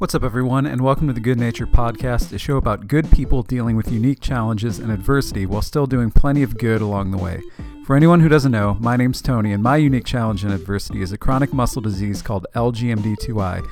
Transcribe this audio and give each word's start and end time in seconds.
What's 0.00 0.14
up, 0.14 0.24
everyone, 0.24 0.64
and 0.64 0.80
welcome 0.80 1.08
to 1.08 1.12
the 1.12 1.20
Good 1.20 1.38
Nature 1.38 1.66
Podcast, 1.66 2.32
a 2.32 2.38
show 2.38 2.56
about 2.56 2.88
good 2.88 3.12
people 3.12 3.42
dealing 3.42 3.76
with 3.76 3.92
unique 3.92 4.20
challenges 4.20 4.78
and 4.78 4.90
adversity 4.90 5.44
while 5.44 5.60
still 5.60 5.86
doing 5.86 6.10
plenty 6.10 6.42
of 6.42 6.56
good 6.56 6.80
along 6.80 7.10
the 7.10 7.18
way. 7.18 7.42
For 7.84 7.94
anyone 7.94 8.20
who 8.20 8.30
doesn't 8.30 8.50
know, 8.50 8.78
my 8.80 8.96
name's 8.96 9.20
Tony, 9.20 9.52
and 9.52 9.62
my 9.62 9.76
unique 9.76 10.06
challenge 10.06 10.42
and 10.42 10.54
adversity 10.54 11.02
is 11.02 11.12
a 11.12 11.18
chronic 11.18 11.52
muscle 11.52 11.82
disease 11.82 12.22
called 12.22 12.46
LGMD2I, 12.54 13.62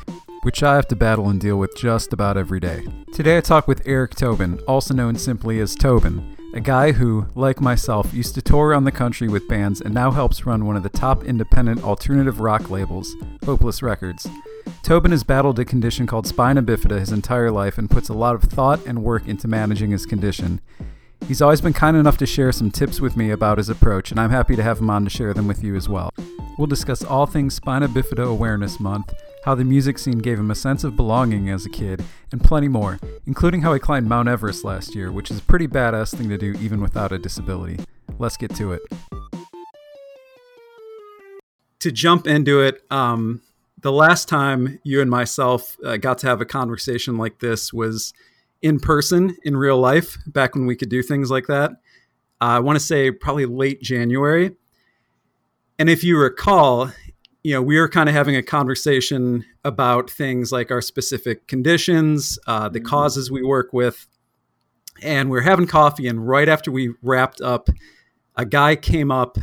which 0.42 0.62
I 0.62 0.74
have 0.74 0.86
to 0.88 0.96
battle 0.96 1.30
and 1.30 1.40
deal 1.40 1.56
with 1.56 1.74
just 1.74 2.12
about 2.12 2.36
every 2.36 2.60
day. 2.60 2.86
Today 3.14 3.38
I 3.38 3.40
talk 3.40 3.66
with 3.66 3.80
Eric 3.86 4.14
Tobin, 4.14 4.60
also 4.68 4.92
known 4.92 5.16
simply 5.16 5.60
as 5.60 5.74
Tobin, 5.74 6.36
a 6.52 6.60
guy 6.60 6.92
who, 6.92 7.26
like 7.36 7.62
myself, 7.62 8.12
used 8.12 8.34
to 8.34 8.42
tour 8.42 8.66
around 8.66 8.84
the 8.84 8.92
country 8.92 9.28
with 9.28 9.48
bands 9.48 9.80
and 9.80 9.94
now 9.94 10.10
helps 10.10 10.44
run 10.44 10.66
one 10.66 10.76
of 10.76 10.82
the 10.82 10.90
top 10.90 11.24
independent 11.24 11.82
alternative 11.82 12.38
rock 12.38 12.68
labels, 12.68 13.16
Hopeless 13.46 13.82
Records. 13.82 14.28
Tobin 14.82 15.10
has 15.10 15.24
battled 15.24 15.58
a 15.58 15.64
condition 15.64 16.06
called 16.06 16.26
spina 16.26 16.62
bifida 16.62 16.98
his 16.98 17.12
entire 17.12 17.50
life 17.50 17.78
and 17.78 17.90
puts 17.90 18.08
a 18.08 18.14
lot 18.14 18.34
of 18.34 18.42
thought 18.42 18.84
and 18.86 19.02
work 19.02 19.26
into 19.28 19.48
managing 19.48 19.90
his 19.90 20.06
condition. 20.06 20.60
He's 21.26 21.42
always 21.42 21.60
been 21.60 21.72
kind 21.72 21.96
enough 21.96 22.16
to 22.18 22.26
share 22.26 22.52
some 22.52 22.70
tips 22.70 23.00
with 23.00 23.16
me 23.16 23.30
about 23.30 23.58
his 23.58 23.68
approach, 23.68 24.10
and 24.10 24.18
I'm 24.18 24.30
happy 24.30 24.56
to 24.56 24.62
have 24.62 24.78
him 24.78 24.88
on 24.88 25.04
to 25.04 25.10
share 25.10 25.34
them 25.34 25.46
with 25.46 25.62
you 25.62 25.76
as 25.76 25.88
well. 25.88 26.10
We'll 26.56 26.66
discuss 26.66 27.04
all 27.04 27.26
things 27.26 27.54
Spina 27.54 27.86
Bifida 27.86 28.26
Awareness 28.26 28.80
Month, 28.80 29.12
how 29.44 29.54
the 29.54 29.64
music 29.64 29.98
scene 29.98 30.18
gave 30.18 30.38
him 30.38 30.50
a 30.50 30.54
sense 30.54 30.84
of 30.84 30.96
belonging 30.96 31.50
as 31.50 31.66
a 31.66 31.70
kid, 31.70 32.02
and 32.32 32.42
plenty 32.42 32.68
more, 32.68 32.98
including 33.26 33.62
how 33.62 33.74
he 33.74 33.78
climbed 33.78 34.08
Mount 34.08 34.28
Everest 34.28 34.64
last 34.64 34.94
year, 34.94 35.12
which 35.12 35.30
is 35.30 35.38
a 35.38 35.42
pretty 35.42 35.68
badass 35.68 36.14
thing 36.14 36.28
to 36.30 36.38
do 36.38 36.54
even 36.60 36.80
without 36.80 37.12
a 37.12 37.18
disability. 37.18 37.78
Let's 38.18 38.36
get 38.36 38.54
to 38.56 38.72
it. 38.72 38.82
To 41.80 41.92
jump 41.92 42.26
into 42.26 42.60
it, 42.60 42.82
um, 42.90 43.42
the 43.80 43.92
last 43.92 44.28
time 44.28 44.80
you 44.82 45.00
and 45.00 45.10
myself 45.10 45.76
uh, 45.84 45.96
got 45.96 46.18
to 46.18 46.26
have 46.26 46.40
a 46.40 46.44
conversation 46.44 47.16
like 47.16 47.38
this 47.38 47.72
was 47.72 48.12
in 48.60 48.80
person 48.80 49.36
in 49.44 49.56
real 49.56 49.78
life 49.78 50.18
back 50.26 50.54
when 50.54 50.66
we 50.66 50.76
could 50.76 50.88
do 50.88 51.02
things 51.02 51.30
like 51.30 51.46
that. 51.46 51.70
Uh, 52.40 52.54
i 52.54 52.58
want 52.60 52.78
to 52.78 52.84
say 52.84 53.10
probably 53.10 53.46
late 53.46 53.80
january. 53.82 54.52
And 55.78 55.88
if 55.88 56.02
you 56.02 56.18
recall 56.18 56.92
you 57.44 57.54
know 57.54 57.62
we 57.62 57.78
were 57.78 57.88
kind 57.88 58.08
of 58.08 58.14
having 58.14 58.36
a 58.36 58.42
conversation 58.42 59.44
about 59.64 60.10
things 60.10 60.50
like 60.50 60.70
our 60.70 60.80
specific 60.80 61.46
conditions 61.46 62.38
uh, 62.46 62.68
the 62.68 62.80
mm-hmm. 62.80 62.88
causes 62.88 63.30
we 63.30 63.42
work 63.42 63.72
with. 63.72 64.06
And 65.00 65.30
we 65.30 65.38
are 65.38 65.42
having 65.42 65.68
coffee 65.68 66.08
and 66.08 66.26
right 66.26 66.48
after 66.48 66.72
we 66.72 66.94
wrapped 67.02 67.40
up 67.40 67.68
a 68.36 68.44
guy 68.44 68.74
came 68.76 69.10
up 69.12 69.38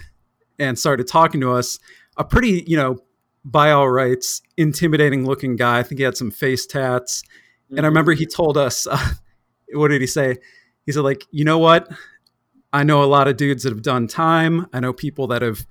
and 0.60 0.78
started 0.78 1.08
talking 1.08 1.42
to 1.42 1.52
us 1.54 1.80
a 2.18 2.24
pretty 2.24 2.64
you 2.68 2.76
know 2.76 2.98
by 3.46 3.72
all 3.72 3.88
rights, 3.90 4.42
intimidating 4.58 5.26
looking 5.26 5.56
guy. 5.56 5.80
I 5.80 5.84
think 5.84 6.00
he 6.00 6.04
had 6.04 6.18
some 6.18 6.32
face 6.32 6.66
tats. 6.66 7.22
Mm-hmm. 7.22 7.78
And 7.78 7.86
I 7.86 7.90
remember 7.90 8.14
he 8.14 8.26
told 8.26 8.58
us, 8.58 8.88
uh, 8.92 9.12
what 9.74 9.90
did 9.90 10.02
he 10.02 10.08
say? 10.08 10.38
He 10.86 10.92
said, 10.92 11.04
like, 11.04 11.26
you 11.32 11.46
know 11.46 11.60
what? 11.60 11.88
I 12.74 12.84
know 12.84 13.04
a 13.04 13.06
lot 13.06 13.28
of 13.28 13.38
dudes 13.38 13.64
that 13.64 13.72
have 13.72 13.84
done 13.84 14.08
time. 14.08 14.68
I 14.74 14.80
know 14.80 14.92
people 14.92 15.28
that 15.28 15.42
have 15.42 15.66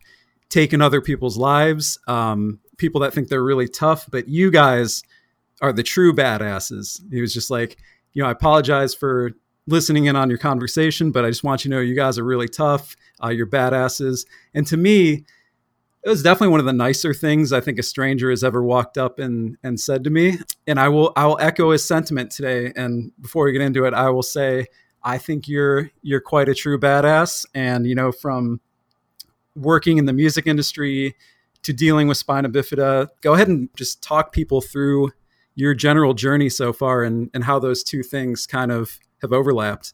taken 0.48 0.81
other 0.81 1.00
people's 1.00 1.36
lives, 1.36 1.98
um, 2.06 2.61
people 2.78 3.00
that 3.03 3.12
think 3.12 3.28
they're 3.28 3.42
really 3.42 3.69
tough, 3.69 4.09
but 4.11 4.28
you 4.28 4.50
guys 4.50 5.03
are 5.61 5.72
the 5.72 5.83
true 5.83 6.12
badasses. 6.12 7.00
He 7.11 7.20
was 7.20 7.34
just 7.34 7.50
like, 7.50 7.77
you 8.12 8.22
know, 8.22 8.28
I 8.28 8.33
apologize 8.33 8.94
for 8.94 9.33
listening 9.66 10.06
in 10.06 10.16
on 10.16 10.28
your 10.28 10.38
conversation, 10.38 11.11
but 11.11 11.25
I 11.25 11.28
just 11.28 11.44
want 11.44 11.64
you 11.64 11.70
to 11.70 11.77
know 11.77 11.81
you 11.83 11.94
guys 11.94 12.19
are 12.19 12.25
really 12.25 12.48
tough. 12.48 12.97
Uh, 13.22 13.28
you're 13.28 13.47
badasses. 13.47 14.27
And 14.55 14.66
to 14.69 14.77
me, 14.77 15.25
it 16.05 16.08
was 16.10 16.22
definitely 16.22 16.48
one 16.48 16.60
of 16.60 16.66
the 16.66 16.72
nicer 16.72 17.14
things 17.14 17.52
I 17.52 17.60
think 17.60 17.78
a 17.78 17.83
stranger 17.83 18.28
has 18.28 18.44
ever 18.44 18.62
walked 18.62 18.98
up 18.98 19.19
and 19.19 19.56
and 19.62 19.80
said 19.80 20.05
to 20.05 20.10
me. 20.10 20.38
And 20.66 20.78
I 20.78 20.88
will 20.88 21.12
I 21.16 21.27
will 21.27 21.38
echo 21.41 21.70
his 21.70 21.84
sentiment 21.84 22.30
today. 22.30 22.72
And 22.77 23.12
before 23.20 23.47
we 23.47 23.52
get 23.52 23.62
into 23.62 23.86
it, 23.86 23.94
I 23.94 24.10
will 24.10 24.22
say 24.22 24.66
I 25.02 25.16
think 25.16 25.48
you're 25.48 25.91
you're 26.02 26.20
quite 26.20 26.48
a 26.48 26.55
true 26.55 26.78
badass. 26.78 27.47
And 27.55 27.86
you 27.86 27.94
know, 27.94 28.12
from 28.12 28.60
working 29.56 29.97
in 29.97 30.04
the 30.04 30.12
music 30.12 30.47
industry 30.47 31.16
to 31.62 31.72
dealing 31.72 32.06
with 32.06 32.19
spina 32.19 32.50
bifida, 32.50 33.09
go 33.22 33.32
ahead 33.32 33.48
and 33.48 33.70
just 33.75 34.03
talk 34.03 34.32
people 34.32 34.60
through 34.60 35.12
your 35.54 35.72
general 35.72 36.12
journey 36.12 36.50
so 36.50 36.72
far 36.72 37.04
and, 37.04 37.31
and 37.32 37.44
how 37.44 37.59
those 37.59 37.82
two 37.82 38.03
things 38.03 38.47
kind 38.47 38.70
of 38.70 38.98
have 39.22 39.32
overlapped. 39.32 39.93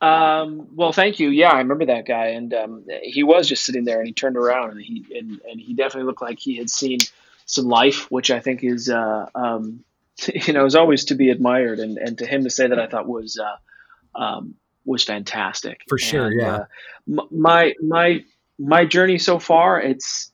Um, 0.00 0.68
well, 0.74 0.92
thank 0.92 1.18
you. 1.20 1.30
Yeah, 1.30 1.50
I 1.50 1.58
remember 1.58 1.86
that 1.86 2.06
guy, 2.06 2.28
and 2.28 2.52
um, 2.52 2.84
he 3.02 3.22
was 3.22 3.48
just 3.48 3.64
sitting 3.64 3.84
there, 3.84 3.98
and 3.98 4.06
he 4.06 4.12
turned 4.12 4.36
around, 4.36 4.72
and 4.72 4.80
he 4.80 5.04
and, 5.16 5.40
and 5.50 5.60
he 5.60 5.74
definitely 5.74 6.06
looked 6.06 6.20
like 6.20 6.38
he 6.38 6.56
had 6.56 6.68
seen 6.68 6.98
some 7.46 7.66
life, 7.66 8.10
which 8.10 8.30
I 8.30 8.40
think 8.40 8.62
is, 8.62 8.90
uh, 8.90 9.26
um, 9.34 9.84
you 10.34 10.52
know, 10.52 10.66
is 10.66 10.74
always 10.74 11.06
to 11.06 11.14
be 11.14 11.30
admired, 11.30 11.78
and 11.78 11.96
and 11.96 12.18
to 12.18 12.26
him 12.26 12.44
to 12.44 12.50
say 12.50 12.66
that 12.66 12.78
I 12.78 12.86
thought 12.86 13.08
was 13.08 13.38
uh, 13.38 14.20
um, 14.20 14.54
was 14.84 15.02
fantastic 15.02 15.82
for 15.88 15.98
sure. 15.98 16.26
And, 16.26 16.40
yeah, 16.40 16.54
uh, 16.54 17.24
my 17.30 17.74
my 17.80 18.24
my 18.58 18.84
journey 18.84 19.18
so 19.18 19.38
far, 19.38 19.80
it's. 19.80 20.30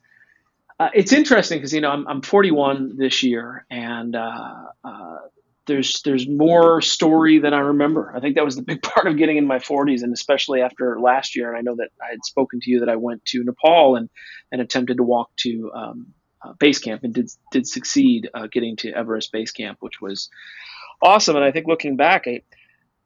Uh, 0.80 0.88
it's 0.94 1.12
interesting 1.12 1.58
because 1.58 1.72
you 1.72 1.80
know 1.80 1.90
I'm, 1.90 2.08
I'm 2.08 2.22
41 2.22 2.96
this 2.96 3.22
year, 3.22 3.64
and 3.70 4.16
uh, 4.16 4.64
uh, 4.82 5.18
there's 5.66 6.02
there's 6.02 6.28
more 6.28 6.80
story 6.80 7.38
than 7.38 7.54
I 7.54 7.60
remember. 7.60 8.12
I 8.14 8.20
think 8.20 8.36
that 8.36 8.44
was 8.44 8.56
the 8.56 8.62
big 8.62 8.82
part 8.82 9.06
of 9.06 9.16
getting 9.16 9.36
in 9.36 9.46
my 9.46 9.58
40s, 9.58 10.02
and 10.02 10.12
especially 10.12 10.60
after 10.60 10.98
last 11.00 11.36
year. 11.36 11.48
And 11.48 11.56
I 11.56 11.60
know 11.60 11.76
that 11.76 11.90
I 12.00 12.10
had 12.10 12.24
spoken 12.24 12.60
to 12.60 12.70
you 12.70 12.80
that 12.80 12.88
I 12.88 12.96
went 12.96 13.24
to 13.26 13.44
Nepal 13.44 13.96
and 13.96 14.08
and 14.50 14.60
attempted 14.60 14.96
to 14.98 15.02
walk 15.02 15.30
to 15.38 15.70
um, 15.74 16.06
uh, 16.42 16.52
base 16.58 16.78
camp 16.78 17.04
and 17.04 17.14
did 17.14 17.30
did 17.50 17.66
succeed 17.66 18.28
uh, 18.34 18.46
getting 18.50 18.76
to 18.76 18.92
Everest 18.92 19.32
base 19.32 19.52
camp, 19.52 19.78
which 19.80 20.00
was 20.00 20.28
awesome. 21.00 21.36
And 21.36 21.44
I 21.44 21.52
think 21.52 21.66
looking 21.66 21.96
back, 21.96 22.26
I, 22.26 22.42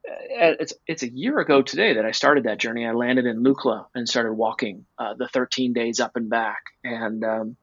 uh, 0.07 0.55
it's 0.59 0.73
it's 0.87 1.03
a 1.03 1.09
year 1.09 1.39
ago 1.39 1.61
today 1.61 1.93
that 1.93 2.05
I 2.05 2.11
started 2.11 2.45
that 2.45 2.59
journey. 2.59 2.85
I 2.85 2.93
landed 2.93 3.25
in 3.25 3.43
Lukla 3.43 3.85
and 3.93 4.09
started 4.09 4.33
walking 4.33 4.85
uh, 4.97 5.13
the 5.15 5.27
13 5.27 5.73
days 5.73 5.99
up 5.99 6.15
and 6.15 6.29
back, 6.29 6.63
and 6.83 7.23
um, 7.23 7.57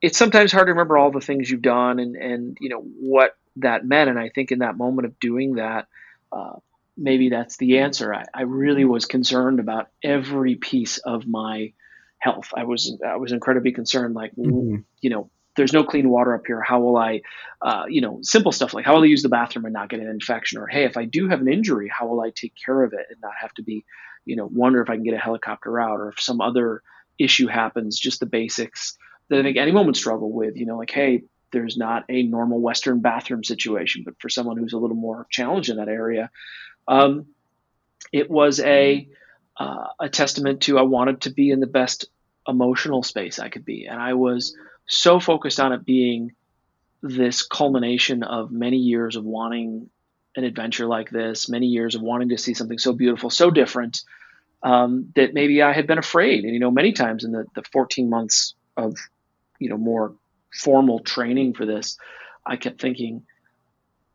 it's 0.00 0.18
sometimes 0.18 0.50
hard 0.50 0.66
to 0.66 0.72
remember 0.72 0.96
all 0.96 1.10
the 1.10 1.20
things 1.20 1.50
you've 1.50 1.62
done 1.62 1.98
and 1.98 2.16
and 2.16 2.56
you 2.60 2.68
know 2.68 2.80
what 2.80 3.36
that 3.56 3.84
meant. 3.84 4.10
And 4.10 4.18
I 4.18 4.28
think 4.28 4.52
in 4.52 4.60
that 4.60 4.76
moment 4.76 5.06
of 5.06 5.18
doing 5.18 5.54
that, 5.54 5.86
uh, 6.30 6.54
maybe 6.96 7.30
that's 7.30 7.56
the 7.56 7.78
answer. 7.78 8.14
I, 8.14 8.24
I, 8.32 8.42
really 8.42 8.84
was 8.84 9.06
concerned 9.06 9.60
about 9.60 9.88
every 10.02 10.56
piece 10.56 10.98
of 10.98 11.26
my 11.26 11.72
health. 12.18 12.50
I 12.56 12.64
was 12.64 12.96
I 13.06 13.16
was 13.16 13.32
incredibly 13.32 13.72
concerned, 13.72 14.14
like 14.14 14.34
mm-hmm. 14.36 14.76
you 15.00 15.10
know, 15.10 15.30
there's 15.56 15.72
no 15.72 15.84
clean 15.84 16.08
water 16.08 16.34
up 16.34 16.42
here. 16.46 16.60
How 16.60 16.80
will 16.80 16.96
I, 16.96 17.22
uh, 17.60 17.84
you 17.88 18.00
know, 18.00 18.20
simple 18.22 18.52
stuff 18.52 18.74
like 18.74 18.84
how 18.84 18.94
will 18.94 19.02
I 19.02 19.06
use 19.06 19.22
the 19.22 19.28
bathroom 19.28 19.64
and 19.64 19.74
not 19.74 19.90
get 19.90 20.00
an 20.00 20.08
infection, 20.08 20.58
or 20.58 20.66
hey, 20.66 20.84
if 20.84 20.96
I 20.96 21.04
do 21.04 21.28
have 21.28 21.40
an 21.40 21.52
injury, 21.52 21.88
how 21.88 22.06
will 22.06 22.20
I 22.20 22.30
take 22.30 22.54
care 22.64 22.82
of 22.82 22.92
it 22.92 23.06
and 23.10 23.18
not 23.22 23.32
have 23.40 23.52
to 23.54 23.62
be, 23.62 23.84
you 24.24 24.36
know, 24.36 24.48
wonder 24.50 24.80
if 24.82 24.90
I 24.90 24.94
can 24.94 25.04
get 25.04 25.14
a 25.14 25.18
helicopter 25.18 25.80
out, 25.80 26.00
or 26.00 26.10
if 26.10 26.20
some 26.20 26.40
other 26.40 26.82
issue 27.18 27.46
happens, 27.46 27.98
just 27.98 28.20
the 28.20 28.26
basics 28.26 28.96
that 29.28 29.38
I 29.38 29.42
think 29.42 29.56
anyone 29.56 29.86
would 29.86 29.96
struggle 29.96 30.32
with. 30.32 30.56
You 30.56 30.66
know, 30.66 30.78
like 30.78 30.90
hey, 30.90 31.22
there's 31.52 31.76
not 31.76 32.04
a 32.08 32.22
normal 32.22 32.60
Western 32.60 33.00
bathroom 33.00 33.44
situation, 33.44 34.02
but 34.04 34.14
for 34.20 34.28
someone 34.28 34.56
who's 34.56 34.72
a 34.72 34.78
little 34.78 34.96
more 34.96 35.26
challenged 35.30 35.70
in 35.70 35.76
that 35.76 35.88
area, 35.88 36.30
um, 36.88 37.26
it 38.12 38.30
was 38.30 38.60
a 38.60 39.08
uh, 39.58 39.86
a 40.00 40.08
testament 40.08 40.62
to 40.62 40.78
I 40.78 40.82
wanted 40.82 41.22
to 41.22 41.30
be 41.30 41.50
in 41.50 41.60
the 41.60 41.66
best 41.66 42.06
emotional 42.48 43.02
space 43.02 43.38
I 43.38 43.48
could 43.48 43.64
be, 43.64 43.86
and 43.86 44.00
I 44.00 44.14
was 44.14 44.56
so 44.86 45.20
focused 45.20 45.60
on 45.60 45.72
it 45.72 45.84
being 45.84 46.32
this 47.02 47.42
culmination 47.42 48.22
of 48.22 48.50
many 48.50 48.78
years 48.78 49.16
of 49.16 49.24
wanting 49.24 49.90
an 50.36 50.44
adventure 50.44 50.86
like 50.86 51.10
this, 51.10 51.48
many 51.48 51.66
years 51.66 51.94
of 51.94 52.02
wanting 52.02 52.30
to 52.30 52.38
see 52.38 52.54
something 52.54 52.78
so 52.78 52.92
beautiful, 52.92 53.28
so 53.28 53.50
different, 53.50 54.02
um, 54.62 55.12
that 55.14 55.34
maybe 55.34 55.62
I 55.62 55.72
had 55.72 55.86
been 55.86 55.98
afraid. 55.98 56.44
And 56.44 56.54
you 56.54 56.60
know, 56.60 56.70
many 56.70 56.92
times 56.92 57.24
in 57.24 57.32
the, 57.32 57.44
the 57.54 57.62
14 57.72 58.08
months 58.08 58.54
of 58.76 58.96
you 59.58 59.68
know 59.68 59.76
more 59.76 60.14
formal 60.52 61.00
training 61.00 61.54
for 61.54 61.66
this, 61.66 61.98
I 62.44 62.56
kept 62.56 62.80
thinking, 62.80 63.24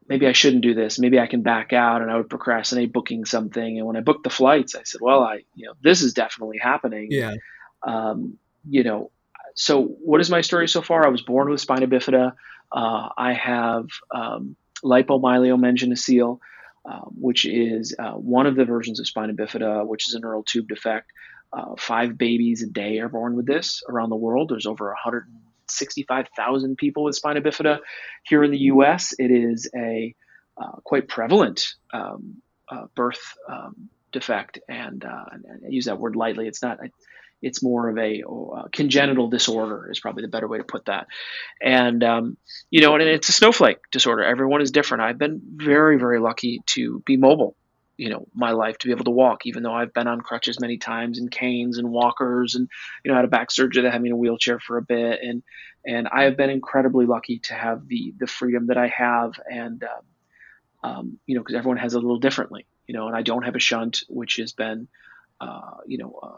maybe 0.08 0.28
I 0.28 0.32
shouldn't 0.32 0.64
do 0.64 0.74
this. 0.74 1.00
Maybe 1.00 1.20
I 1.20 1.28
can 1.28 1.42
back 1.42 1.74
out, 1.74 2.02
and 2.02 2.12
I 2.12 2.18
would 2.18 2.30
procrastinate 2.30 2.94
booking 2.94 3.26
something. 3.26 3.78
And 3.78 3.86
when 3.86 3.98
I 3.98 4.02
booked 4.02 4.24
the 4.24 4.30
flights, 4.30 4.76
I 4.76 4.84
said, 4.84 5.02
well, 5.02 5.22
I, 5.22 5.44
you 5.56 5.68
know, 5.68 5.74
this 5.82 6.02
is 6.02 6.14
definitely 6.14 6.58
happening. 6.58 7.08
Yeah. 7.12 7.36
Um, 7.84 8.38
you 8.70 8.84
know, 8.84 9.12
so 9.56 9.84
what 9.84 10.22
is 10.22 10.30
my 10.30 10.42
story 10.42 10.68
so 10.68 10.82
far? 10.82 11.06
I 11.06 11.10
was 11.10 11.22
born 11.22 11.50
with 11.50 11.62
spina 11.62 11.88
bifida. 11.88 12.34
Uh, 12.72 13.10
I 13.18 13.34
have 13.34 13.88
um, 14.14 14.56
uh, 16.88 17.00
which 17.20 17.46
is 17.46 17.96
uh, 18.00 18.12
one 18.14 18.46
of 18.46 18.56
the 18.56 18.66
versions 18.66 19.00
of 19.00 19.08
spina 19.08 19.34
bifida, 19.34 19.86
which 19.86 20.08
is 20.08 20.14
a 20.14 20.20
neural 20.20 20.44
tube 20.44 20.68
defect. 20.68 21.12
Uh, 21.52 21.76
five 21.78 22.18
babies 22.18 22.62
a 22.62 22.68
day 22.68 23.00
are 23.00 23.10
born 23.10 23.36
with 23.36 23.46
this 23.46 23.84
around 23.90 24.10
the 24.10 24.16
world. 24.16 24.50
There's 24.50 24.66
over 24.66 24.88
100 24.88 25.28
65,000 25.70 26.78
people 26.78 27.04
with 27.04 27.16
spina 27.16 27.42
bifida. 27.42 27.80
Here 28.24 28.44
in 28.44 28.52
the 28.52 28.60
US, 28.60 29.14
it 29.18 29.32
is 29.32 29.70
a 29.76 30.16
uh, 30.58 30.78
quite 30.84 31.08
prevalent 31.08 31.68
um, 31.94 32.42
uh, 32.70 32.86
birth 32.96 33.34
um, 33.50 33.90
defect. 34.12 34.60
And, 34.68 35.04
uh, 35.06 35.26
and, 35.32 35.46
I 35.66 35.70
use 35.70 35.86
that 35.86 36.00
word 36.00 36.16
lightly. 36.16 36.48
It's 36.48 36.62
not, 36.62 36.80
it's 37.42 37.62
more 37.62 37.90
of 37.90 37.98
a 37.98 38.24
uh, 38.24 38.68
congenital 38.72 39.30
disorder 39.30 39.90
is 39.92 40.00
probably 40.00 40.24
the 40.24 40.28
better 40.28 40.48
way 40.48 40.58
to 40.58 40.64
put 40.64 40.86
that. 40.86 41.08
And 41.62 42.04
um, 42.04 42.38
you 42.72 42.82
know, 42.82 42.96
and 42.96 43.04
it's 43.04 43.30
a 43.30 43.34
snowflake 43.34 43.78
disorder. 43.92 44.24
Everyone 44.24 44.62
is 44.62 44.72
different. 44.72 45.04
I've 45.04 45.18
been 45.18 45.42
very 45.56 46.00
very 46.00 46.20
lucky 46.20 46.62
to 46.68 47.02
be 47.06 47.18
mobile. 47.18 47.56
You 47.98 48.10
know, 48.10 48.28
my 48.34 48.52
life 48.52 48.78
to 48.80 48.88
be 48.88 48.94
able 48.94 49.06
to 49.06 49.12
walk, 49.12 49.46
even 49.46 49.64
though 49.64 49.74
I've 49.74 49.94
been 49.94 50.08
on 50.08 50.22
crutches 50.22 50.60
many 50.60 50.78
times 50.78 51.20
and 51.20 51.32
canes 51.32 51.78
and 51.78 51.90
walkers, 51.90 52.56
and 52.56 52.70
you 53.04 53.12
know, 53.12 53.16
had 53.16 53.26
a 53.26 53.30
back 53.30 53.52
surgery 53.52 53.84
that 53.84 53.92
had 53.92 54.02
me 54.02 54.10
in 54.10 54.14
a 54.14 54.18
wheelchair 54.18 54.60
for 54.60 54.78
a 54.78 54.82
bit, 54.84 55.20
and 55.22 55.44
and 55.86 56.08
I 56.08 56.24
have 56.24 56.38
been 56.38 56.50
incredibly 56.50 57.06
lucky 57.06 57.40
to 57.40 57.54
have 57.54 57.88
the 57.88 58.14
the 58.18 58.28
freedom 58.28 58.68
that 58.68 58.78
I 58.78 58.88
have, 58.88 59.34
and 59.52 59.84
um, 59.84 59.90
um, 60.84 61.20
you 61.26 61.36
know, 61.36 61.42
because 61.42 61.56
everyone 61.56 61.78
has 61.78 61.94
a 61.94 62.00
little 62.00 62.20
differently, 62.20 62.66
you 62.86 62.94
know, 62.94 63.08
and 63.08 63.16
I 63.16 63.22
don't 63.22 63.44
have 63.44 63.56
a 63.56 63.60
shunt, 63.60 64.04
which 64.08 64.38
has 64.38 64.54
been, 64.54 64.88
uh, 65.42 65.78
you 65.86 65.98
know, 65.98 66.20
uh, 66.22 66.38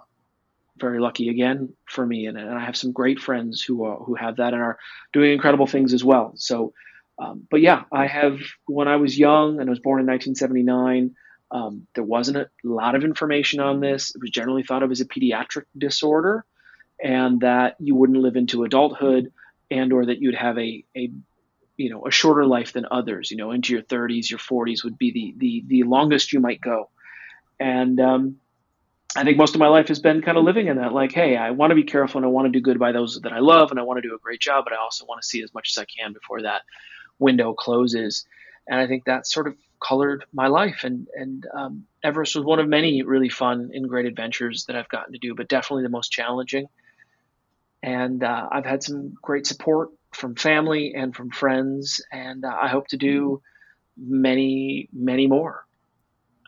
very 0.77 0.99
lucky 0.99 1.29
again 1.29 1.73
for 1.85 2.05
me, 2.05 2.25
and, 2.27 2.37
and 2.37 2.49
I 2.49 2.63
have 2.65 2.77
some 2.77 2.91
great 2.91 3.19
friends 3.19 3.61
who 3.61 3.83
are, 3.83 3.97
who 3.97 4.15
have 4.15 4.37
that 4.37 4.53
and 4.53 4.61
are 4.61 4.77
doing 5.13 5.33
incredible 5.33 5.67
things 5.67 5.93
as 5.93 6.03
well. 6.03 6.33
So, 6.35 6.73
um, 7.17 7.45
but 7.51 7.61
yeah, 7.61 7.83
I 7.91 8.07
have 8.07 8.39
when 8.65 8.87
I 8.87 8.95
was 8.95 9.17
young 9.17 9.59
and 9.59 9.69
I 9.69 9.71
was 9.71 9.79
born 9.79 9.99
in 9.99 10.07
1979. 10.07 11.15
Um, 11.51 11.87
there 11.95 12.03
wasn't 12.03 12.37
a 12.37 12.49
lot 12.63 12.95
of 12.95 13.03
information 13.03 13.59
on 13.59 13.79
this. 13.79 14.13
It 14.13 14.21
was 14.21 14.29
generally 14.29 14.63
thought 14.63 14.83
of 14.83 14.91
as 14.91 15.01
a 15.01 15.05
pediatric 15.05 15.65
disorder, 15.77 16.45
and 17.03 17.41
that 17.41 17.75
you 17.79 17.95
wouldn't 17.95 18.19
live 18.19 18.35
into 18.35 18.63
adulthood, 18.63 19.31
and 19.71 19.91
or 19.91 20.05
that 20.05 20.19
you'd 20.21 20.35
have 20.35 20.57
a, 20.57 20.83
a 20.95 21.11
you 21.77 21.89
know 21.89 22.05
a 22.05 22.11
shorter 22.11 22.45
life 22.45 22.73
than 22.73 22.85
others. 22.89 23.31
You 23.31 23.37
know, 23.37 23.51
into 23.51 23.73
your 23.73 23.81
30s, 23.81 24.29
your 24.29 24.39
40s 24.39 24.83
would 24.83 24.97
be 24.97 25.11
the 25.11 25.33
the 25.37 25.63
the 25.67 25.83
longest 25.83 26.33
you 26.33 26.39
might 26.39 26.61
go, 26.61 26.89
and 27.59 27.99
um, 27.99 28.35
I 29.15 29.23
think 29.23 29.37
most 29.37 29.55
of 29.55 29.59
my 29.59 29.67
life 29.67 29.87
has 29.87 29.99
been 29.99 30.21
kind 30.21 30.37
of 30.37 30.43
living 30.43 30.67
in 30.67 30.77
that, 30.77 30.93
like, 30.93 31.11
hey, 31.11 31.35
I 31.35 31.49
want 31.51 31.71
to 31.71 31.75
be 31.75 31.83
careful 31.83 32.19
and 32.19 32.25
I 32.25 32.29
want 32.29 32.45
to 32.45 32.51
do 32.51 32.61
good 32.61 32.77
by 32.77 32.91
those 32.91 33.19
that 33.21 33.33
I 33.33 33.39
love 33.39 33.71
and 33.71 33.79
I 33.79 33.83
want 33.83 33.97
to 33.97 34.07
do 34.07 34.13
a 34.13 34.19
great 34.19 34.39
job, 34.39 34.65
but 34.65 34.73
I 34.73 34.77
also 34.77 35.05
want 35.05 35.21
to 35.21 35.27
see 35.27 35.41
as 35.41 35.51
much 35.53 35.71
as 35.75 35.81
I 35.81 35.85
can 35.85 36.13
before 36.13 36.43
that 36.43 36.61
window 37.17 37.53
closes. 37.53 38.25
And 38.67 38.79
I 38.79 38.85
think 38.85 39.05
that 39.05 39.25
sort 39.25 39.47
of 39.47 39.55
colored 39.79 40.25
my 40.33 40.47
life. 40.47 40.83
And 40.83 41.07
and 41.15 41.45
um, 41.55 41.85
Everest 42.03 42.35
was 42.35 42.45
one 42.45 42.59
of 42.59 42.67
many 42.67 43.01
really 43.03 43.29
fun 43.29 43.71
and 43.73 43.87
great 43.87 44.05
adventures 44.05 44.65
that 44.65 44.75
I've 44.75 44.89
gotten 44.89 45.13
to 45.13 45.19
do, 45.19 45.35
but 45.35 45.47
definitely 45.47 45.83
the 45.83 45.89
most 45.89 46.11
challenging. 46.11 46.67
And 47.81 48.23
uh, 48.23 48.47
I've 48.51 48.65
had 48.65 48.83
some 48.83 49.13
great 49.21 49.47
support 49.47 49.89
from 50.13 50.35
family 50.35 50.93
and 50.95 51.15
from 51.15 51.29
friends, 51.29 52.03
and 52.11 52.43
uh, 52.43 52.55
I 52.61 52.67
hope 52.67 52.87
to 52.89 52.97
do 52.97 53.41
many, 53.97 54.89
many 54.91 55.27
more. 55.27 55.65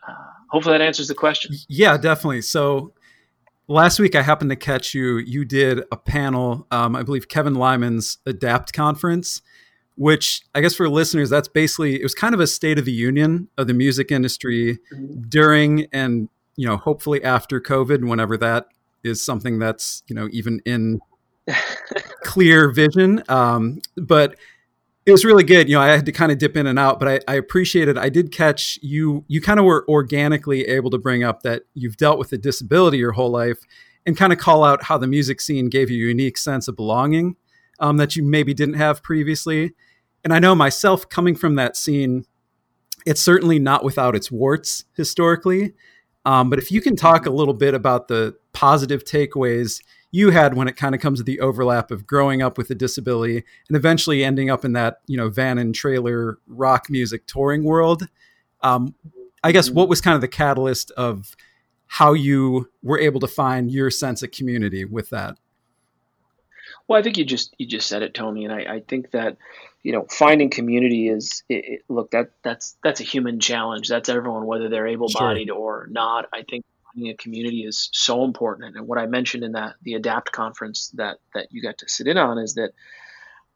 Uh, 0.06 0.14
hopefully 0.50 0.76
that 0.76 0.84
answers 0.84 1.08
the 1.08 1.14
question. 1.14 1.54
Yeah, 1.68 1.96
definitely. 1.96 2.42
So 2.42 2.92
last 3.68 3.98
week 3.98 4.14
I 4.14 4.22
happened 4.22 4.50
to 4.50 4.56
catch 4.56 4.94
you. 4.94 5.18
You 5.18 5.44
did 5.44 5.82
a 5.92 5.96
panel, 5.96 6.66
um, 6.70 6.96
I 6.96 7.02
believe 7.02 7.28
Kevin 7.28 7.54
Lyman's 7.54 8.18
Adapt 8.26 8.72
conference, 8.72 9.42
which 10.02 10.42
I 10.52 10.60
guess 10.60 10.74
for 10.74 10.88
listeners, 10.88 11.30
that's 11.30 11.46
basically 11.46 11.94
it 11.94 12.02
was 12.02 12.12
kind 12.12 12.34
of 12.34 12.40
a 12.40 12.46
state 12.48 12.76
of 12.76 12.84
the 12.84 12.92
union 12.92 13.48
of 13.56 13.68
the 13.68 13.72
music 13.72 14.10
industry 14.10 14.80
mm-hmm. 14.92 15.22
during 15.28 15.86
and 15.92 16.28
you 16.56 16.66
know 16.66 16.76
hopefully 16.76 17.22
after 17.22 17.60
COVID, 17.60 18.08
whenever 18.08 18.36
that 18.38 18.66
is 19.04 19.24
something 19.24 19.60
that's 19.60 20.02
you 20.08 20.16
know 20.16 20.28
even 20.32 20.60
in 20.66 20.98
clear 22.24 22.72
vision. 22.72 23.22
Um, 23.28 23.80
but 23.96 24.36
it 25.06 25.12
was 25.12 25.24
really 25.24 25.44
good. 25.44 25.68
You 25.68 25.76
know, 25.76 25.82
I 25.82 25.88
had 25.88 26.06
to 26.06 26.12
kind 26.12 26.32
of 26.32 26.38
dip 26.38 26.56
in 26.56 26.66
and 26.66 26.80
out, 26.80 26.98
but 26.98 27.08
I, 27.08 27.20
I 27.32 27.36
appreciated. 27.36 27.96
I 27.96 28.08
did 28.08 28.32
catch 28.32 28.80
you. 28.82 29.24
You 29.28 29.40
kind 29.40 29.60
of 29.60 29.66
were 29.66 29.84
organically 29.88 30.62
able 30.62 30.90
to 30.90 30.98
bring 30.98 31.22
up 31.22 31.44
that 31.44 31.62
you've 31.74 31.96
dealt 31.96 32.18
with 32.18 32.32
a 32.32 32.38
disability 32.38 32.98
your 32.98 33.12
whole 33.12 33.30
life, 33.30 33.58
and 34.04 34.16
kind 34.16 34.32
of 34.32 34.40
call 34.40 34.64
out 34.64 34.82
how 34.82 34.98
the 34.98 35.06
music 35.06 35.40
scene 35.40 35.68
gave 35.68 35.90
you 35.90 36.06
a 36.06 36.08
unique 36.08 36.38
sense 36.38 36.66
of 36.66 36.74
belonging 36.74 37.36
um, 37.78 37.98
that 37.98 38.16
you 38.16 38.22
maybe 38.22 38.52
didn't 38.52 38.74
have 38.74 39.02
previously. 39.02 39.74
And 40.24 40.32
I 40.32 40.38
know 40.38 40.54
myself 40.54 41.08
coming 41.08 41.34
from 41.34 41.56
that 41.56 41.76
scene, 41.76 42.26
it's 43.04 43.20
certainly 43.20 43.58
not 43.58 43.84
without 43.84 44.14
its 44.14 44.30
warts 44.30 44.84
historically. 44.96 45.72
Um, 46.24 46.50
but 46.50 46.58
if 46.58 46.70
you 46.70 46.80
can 46.80 46.94
talk 46.94 47.26
a 47.26 47.30
little 47.30 47.54
bit 47.54 47.74
about 47.74 48.08
the 48.08 48.36
positive 48.52 49.04
takeaways 49.04 49.80
you 50.12 50.30
had 50.30 50.54
when 50.54 50.68
it 50.68 50.76
kind 50.76 50.94
of 50.94 51.00
comes 51.00 51.18
to 51.18 51.24
the 51.24 51.40
overlap 51.40 51.90
of 51.90 52.06
growing 52.06 52.42
up 52.42 52.58
with 52.58 52.70
a 52.70 52.74
disability 52.74 53.42
and 53.68 53.76
eventually 53.76 54.22
ending 54.22 54.50
up 54.50 54.64
in 54.64 54.74
that 54.74 54.98
you 55.06 55.16
know 55.16 55.28
van 55.28 55.58
and 55.58 55.74
trailer 55.74 56.38
rock 56.46 56.88
music 56.88 57.26
touring 57.26 57.64
world 57.64 58.06
um, 58.60 58.94
i 59.42 59.50
guess 59.50 59.70
what 59.70 59.88
was 59.88 60.00
kind 60.00 60.14
of 60.14 60.20
the 60.20 60.28
catalyst 60.28 60.90
of 60.92 61.34
how 61.86 62.12
you 62.12 62.70
were 62.82 62.98
able 62.98 63.20
to 63.20 63.26
find 63.26 63.70
your 63.70 63.90
sense 63.90 64.22
of 64.22 64.30
community 64.30 64.84
with 64.84 65.10
that 65.10 65.36
well 66.86 66.98
i 66.98 67.02
think 67.02 67.16
you 67.16 67.24
just 67.24 67.54
you 67.58 67.66
just 67.66 67.88
said 67.88 68.02
it 68.02 68.14
tony 68.14 68.44
and 68.44 68.52
i, 68.52 68.74
I 68.74 68.80
think 68.86 69.10
that 69.12 69.36
you 69.82 69.92
know 69.92 70.06
finding 70.10 70.50
community 70.50 71.08
is 71.08 71.42
it, 71.48 71.64
it, 71.64 71.80
look 71.88 72.10
that 72.12 72.30
that's 72.42 72.76
that's 72.84 73.00
a 73.00 73.04
human 73.04 73.40
challenge 73.40 73.88
that's 73.88 74.08
everyone 74.08 74.46
whether 74.46 74.68
they're 74.68 74.86
able-bodied 74.86 75.48
sure. 75.48 75.56
or 75.56 75.88
not 75.90 76.26
i 76.32 76.42
think 76.42 76.64
finding 76.92 77.12
a 77.12 77.16
community 77.16 77.64
is 77.64 77.88
so 77.92 78.24
important. 78.24 78.76
And 78.76 78.86
what 78.86 78.98
I 78.98 79.06
mentioned 79.06 79.44
in 79.44 79.52
that 79.52 79.74
the 79.82 79.94
Adapt 79.94 80.32
conference 80.32 80.88
that 80.94 81.18
that 81.34 81.48
you 81.50 81.62
got 81.62 81.78
to 81.78 81.88
sit 81.88 82.06
in 82.06 82.18
on 82.18 82.38
is 82.38 82.54
that 82.54 82.70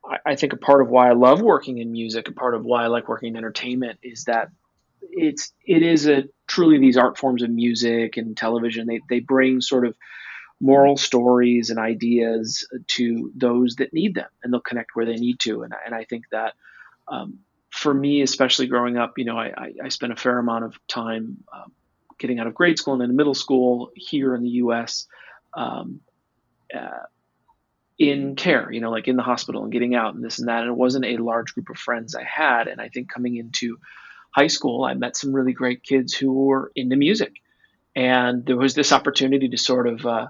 I, 0.05 0.33
I 0.33 0.37
think 0.37 0.53
a 0.53 0.57
part 0.57 0.83
of 0.83 0.89
why 0.89 1.09
I 1.09 1.13
love 1.13 1.41
working 1.41 1.79
in 1.79 1.93
music, 1.93 2.29
a 2.29 2.33
part 2.33 2.55
of 2.55 2.65
why 2.65 2.85
I 2.85 2.87
like 2.89 3.09
working 3.09 3.31
in 3.31 3.37
entertainment, 3.37 3.99
is 4.03 4.25
that 4.25 4.51
it's 5.03 5.53
it 5.65 5.83
is 5.83 6.07
a 6.07 6.25
truly 6.47 6.79
these 6.79 6.97
art 6.97 7.19
forms 7.19 7.43
of 7.43 7.51
music 7.51 8.17
and 8.17 8.37
television. 8.37 8.87
They 8.87 9.01
they 9.09 9.21
bring 9.21 9.61
sort 9.61 9.87
of 9.87 9.97
moral 10.61 10.97
stories 10.97 11.71
and 11.71 11.79
ideas 11.79 12.67
to 12.89 13.31
those 13.37 13.77
that 13.77 13.93
need 13.93 14.15
them, 14.15 14.29
and 14.43 14.53
they'll 14.53 14.61
connect 14.61 14.95
where 14.95 15.07
they 15.07 15.17
need 15.17 15.39
to. 15.41 15.63
And 15.63 15.75
and 15.85 15.95
I 15.95 16.05
think 16.05 16.25
that. 16.31 16.55
Um, 17.09 17.41
for 17.71 17.93
me, 17.93 18.23
especially 18.23 18.67
growing 18.69 18.97
up, 18.97 19.19
you 19.19 19.25
know, 19.27 19.37
I, 19.37 19.53
I, 19.55 19.73
I 19.85 19.89
spent 19.91 20.11
a 20.11 20.17
fair 20.17 20.39
amount 20.39 20.65
of 20.65 20.75
time 20.89 21.45
um, 21.53 21.73
getting 22.19 22.39
out 22.39 22.47
of 22.47 22.55
grade 22.55 22.79
school 22.79 22.95
and 22.95 23.03
then 23.03 23.17
middle 23.17 23.35
school 23.35 23.91
here 23.95 24.35
in 24.35 24.43
the 24.43 24.49
U.S. 24.51 25.07
Um, 25.55 26.01
uh, 26.75 27.05
in 27.99 28.37
care, 28.37 28.71
you 28.71 28.81
know, 28.81 28.91
like 28.91 29.09
in 29.09 29.17
the 29.17 29.23
hospital 29.23 29.63
and 29.63 29.73
getting 29.73 29.95
out 29.95 30.15
and 30.15 30.25
this 30.25 30.39
and 30.39 30.49
that. 30.49 30.63
And 30.63 30.71
it 30.71 30.77
wasn't 30.77 31.07
a 31.07 31.17
large 31.17 31.55
group 31.55 31.71
of 31.71 31.79
friends 31.79 32.15
I 32.15 32.25
had. 32.25 32.69
And 32.69 32.81
I 32.81 32.89
think 32.89 33.11
coming 33.11 33.37
into 33.37 33.79
high 34.31 34.49
school, 34.49 34.85
I 34.85 34.95
met 34.95 35.17
some 35.17 35.33
really 35.33 35.53
great 35.53 35.83
kids 35.83 36.15
who 36.15 36.33
were 36.33 36.73
into 36.75 36.97
music. 36.97 37.35
And 37.95 38.45
there 38.45 38.59
was 38.59 38.75
this 38.75 38.93
opportunity 38.93 39.49
to 39.49 39.57
sort 39.57 39.87
of 39.87 40.05
uh, 40.05 40.27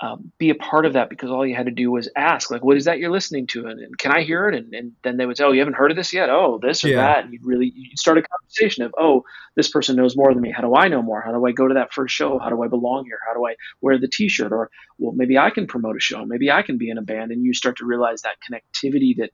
um, 0.00 0.32
be 0.38 0.50
a 0.50 0.54
part 0.56 0.86
of 0.86 0.94
that 0.94 1.08
because 1.08 1.30
all 1.30 1.46
you 1.46 1.54
had 1.54 1.66
to 1.66 1.72
do 1.72 1.90
was 1.90 2.10
ask, 2.16 2.50
like, 2.50 2.64
what 2.64 2.76
is 2.76 2.84
that 2.86 2.98
you're 2.98 3.12
listening 3.12 3.46
to? 3.48 3.66
And, 3.66 3.78
and 3.78 3.96
can 3.96 4.10
I 4.10 4.22
hear 4.22 4.48
it? 4.48 4.54
And, 4.54 4.74
and, 4.74 4.92
then 5.04 5.16
they 5.16 5.26
would 5.26 5.36
say, 5.36 5.44
oh, 5.44 5.52
you 5.52 5.60
haven't 5.60 5.76
heard 5.76 5.92
of 5.92 5.96
this 5.96 6.12
yet? 6.12 6.30
Oh, 6.30 6.58
this 6.60 6.84
or 6.84 6.88
yeah. 6.88 6.96
that. 6.96 7.24
And 7.24 7.32
you'd 7.32 7.44
really 7.44 7.72
you'd 7.74 7.98
start 7.98 8.18
a 8.18 8.22
conversation 8.22 8.82
of, 8.84 8.92
oh, 8.98 9.22
this 9.54 9.70
person 9.70 9.94
knows 9.94 10.16
more 10.16 10.32
than 10.32 10.42
me. 10.42 10.50
How 10.50 10.62
do 10.62 10.74
I 10.74 10.88
know 10.88 11.00
more? 11.00 11.22
How 11.22 11.32
do 11.32 11.46
I 11.46 11.52
go 11.52 11.68
to 11.68 11.74
that 11.74 11.92
first 11.92 12.14
show? 12.14 12.38
How 12.38 12.48
do 12.48 12.62
I 12.62 12.68
belong 12.68 13.04
here? 13.04 13.18
How 13.26 13.34
do 13.34 13.46
I 13.46 13.54
wear 13.80 13.98
the 13.98 14.08
T-shirt? 14.08 14.52
Or, 14.52 14.68
well, 14.98 15.12
maybe 15.12 15.38
I 15.38 15.50
can 15.50 15.66
promote 15.66 15.96
a 15.96 16.00
show. 16.00 16.24
Maybe 16.24 16.50
I 16.50 16.62
can 16.62 16.76
be 16.76 16.90
in 16.90 16.98
a 16.98 17.02
band. 17.02 17.30
And 17.30 17.44
you 17.44 17.54
start 17.54 17.76
to 17.78 17.86
realize 17.86 18.22
that 18.22 18.36
connectivity 18.50 19.16
that 19.18 19.30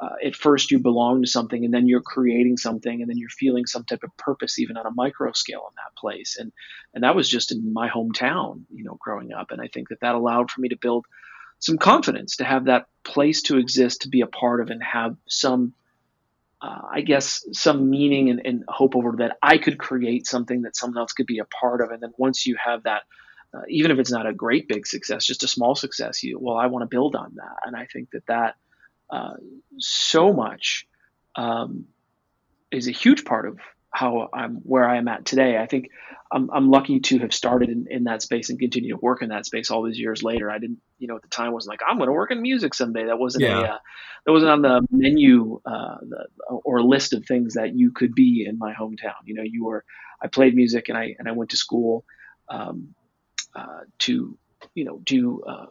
uh, 0.00 0.14
at 0.24 0.34
first 0.34 0.70
you 0.70 0.78
belong 0.78 1.20
to 1.20 1.28
something 1.28 1.64
and 1.64 1.74
then 1.74 1.86
you're 1.86 2.00
creating 2.00 2.56
something 2.56 3.02
and 3.02 3.10
then 3.10 3.18
you're 3.18 3.28
feeling 3.28 3.66
some 3.66 3.84
type 3.84 4.02
of 4.02 4.16
purpose 4.16 4.58
even 4.58 4.76
on 4.78 4.86
a 4.86 4.90
micro 4.94 5.30
scale 5.32 5.66
in 5.68 5.74
that 5.76 5.94
place. 5.96 6.38
And 6.38 6.52
and 6.94 7.04
that 7.04 7.14
was 7.14 7.28
just 7.28 7.52
in 7.52 7.72
my 7.72 7.88
hometown 7.88 8.62
you 8.70 8.84
know 8.84 8.96
growing 9.00 9.32
up. 9.32 9.50
And 9.50 9.60
i 9.60 9.68
think 9.68 9.90
that 9.90 10.00
that 10.00 10.14
allowed 10.14 10.50
for 10.50 10.60
me 10.62 10.70
to 10.70 10.76
build 10.76 11.06
some 11.58 11.76
confidence 11.76 12.36
to 12.36 12.44
have 12.44 12.64
that 12.64 12.86
place 13.04 13.42
to 13.42 13.58
exist 13.58 14.02
to 14.02 14.08
be 14.08 14.22
a 14.22 14.26
part 14.26 14.62
of 14.62 14.70
and 14.70 14.82
have 14.82 15.16
some 15.28 15.74
uh, 16.62 16.80
i 16.90 17.02
guess 17.02 17.44
some 17.52 17.90
meaning 17.90 18.30
and, 18.30 18.40
and, 18.44 18.64
hope 18.68 18.96
over 18.96 19.14
that 19.18 19.36
i 19.42 19.58
could 19.58 19.78
create 19.78 20.26
something 20.26 20.62
that 20.62 20.76
someone 20.76 20.98
else 20.98 21.12
could 21.12 21.26
be 21.26 21.38
a 21.38 21.44
part 21.44 21.82
of. 21.82 21.90
And 21.90 22.02
then 22.02 22.12
once 22.16 22.46
you 22.46 22.56
have 22.62 22.84
that 22.84 23.02
uh, 23.52 23.62
even 23.68 23.90
if 23.90 23.98
it's 23.98 24.12
not 24.12 24.26
a 24.26 24.32
great 24.32 24.66
big 24.66 24.86
success 24.86 25.26
just 25.26 25.42
a 25.42 25.48
small 25.48 25.74
success 25.74 26.22
you 26.22 26.38
well 26.40 26.56
i 26.56 26.66
want 26.68 26.82
to 26.82 26.86
build 26.96 27.14
on 27.14 27.34
that. 27.34 27.56
And 27.66 27.76
i 27.76 27.84
think 27.92 28.10
that 28.12 28.26
that 28.26 28.56
uh, 29.10 29.34
so 29.78 30.32
much 30.32 30.86
um, 31.36 31.86
is 32.70 32.88
a 32.88 32.92
huge 32.92 33.24
part 33.24 33.46
of 33.46 33.58
how 33.92 34.28
I'm 34.32 34.56
where 34.56 34.88
I 34.88 34.98
am 34.98 35.08
at 35.08 35.24
today. 35.24 35.58
I 35.58 35.66
think 35.66 35.90
I'm, 36.32 36.48
I'm 36.52 36.70
lucky 36.70 37.00
to 37.00 37.18
have 37.18 37.34
started 37.34 37.70
in, 37.70 37.86
in, 37.90 38.04
that 38.04 38.22
space 38.22 38.50
and 38.50 38.58
continue 38.58 38.94
to 38.94 39.00
work 39.00 39.20
in 39.20 39.30
that 39.30 39.46
space 39.46 39.70
all 39.70 39.82
these 39.82 39.98
years 39.98 40.22
later. 40.22 40.48
I 40.48 40.58
didn't, 40.58 40.78
you 40.98 41.08
know, 41.08 41.16
at 41.16 41.22
the 41.22 41.28
time 41.28 41.52
wasn't 41.52 41.72
like 41.72 41.80
I'm 41.88 41.96
going 41.96 42.06
to 42.06 42.12
work 42.12 42.30
in 42.30 42.40
music 42.40 42.74
someday. 42.74 43.06
That 43.06 43.18
wasn't 43.18 43.44
yeah. 43.44 43.58
a 43.58 43.62
uh, 43.62 43.78
that 44.26 44.32
wasn't 44.32 44.52
on 44.52 44.62
the 44.62 44.86
menu 44.92 45.60
uh, 45.64 45.96
the, 46.02 46.26
or 46.48 46.82
list 46.82 47.12
of 47.14 47.24
things 47.26 47.54
that 47.54 47.74
you 47.74 47.90
could 47.90 48.14
be 48.14 48.46
in 48.48 48.58
my 48.58 48.72
hometown. 48.74 49.14
You 49.24 49.34
know, 49.34 49.42
you 49.42 49.64
were 49.64 49.84
I 50.22 50.28
played 50.28 50.54
music 50.54 50.88
and 50.88 50.96
I 50.96 51.16
and 51.18 51.28
I 51.28 51.32
went 51.32 51.50
to 51.50 51.56
school 51.56 52.04
um, 52.48 52.94
uh, 53.56 53.80
to 54.00 54.38
you 54.74 54.84
know 54.84 55.00
do 55.04 55.42
uh, 55.42 55.66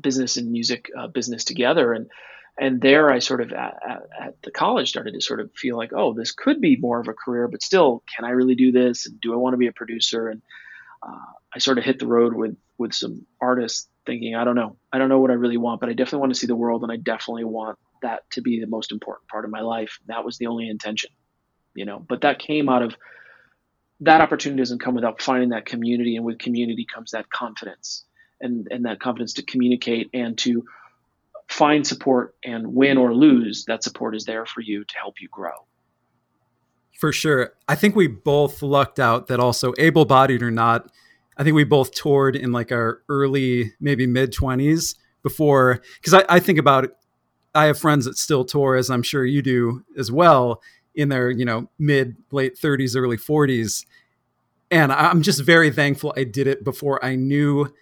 business 0.00 0.36
and 0.36 0.52
music 0.52 0.90
uh, 0.96 1.08
business 1.08 1.44
together 1.44 1.92
and 1.92 2.08
and 2.58 2.80
there 2.80 3.10
I 3.10 3.20
sort 3.20 3.40
of 3.40 3.52
at, 3.52 3.76
at, 4.20 4.42
the 4.42 4.50
college 4.50 4.88
started 4.88 5.14
to 5.14 5.20
sort 5.20 5.40
of 5.40 5.52
feel 5.54 5.76
like, 5.76 5.92
oh, 5.92 6.12
this 6.12 6.32
could 6.32 6.60
be 6.60 6.76
more 6.76 7.00
of 7.00 7.08
a 7.08 7.12
career, 7.12 7.48
but 7.48 7.62
still, 7.62 8.02
can 8.14 8.24
I 8.24 8.30
really 8.30 8.54
do 8.54 8.72
this? 8.72 9.06
And 9.06 9.20
do 9.20 9.32
I 9.32 9.36
want 9.36 9.54
to 9.54 9.58
be 9.58 9.68
a 9.68 9.72
producer? 9.72 10.28
And 10.28 10.42
uh, 11.02 11.32
I 11.54 11.58
sort 11.58 11.78
of 11.78 11.84
hit 11.84 11.98
the 11.98 12.06
road 12.06 12.34
with 12.34 12.56
with 12.76 12.94
some 12.94 13.26
artists, 13.40 13.88
thinking, 14.06 14.36
I 14.36 14.44
don't 14.44 14.54
know, 14.54 14.76
I 14.92 14.98
don't 14.98 15.08
know 15.08 15.18
what 15.18 15.32
I 15.32 15.34
really 15.34 15.56
want, 15.56 15.80
but 15.80 15.88
I 15.88 15.92
definitely 15.92 16.20
want 16.20 16.34
to 16.34 16.38
see 16.38 16.46
the 16.46 16.56
world, 16.56 16.82
and 16.82 16.92
I 16.92 16.96
definitely 16.96 17.44
want 17.44 17.78
that 18.02 18.28
to 18.32 18.40
be 18.40 18.60
the 18.60 18.68
most 18.68 18.92
important 18.92 19.28
part 19.28 19.44
of 19.44 19.50
my 19.50 19.60
life. 19.60 19.98
That 20.06 20.24
was 20.24 20.38
the 20.38 20.46
only 20.46 20.68
intention, 20.68 21.10
you 21.74 21.84
know. 21.84 21.98
But 21.98 22.20
that 22.22 22.38
came 22.38 22.68
out 22.68 22.82
of 22.82 22.96
that 24.00 24.20
opportunity 24.20 24.60
doesn't 24.60 24.80
come 24.80 24.94
without 24.94 25.20
finding 25.20 25.50
that 25.50 25.66
community, 25.66 26.16
and 26.16 26.24
with 26.24 26.38
community 26.38 26.86
comes 26.92 27.12
that 27.12 27.30
confidence, 27.30 28.04
and 28.40 28.68
and 28.70 28.84
that 28.84 29.00
confidence 29.00 29.34
to 29.34 29.42
communicate 29.42 30.10
and 30.14 30.38
to 30.38 30.64
find 31.48 31.86
support 31.86 32.34
and 32.44 32.74
win 32.74 32.98
or 32.98 33.14
lose, 33.14 33.64
that 33.66 33.82
support 33.82 34.14
is 34.14 34.24
there 34.24 34.46
for 34.46 34.60
you 34.60 34.84
to 34.84 34.94
help 34.98 35.20
you 35.20 35.28
grow. 35.28 35.66
For 36.98 37.12
sure. 37.12 37.52
I 37.68 37.74
think 37.74 37.94
we 37.94 38.06
both 38.06 38.60
lucked 38.60 38.98
out 38.98 39.28
that 39.28 39.40
also 39.40 39.72
able 39.78 40.04
bodied 40.04 40.42
or 40.42 40.50
not, 40.50 40.90
I 41.36 41.44
think 41.44 41.54
we 41.54 41.64
both 41.64 41.94
toured 41.94 42.34
in 42.34 42.50
like 42.50 42.72
our 42.72 43.02
early, 43.08 43.72
maybe 43.80 44.06
mid 44.06 44.32
20s 44.32 44.96
before, 45.22 45.80
because 46.00 46.14
I, 46.14 46.24
I 46.28 46.40
think 46.40 46.58
about 46.58 46.84
it. 46.84 46.96
I 47.54 47.66
have 47.66 47.78
friends 47.78 48.04
that 48.04 48.18
still 48.18 48.44
tour, 48.44 48.74
as 48.74 48.90
I'm 48.90 49.02
sure 49.02 49.24
you 49.24 49.40
do 49.40 49.84
as 49.96 50.12
well, 50.12 50.60
in 50.94 51.08
their, 51.08 51.30
you 51.30 51.44
know, 51.44 51.70
mid, 51.78 52.16
late 52.32 52.56
30s, 52.56 52.96
early 52.96 53.16
40s. 53.16 53.86
And 54.70 54.92
I'm 54.92 55.22
just 55.22 55.42
very 55.42 55.70
thankful 55.70 56.12
I 56.16 56.24
did 56.24 56.46
it 56.46 56.64
before 56.64 57.02
I 57.04 57.14
knew 57.14 57.72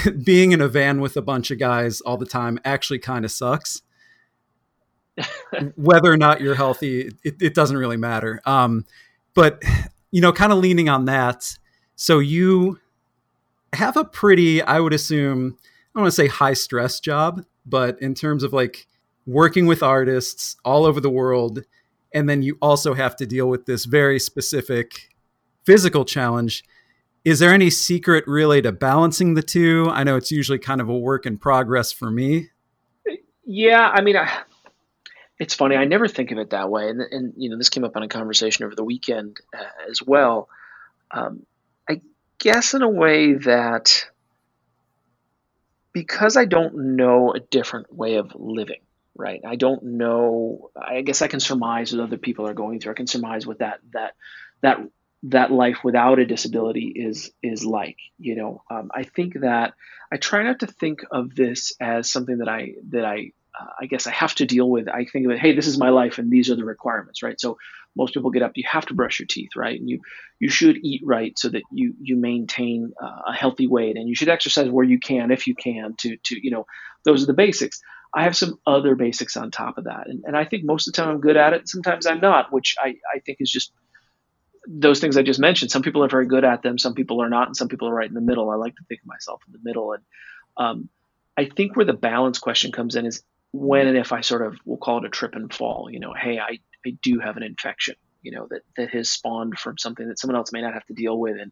being 0.24 0.52
in 0.52 0.60
a 0.60 0.68
van 0.68 1.00
with 1.00 1.16
a 1.16 1.22
bunch 1.22 1.50
of 1.50 1.58
guys 1.58 2.00
all 2.00 2.16
the 2.16 2.26
time 2.26 2.58
actually 2.64 2.98
kind 2.98 3.24
of 3.24 3.30
sucks. 3.30 3.82
Whether 5.76 6.10
or 6.10 6.16
not 6.16 6.40
you're 6.40 6.54
healthy, 6.54 7.10
it, 7.22 7.36
it 7.40 7.54
doesn't 7.54 7.76
really 7.76 7.98
matter. 7.98 8.40
Um, 8.46 8.86
but 9.34 9.62
you 10.10 10.20
know, 10.20 10.32
kind 10.32 10.52
of 10.52 10.58
leaning 10.58 10.88
on 10.88 11.06
that. 11.06 11.58
So 11.96 12.18
you 12.18 12.78
have 13.72 13.96
a 13.96 14.04
pretty, 14.04 14.62
I 14.62 14.80
would 14.80 14.92
assume, 14.92 15.56
I 15.58 15.98
don't 15.98 16.02
want 16.02 16.12
to 16.12 16.16
say 16.16 16.26
high 16.28 16.52
stress 16.54 17.00
job, 17.00 17.44
but 17.66 18.00
in 18.00 18.14
terms 18.14 18.42
of 18.42 18.52
like 18.52 18.86
working 19.26 19.66
with 19.66 19.82
artists 19.82 20.56
all 20.64 20.84
over 20.84 21.00
the 21.00 21.10
world, 21.10 21.64
and 22.14 22.28
then 22.28 22.42
you 22.42 22.58
also 22.60 22.94
have 22.94 23.16
to 23.16 23.26
deal 23.26 23.48
with 23.48 23.66
this 23.66 23.84
very 23.84 24.18
specific 24.18 25.08
physical 25.64 26.04
challenge 26.04 26.64
is 27.24 27.38
there 27.38 27.52
any 27.52 27.70
secret 27.70 28.24
really 28.26 28.62
to 28.62 28.72
balancing 28.72 29.34
the 29.34 29.42
two? 29.42 29.88
I 29.90 30.04
know 30.04 30.16
it's 30.16 30.32
usually 30.32 30.58
kind 30.58 30.80
of 30.80 30.88
a 30.88 30.96
work 30.96 31.26
in 31.26 31.38
progress 31.38 31.92
for 31.92 32.10
me. 32.10 32.50
Yeah, 33.44 33.88
I 33.88 34.00
mean, 34.00 34.16
I, 34.16 34.30
it's 35.38 35.54
funny. 35.54 35.76
I 35.76 35.84
never 35.84 36.08
think 36.08 36.30
of 36.30 36.38
it 36.38 36.50
that 36.50 36.70
way, 36.70 36.88
and, 36.88 37.00
and 37.00 37.34
you 37.36 37.50
know, 37.50 37.58
this 37.58 37.68
came 37.68 37.84
up 37.84 37.96
on 37.96 38.02
a 38.02 38.08
conversation 38.08 38.64
over 38.64 38.74
the 38.74 38.84
weekend 38.84 39.38
uh, 39.56 39.90
as 39.90 40.02
well. 40.02 40.48
Um, 41.10 41.44
I 41.88 42.00
guess 42.38 42.74
in 42.74 42.82
a 42.82 42.88
way 42.88 43.34
that 43.34 44.06
because 45.92 46.36
I 46.36 46.44
don't 46.44 46.96
know 46.96 47.32
a 47.32 47.40
different 47.40 47.94
way 47.94 48.16
of 48.16 48.32
living, 48.34 48.80
right? 49.14 49.40
I 49.46 49.56
don't 49.56 49.82
know. 49.82 50.70
I 50.80 51.02
guess 51.02 51.22
I 51.22 51.28
can 51.28 51.40
surmise 51.40 51.92
what 51.92 52.02
other 52.02 52.16
people 52.16 52.46
are 52.46 52.54
going 52.54 52.80
through. 52.80 52.92
I 52.92 52.96
can 52.96 53.06
surmise 53.06 53.46
what 53.46 53.58
that 53.58 53.80
that 53.92 54.14
that 54.62 54.80
that 55.24 55.52
life 55.52 55.78
without 55.84 56.18
a 56.18 56.26
disability 56.26 56.92
is 56.94 57.30
is 57.42 57.64
like 57.64 57.96
you 58.18 58.36
know? 58.36 58.62
Um, 58.70 58.90
i 58.94 59.04
think 59.04 59.40
that 59.40 59.74
i 60.12 60.16
try 60.16 60.42
not 60.42 60.60
to 60.60 60.66
think 60.66 61.00
of 61.10 61.34
this 61.34 61.74
as 61.80 62.10
something 62.10 62.38
that 62.38 62.48
i 62.48 62.72
that 62.90 63.04
i 63.04 63.32
uh, 63.58 63.66
i 63.80 63.86
guess 63.86 64.06
i 64.06 64.10
have 64.10 64.34
to 64.36 64.46
deal 64.46 64.68
with. 64.68 64.88
I 64.88 65.04
think 65.04 65.26
of 65.26 65.32
it 65.32 65.38
hey 65.38 65.54
this 65.54 65.66
is 65.66 65.78
my 65.78 65.90
life 65.90 66.18
and 66.18 66.30
these 66.30 66.50
are 66.50 66.56
the 66.56 66.64
requirements 66.64 67.22
right? 67.22 67.40
So 67.40 67.58
most 67.94 68.14
people 68.14 68.30
get 68.30 68.42
up 68.42 68.52
you 68.54 68.64
have 68.70 68.86
to 68.86 68.94
brush 68.94 69.20
your 69.20 69.26
teeth 69.26 69.50
right? 69.56 69.78
And 69.78 69.88
you 69.88 70.00
you 70.40 70.48
should 70.48 70.78
eat 70.82 71.02
right 71.04 71.38
so 71.38 71.48
that 71.50 71.62
you 71.70 71.94
you 72.00 72.16
maintain 72.16 72.92
uh, 73.00 73.20
a 73.28 73.32
healthy 73.32 73.68
weight. 73.68 73.96
And 73.96 74.08
you 74.08 74.16
should 74.16 74.28
exercise 74.28 74.68
where 74.68 74.84
you 74.84 74.98
can 74.98 75.30
if 75.30 75.46
you 75.46 75.54
can 75.54 75.94
to 75.98 76.16
to 76.16 76.36
you 76.42 76.50
know 76.50 76.66
those 77.04 77.22
are 77.22 77.26
the 77.26 77.32
basics. 77.32 77.80
I 78.14 78.24
have 78.24 78.36
some 78.36 78.58
other 78.66 78.94
basics 78.94 79.36
on 79.36 79.50
top 79.50 79.78
of 79.78 79.84
that. 79.84 80.08
And, 80.08 80.24
and 80.26 80.36
I 80.36 80.44
think 80.44 80.64
most 80.64 80.86
of 80.86 80.92
the 80.92 80.96
time 80.96 81.10
I'm 81.10 81.20
good 81.20 81.36
at 81.36 81.54
it. 81.54 81.68
Sometimes 81.68 82.04
I'm 82.06 82.20
not, 82.20 82.52
which 82.52 82.76
I, 82.78 82.96
I 83.14 83.20
think 83.24 83.38
is 83.40 83.50
just 83.50 83.72
those 84.66 85.00
things 85.00 85.16
I 85.16 85.22
just 85.22 85.40
mentioned. 85.40 85.70
Some 85.70 85.82
people 85.82 86.04
are 86.04 86.08
very 86.08 86.26
good 86.26 86.44
at 86.44 86.62
them, 86.62 86.78
some 86.78 86.94
people 86.94 87.22
are 87.22 87.28
not, 87.28 87.48
and 87.48 87.56
some 87.56 87.68
people 87.68 87.88
are 87.88 87.94
right 87.94 88.08
in 88.08 88.14
the 88.14 88.20
middle. 88.20 88.50
I 88.50 88.56
like 88.56 88.76
to 88.76 88.84
think 88.88 89.00
of 89.02 89.06
myself 89.06 89.42
in 89.46 89.52
the 89.52 89.60
middle. 89.62 89.92
And 89.92 90.02
um, 90.56 90.88
I 91.36 91.46
think 91.46 91.76
where 91.76 91.86
the 91.86 91.92
balance 91.92 92.38
question 92.38 92.72
comes 92.72 92.94
in 92.94 93.06
is 93.06 93.22
when 93.52 93.86
and 93.86 93.96
if 93.98 94.12
I 94.12 94.20
sort 94.22 94.46
of 94.46 94.56
we'll 94.64 94.78
call 94.78 94.98
it 94.98 95.04
a 95.04 95.10
trip 95.10 95.34
and 95.34 95.52
fall. 95.52 95.88
You 95.90 96.00
know, 96.00 96.14
hey, 96.14 96.38
I, 96.38 96.58
I 96.86 96.96
do 97.02 97.18
have 97.20 97.36
an 97.36 97.42
infection. 97.42 97.96
You 98.22 98.32
know 98.32 98.46
that 98.50 98.62
that 98.76 98.90
has 98.90 99.10
spawned 99.10 99.58
from 99.58 99.78
something 99.78 100.08
that 100.08 100.18
someone 100.18 100.36
else 100.36 100.52
may 100.52 100.62
not 100.62 100.74
have 100.74 100.86
to 100.86 100.94
deal 100.94 101.18
with, 101.18 101.36
and 101.40 101.50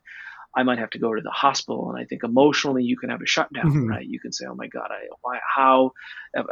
I 0.55 0.62
might 0.62 0.79
have 0.79 0.90
to 0.90 0.99
go 0.99 1.14
to 1.14 1.21
the 1.21 1.31
hospital. 1.31 1.90
And 1.90 2.00
I 2.00 2.05
think 2.05 2.23
emotionally, 2.23 2.85
you 2.85 2.97
can 2.97 3.11
have 3.11 3.21
a 3.21 3.26
shutdown, 3.26 3.71
mm-hmm. 3.71 3.87
right? 3.88 4.07
You 4.07 4.21
can 4.21 4.33
say, 4.33 4.47
"Oh 4.47 4.55
my 4.55 4.69
God, 4.69 4.88
I, 4.90 5.09
why, 5.21 5.38
how, 5.45 5.93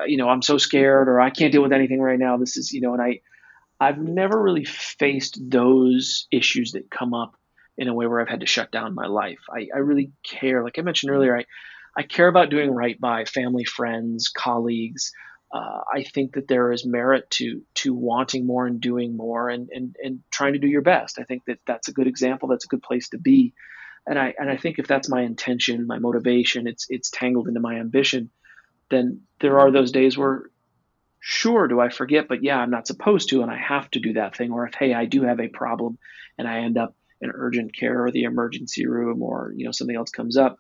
you 0.06 0.16
know, 0.16 0.28
I'm 0.28 0.42
so 0.42 0.58
scared, 0.58 1.08
or 1.08 1.20
I 1.20 1.30
can't 1.30 1.52
deal 1.52 1.62
with 1.62 1.72
anything 1.72 2.00
right 2.00 2.18
now. 2.18 2.36
This 2.36 2.56
is, 2.56 2.72
you 2.72 2.80
know," 2.80 2.94
and 2.94 3.02
I 3.02 3.20
I've 3.80 3.98
never 3.98 4.40
really 4.40 4.64
faced 4.64 5.38
those 5.50 6.26
issues 6.30 6.72
that 6.72 6.90
come 6.90 7.14
up 7.14 7.36
in 7.76 7.88
a 7.88 7.94
way 7.94 8.06
where 8.06 8.20
I've 8.20 8.28
had 8.28 8.40
to 8.40 8.46
shut 8.46 8.72
down 8.72 8.94
my 8.94 9.06
life. 9.06 9.38
I, 9.50 9.68
I 9.74 9.78
really 9.78 10.10
care. 10.24 10.64
Like 10.64 10.78
I 10.78 10.82
mentioned 10.82 11.12
earlier, 11.12 11.36
I, 11.36 11.44
I 11.96 12.02
care 12.02 12.26
about 12.26 12.50
doing 12.50 12.72
right 12.72 13.00
by 13.00 13.24
family, 13.24 13.64
friends, 13.64 14.28
colleagues. 14.28 15.12
Uh, 15.52 15.80
I 15.94 16.02
think 16.02 16.34
that 16.34 16.48
there 16.48 16.72
is 16.72 16.84
merit 16.84 17.30
to 17.30 17.62
to 17.76 17.94
wanting 17.94 18.46
more 18.46 18.66
and 18.66 18.80
doing 18.80 19.16
more 19.16 19.48
and, 19.48 19.70
and 19.72 19.96
and 20.02 20.20
trying 20.30 20.52
to 20.52 20.58
do 20.58 20.66
your 20.66 20.82
best. 20.82 21.18
I 21.18 21.22
think 21.22 21.44
that 21.46 21.60
that's 21.66 21.88
a 21.88 21.92
good 21.92 22.06
example. 22.06 22.48
That's 22.48 22.66
a 22.66 22.68
good 22.68 22.82
place 22.82 23.08
to 23.10 23.18
be. 23.18 23.54
And 24.06 24.18
I 24.18 24.34
and 24.38 24.50
I 24.50 24.56
think 24.56 24.78
if 24.78 24.86
that's 24.86 25.08
my 25.08 25.22
intention, 25.22 25.86
my 25.86 25.98
motivation, 25.98 26.66
it's 26.66 26.86
it's 26.90 27.10
tangled 27.10 27.48
into 27.48 27.60
my 27.60 27.76
ambition, 27.76 28.30
then 28.90 29.22
there 29.40 29.58
are 29.60 29.70
those 29.70 29.92
days 29.92 30.18
where 30.18 30.50
sure 31.20 31.68
do 31.68 31.80
I 31.80 31.88
forget, 31.88 32.28
but 32.28 32.42
yeah, 32.42 32.58
I'm 32.58 32.70
not 32.70 32.86
supposed 32.86 33.30
to, 33.30 33.42
and 33.42 33.50
I 33.50 33.56
have 33.56 33.90
to 33.92 34.00
do 34.00 34.14
that 34.14 34.36
thing. 34.36 34.52
Or 34.52 34.66
if 34.66 34.74
hey, 34.74 34.94
I 34.94 35.04
do 35.04 35.22
have 35.22 35.40
a 35.40 35.48
problem, 35.48 35.98
and 36.36 36.46
I 36.46 36.60
end 36.60 36.78
up 36.78 36.94
in 37.20 37.30
urgent 37.34 37.74
care 37.74 38.04
or 38.04 38.10
the 38.10 38.24
emergency 38.24 38.86
room, 38.86 39.22
or 39.22 39.52
you 39.56 39.64
know 39.64 39.72
something 39.72 39.96
else 39.96 40.10
comes 40.10 40.36
up, 40.36 40.58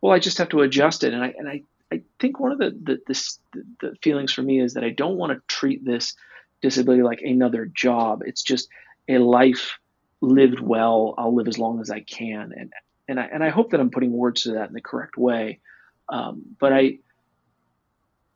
well, 0.00 0.12
I 0.12 0.18
just 0.18 0.38
have 0.38 0.50
to 0.50 0.60
adjust 0.60 1.04
it. 1.04 1.14
And 1.14 1.24
I 1.24 1.34
and 1.36 1.48
I, 1.48 1.62
I 1.92 2.02
think 2.20 2.38
one 2.38 2.52
of 2.52 2.58
the 2.58 2.70
the, 2.70 2.98
the 3.06 3.64
the 3.80 3.96
feelings 4.02 4.32
for 4.32 4.42
me 4.42 4.60
is 4.60 4.74
that 4.74 4.84
I 4.84 4.90
don't 4.90 5.16
want 5.16 5.32
to 5.32 5.42
treat 5.48 5.84
this 5.84 6.14
disability 6.60 7.02
like 7.02 7.20
another 7.22 7.66
job. 7.66 8.22
It's 8.24 8.42
just 8.42 8.68
a 9.08 9.18
life 9.18 9.78
lived 10.20 10.60
well. 10.60 11.14
I'll 11.18 11.34
live 11.34 11.48
as 11.48 11.58
long 11.58 11.80
as 11.80 11.90
I 11.90 12.00
can, 12.00 12.52
and 12.56 12.72
and 13.08 13.20
I 13.20 13.24
and 13.24 13.42
I 13.42 13.50
hope 13.50 13.70
that 13.70 13.80
I'm 13.80 13.90
putting 13.90 14.12
words 14.12 14.42
to 14.42 14.52
that 14.52 14.68
in 14.68 14.74
the 14.74 14.80
correct 14.80 15.16
way. 15.16 15.60
Um, 16.08 16.56
but 16.60 16.72
I 16.72 16.98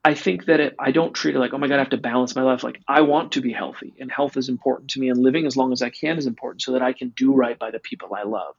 I 0.08 0.14
think 0.14 0.46
that 0.46 0.58
it, 0.58 0.74
I 0.78 0.90
don't 0.90 1.12
treat 1.12 1.34
it 1.34 1.38
like, 1.38 1.52
oh 1.52 1.58
my 1.58 1.68
God, 1.68 1.74
I 1.74 1.80
have 1.80 1.90
to 1.90 1.98
balance 1.98 2.34
my 2.34 2.40
life. 2.40 2.64
Like, 2.64 2.80
I 2.88 3.02
want 3.02 3.32
to 3.32 3.42
be 3.42 3.52
healthy, 3.52 3.92
and 4.00 4.10
health 4.10 4.38
is 4.38 4.48
important 4.48 4.88
to 4.92 5.00
me, 5.00 5.10
and 5.10 5.22
living 5.22 5.44
as 5.44 5.54
long 5.54 5.70
as 5.70 5.82
I 5.82 5.90
can 5.90 6.16
is 6.16 6.24
important 6.24 6.62
so 6.62 6.72
that 6.72 6.80
I 6.80 6.94
can 6.94 7.10
do 7.10 7.34
right 7.34 7.58
by 7.58 7.70
the 7.70 7.78
people 7.78 8.14
I 8.14 8.22
love. 8.22 8.54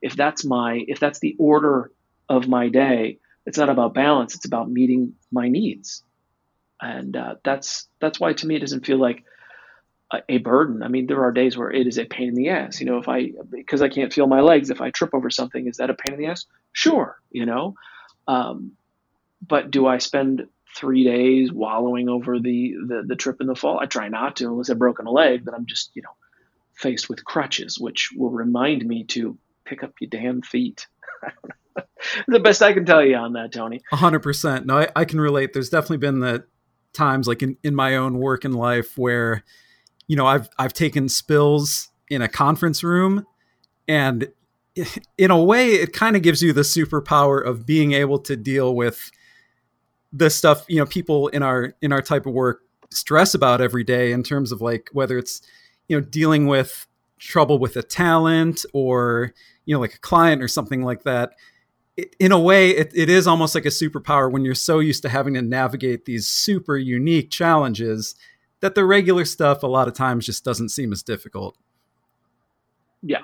If 0.00 0.16
that's 0.16 0.42
my, 0.42 0.82
if 0.88 0.98
that's 0.98 1.18
the 1.18 1.36
order 1.38 1.92
of 2.30 2.48
my 2.48 2.70
day, 2.70 3.18
it's 3.44 3.58
not 3.58 3.68
about 3.68 3.92
balance, 3.92 4.36
it's 4.36 4.46
about 4.46 4.70
meeting 4.70 5.12
my 5.30 5.48
needs. 5.48 6.02
And 6.80 7.14
uh, 7.14 7.34
that's 7.44 7.86
that's 8.00 8.18
why 8.18 8.32
to 8.32 8.46
me 8.46 8.56
it 8.56 8.60
doesn't 8.60 8.86
feel 8.86 8.98
like 8.98 9.22
a, 10.10 10.22
a, 10.30 10.38
burden. 10.38 10.82
I 10.82 10.88
mean, 10.88 11.08
there 11.08 11.24
are 11.24 11.32
days 11.32 11.58
where 11.58 11.70
it 11.70 11.86
is 11.86 11.98
a 11.98 12.06
pain 12.06 12.28
in 12.28 12.34
the 12.34 12.48
ass. 12.48 12.80
You 12.80 12.86
know, 12.86 12.96
if 12.96 13.08
I 13.08 13.32
because 13.50 13.82
I 13.82 13.90
can't 13.90 14.14
feel 14.14 14.28
my 14.28 14.40
legs, 14.40 14.70
if 14.70 14.80
I 14.80 14.90
trip 14.90 15.10
over 15.12 15.28
something, 15.28 15.66
is 15.66 15.76
that 15.76 15.90
a 15.90 15.94
pain 15.94 16.14
in 16.14 16.20
the 16.20 16.28
ass? 16.28 16.46
Sure, 16.72 17.20
you 17.30 17.44
know. 17.44 17.74
Um, 18.26 18.72
but 19.46 19.70
do 19.70 19.86
I 19.86 19.98
spend 19.98 20.48
three 20.76 21.04
days 21.04 21.52
wallowing 21.52 22.08
over 22.08 22.38
the, 22.38 22.74
the, 22.86 23.04
the 23.06 23.16
trip 23.16 23.40
in 23.40 23.46
the 23.46 23.54
fall. 23.54 23.78
I 23.80 23.86
try 23.86 24.08
not 24.08 24.36
to 24.36 24.44
unless 24.46 24.68
I've 24.68 24.78
broken 24.78 25.06
a 25.06 25.10
leg, 25.10 25.44
but 25.44 25.54
I'm 25.54 25.66
just, 25.66 25.90
you 25.94 26.02
know, 26.02 26.14
faced 26.74 27.08
with 27.08 27.24
crutches, 27.24 27.78
which 27.78 28.10
will 28.14 28.30
remind 28.30 28.84
me 28.84 29.04
to 29.04 29.38
pick 29.64 29.82
up 29.82 29.94
your 30.00 30.10
damn 30.10 30.42
feet. 30.42 30.86
the 32.28 32.40
best 32.40 32.62
I 32.62 32.74
can 32.74 32.84
tell 32.84 33.04
you 33.04 33.16
on 33.16 33.32
that, 33.32 33.52
Tony. 33.52 33.80
Hundred 33.90 34.20
percent. 34.20 34.66
No, 34.66 34.78
I, 34.78 34.88
I, 34.94 35.04
can 35.06 35.20
relate. 35.20 35.54
There's 35.54 35.70
definitely 35.70 35.96
been 35.98 36.20
the 36.20 36.44
times 36.92 37.26
like 37.26 37.42
in, 37.42 37.56
in 37.62 37.74
my 37.74 37.96
own 37.96 38.18
work 38.18 38.44
and 38.44 38.54
life 38.54 38.98
where, 38.98 39.44
you 40.06 40.16
know, 40.16 40.26
I've, 40.26 40.48
I've 40.58 40.74
taken 40.74 41.08
spills 41.08 41.88
in 42.10 42.20
a 42.20 42.28
conference 42.28 42.84
room 42.84 43.26
and 43.88 44.28
in 45.18 45.30
a 45.30 45.42
way 45.42 45.70
it 45.70 45.94
kind 45.94 46.16
of 46.16 46.22
gives 46.22 46.42
you 46.42 46.52
the 46.52 46.60
superpower 46.60 47.44
of 47.44 47.64
being 47.64 47.92
able 47.92 48.18
to 48.20 48.36
deal 48.36 48.74
with 48.74 49.10
the 50.16 50.30
stuff 50.30 50.64
you 50.68 50.78
know 50.78 50.86
people 50.86 51.28
in 51.28 51.42
our 51.42 51.74
in 51.82 51.92
our 51.92 52.02
type 52.02 52.26
of 52.26 52.32
work 52.32 52.62
stress 52.90 53.34
about 53.34 53.60
every 53.60 53.84
day 53.84 54.12
in 54.12 54.22
terms 54.22 54.52
of 54.52 54.60
like 54.60 54.88
whether 54.92 55.18
it's 55.18 55.42
you 55.88 55.96
know 55.96 56.04
dealing 56.04 56.46
with 56.46 56.86
trouble 57.18 57.58
with 57.58 57.76
a 57.76 57.82
talent 57.82 58.64
or 58.72 59.34
you 59.64 59.74
know 59.74 59.80
like 59.80 59.94
a 59.94 59.98
client 59.98 60.42
or 60.42 60.48
something 60.48 60.82
like 60.82 61.02
that 61.02 61.32
it, 61.96 62.14
in 62.18 62.32
a 62.32 62.38
way 62.38 62.70
it, 62.70 62.92
it 62.94 63.08
is 63.08 63.26
almost 63.26 63.54
like 63.54 63.66
a 63.66 63.70
superpower 63.70 64.30
when 64.30 64.44
you're 64.44 64.54
so 64.54 64.78
used 64.78 65.02
to 65.02 65.08
having 65.08 65.34
to 65.34 65.42
navigate 65.42 66.04
these 66.04 66.26
super 66.26 66.76
unique 66.76 67.30
challenges 67.30 68.14
that 68.60 68.74
the 68.74 68.84
regular 68.84 69.24
stuff 69.24 69.62
a 69.62 69.66
lot 69.66 69.88
of 69.88 69.94
times 69.94 70.24
just 70.24 70.44
doesn't 70.44 70.70
seem 70.70 70.90
as 70.92 71.02
difficult. 71.02 71.58
Yeah. 73.02 73.22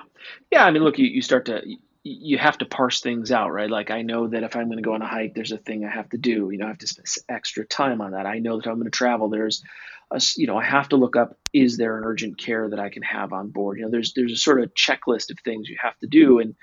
Yeah 0.51 0.65
i 0.65 0.71
mean 0.71 0.83
look 0.83 0.97
you, 0.97 1.07
you 1.07 1.21
start 1.21 1.45
to 1.45 1.61
you 2.03 2.37
have 2.37 2.57
to 2.57 2.65
parse 2.65 2.99
things 2.99 3.31
out, 3.31 3.51
right? 3.51 3.69
Like 3.69 3.89
I 3.89 4.01
know 4.01 4.27
that 4.27 4.43
if 4.43 4.55
I'm 4.55 4.65
going 4.65 4.77
to 4.77 4.83
go 4.83 4.93
on 4.93 5.01
a 5.01 5.07
hike, 5.07 5.33
there's 5.35 5.53
a 5.53 5.57
thing 5.57 5.85
I 5.85 5.89
have 5.89 6.09
to 6.09 6.17
do. 6.17 6.49
You 6.51 6.57
know, 6.57 6.65
I 6.65 6.69
have 6.69 6.77
to 6.79 6.87
spend 6.87 7.07
extra 7.29 7.65
time 7.65 8.01
on 8.01 8.11
that. 8.11 8.25
I 8.25 8.39
know 8.39 8.57
that 8.57 8.67
I'm 8.67 8.75
going 8.75 8.85
to 8.85 8.91
travel. 8.91 9.29
There's, 9.29 9.63
a, 10.11 10.21
you 10.35 10.45
know, 10.45 10.57
I 10.57 10.65
have 10.65 10.89
to 10.89 10.97
look 10.97 11.15
up: 11.15 11.37
is 11.53 11.77
there 11.77 11.97
an 11.97 12.03
urgent 12.03 12.37
care 12.37 12.69
that 12.69 12.79
I 12.79 12.89
can 12.89 13.03
have 13.03 13.31
on 13.31 13.49
board? 13.49 13.77
You 13.77 13.85
know, 13.85 13.91
there's 13.91 14.13
there's 14.13 14.33
a 14.33 14.37
sort 14.37 14.61
of 14.61 14.73
checklist 14.73 15.31
of 15.31 15.39
things 15.39 15.69
you 15.69 15.77
have 15.81 15.97
to 15.99 16.07
do, 16.07 16.39
and 16.39 16.55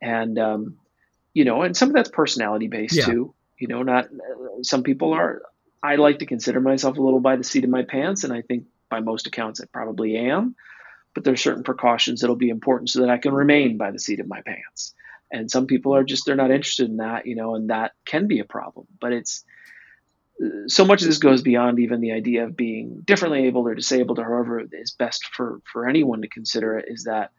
and 0.00 0.38
um, 0.38 0.78
you 1.34 1.44
know, 1.44 1.62
and 1.62 1.76
some 1.76 1.90
of 1.90 1.94
that's 1.94 2.10
personality 2.10 2.68
based 2.68 2.96
yeah. 2.96 3.04
too. 3.04 3.34
You 3.58 3.68
know, 3.68 3.82
not 3.82 4.08
some 4.62 4.82
people 4.82 5.12
are. 5.12 5.42
I 5.82 5.96
like 5.96 6.20
to 6.20 6.26
consider 6.26 6.60
myself 6.60 6.96
a 6.96 7.02
little 7.02 7.20
by 7.20 7.36
the 7.36 7.44
seat 7.44 7.64
of 7.64 7.70
my 7.70 7.82
pants, 7.82 8.24
and 8.24 8.32
I 8.32 8.40
think 8.40 8.64
by 8.88 9.00
most 9.00 9.26
accounts 9.26 9.60
I 9.60 9.66
probably 9.70 10.16
am 10.16 10.56
but 11.14 11.24
there's 11.24 11.42
certain 11.42 11.64
precautions 11.64 12.20
that'll 12.20 12.36
be 12.36 12.50
important 12.50 12.90
so 12.90 13.00
that 13.00 13.10
I 13.10 13.18
can 13.18 13.32
remain 13.32 13.76
by 13.76 13.90
the 13.90 13.98
seat 13.98 14.20
of 14.20 14.28
my 14.28 14.40
pants. 14.42 14.94
And 15.30 15.50
some 15.50 15.66
people 15.66 15.94
are 15.94 16.04
just 16.04 16.24
they're 16.26 16.36
not 16.36 16.50
interested 16.50 16.88
in 16.88 16.98
that, 16.98 17.26
you 17.26 17.36
know, 17.36 17.54
and 17.54 17.70
that 17.70 17.92
can 18.04 18.28
be 18.28 18.40
a 18.40 18.44
problem. 18.44 18.86
But 19.00 19.12
it's 19.12 19.44
so 20.66 20.84
much 20.84 21.02
of 21.02 21.08
this 21.08 21.18
goes 21.18 21.42
beyond 21.42 21.80
even 21.80 22.00
the 22.00 22.12
idea 22.12 22.44
of 22.44 22.56
being 22.56 23.02
differently 23.04 23.46
able 23.46 23.66
or 23.66 23.74
disabled 23.74 24.18
or 24.18 24.24
however 24.24 24.62
is 24.72 24.92
best 24.92 25.24
for 25.32 25.60
for 25.70 25.88
anyone 25.88 26.22
to 26.22 26.28
consider 26.28 26.78
it 26.78 26.86
is 26.88 27.04
that 27.04 27.32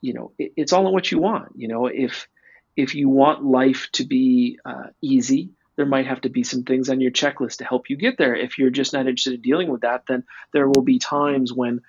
you 0.00 0.14
know 0.14 0.32
it, 0.38 0.52
it's 0.56 0.72
all 0.72 0.86
in 0.86 0.92
what 0.92 1.10
you 1.10 1.18
want 1.18 1.52
you 1.56 1.66
know 1.66 1.86
if 1.86 2.28
if 2.76 2.94
you 2.94 3.08
want 3.08 3.44
life 3.44 3.88
to 3.92 4.04
be 4.04 4.58
uh, 4.64 4.88
easy 5.02 5.50
there 5.76 5.86
might 5.86 6.06
have 6.06 6.20
to 6.20 6.28
be 6.28 6.44
some 6.44 6.62
things 6.62 6.88
on 6.88 7.00
your 7.00 7.10
checklist 7.10 7.56
to 7.56 7.64
help 7.64 7.90
you 7.90 7.96
get 7.96 8.16
there 8.16 8.36
if 8.36 8.58
you're 8.58 8.70
just 8.70 8.92
not 8.92 9.06
interested 9.06 9.34
in 9.34 9.40
dealing 9.40 9.68
with 9.68 9.80
that 9.80 10.04
then 10.06 10.22
there 10.52 10.68
will 10.68 10.82
be 10.82 10.98
times 11.00 11.52
when 11.52 11.80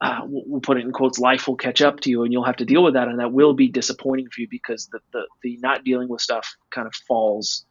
uh, 0.00 0.20
we'll 0.24 0.60
put 0.60 0.78
it 0.78 0.84
in 0.84 0.92
quotes, 0.92 1.18
life 1.18 1.48
will 1.48 1.56
catch 1.56 1.82
up 1.82 2.00
to 2.00 2.10
you 2.10 2.22
and 2.22 2.32
you'll 2.32 2.44
have 2.44 2.56
to 2.56 2.64
deal 2.64 2.84
with 2.84 2.94
that. 2.94 3.08
And 3.08 3.18
that 3.18 3.32
will 3.32 3.54
be 3.54 3.68
disappointing 3.68 4.28
for 4.30 4.40
you 4.40 4.48
because 4.48 4.86
the, 4.86 5.00
the, 5.12 5.26
the 5.42 5.58
not 5.60 5.84
dealing 5.84 6.08
with 6.08 6.20
stuff 6.20 6.56
kind 6.70 6.86
of 6.86 6.94
falls 6.94 7.64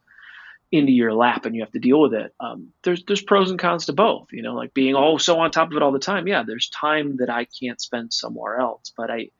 into 0.70 0.92
your 0.92 1.14
lap 1.14 1.46
and 1.46 1.56
you 1.56 1.62
have 1.62 1.72
to 1.72 1.78
deal 1.78 2.00
with 2.00 2.12
it. 2.12 2.34
Um, 2.38 2.68
there's, 2.82 3.02
there's 3.04 3.22
pros 3.22 3.50
and 3.50 3.58
cons 3.58 3.86
to 3.86 3.94
both, 3.94 4.28
you 4.30 4.42
know, 4.42 4.54
like 4.54 4.74
being 4.74 4.94
all 4.94 5.18
so 5.18 5.40
on 5.40 5.50
top 5.50 5.70
of 5.70 5.76
it 5.76 5.82
all 5.82 5.92
the 5.92 5.98
time. 5.98 6.26
Yeah. 6.26 6.42
There's 6.46 6.68
time 6.68 7.16
that 7.16 7.30
I 7.30 7.46
can't 7.46 7.80
spend 7.80 8.12
somewhere 8.12 8.58
else, 8.58 8.92
but 8.94 9.10
I, 9.10 9.30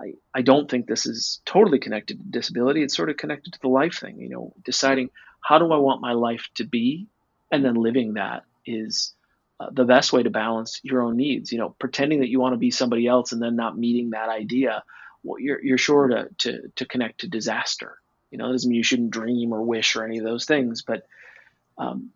I, 0.00 0.14
I 0.34 0.40
don't 0.40 0.70
think 0.70 0.86
this 0.86 1.04
is 1.04 1.42
totally 1.44 1.78
connected 1.78 2.18
to 2.18 2.24
disability. 2.24 2.82
It's 2.82 2.96
sort 2.96 3.10
of 3.10 3.18
connected 3.18 3.52
to 3.52 3.60
the 3.60 3.68
life 3.68 3.98
thing, 4.00 4.18
you 4.18 4.30
know, 4.30 4.54
deciding 4.64 5.10
how 5.42 5.58
do 5.58 5.70
I 5.70 5.76
want 5.76 6.00
my 6.00 6.12
life 6.12 6.48
to 6.54 6.64
be 6.64 7.08
and 7.50 7.62
then 7.62 7.74
living 7.74 8.14
that 8.14 8.44
is, 8.64 9.12
the 9.70 9.84
best 9.84 10.12
way 10.12 10.22
to 10.22 10.30
balance 10.30 10.80
your 10.82 11.02
own 11.02 11.16
needs. 11.16 11.52
You 11.52 11.58
know, 11.58 11.76
pretending 11.78 12.20
that 12.20 12.28
you 12.28 12.40
want 12.40 12.54
to 12.54 12.58
be 12.58 12.70
somebody 12.70 13.06
else 13.06 13.32
and 13.32 13.42
then 13.42 13.56
not 13.56 13.78
meeting 13.78 14.10
that 14.10 14.28
idea, 14.28 14.82
well, 15.22 15.38
you're 15.38 15.62
you're 15.62 15.78
sure 15.78 16.08
to 16.08 16.28
to 16.38 16.68
to 16.76 16.84
connect 16.86 17.20
to 17.20 17.28
disaster. 17.28 17.98
You 18.30 18.38
know, 18.38 18.50
doesn't 18.50 18.68
mean 18.68 18.78
you 18.78 18.82
shouldn't 18.82 19.10
dream 19.10 19.52
or 19.52 19.62
wish 19.62 19.94
or 19.94 20.04
any 20.04 20.18
of 20.18 20.24
those 20.24 20.46
things, 20.46 20.82
but 20.82 21.02
um, 21.76 22.10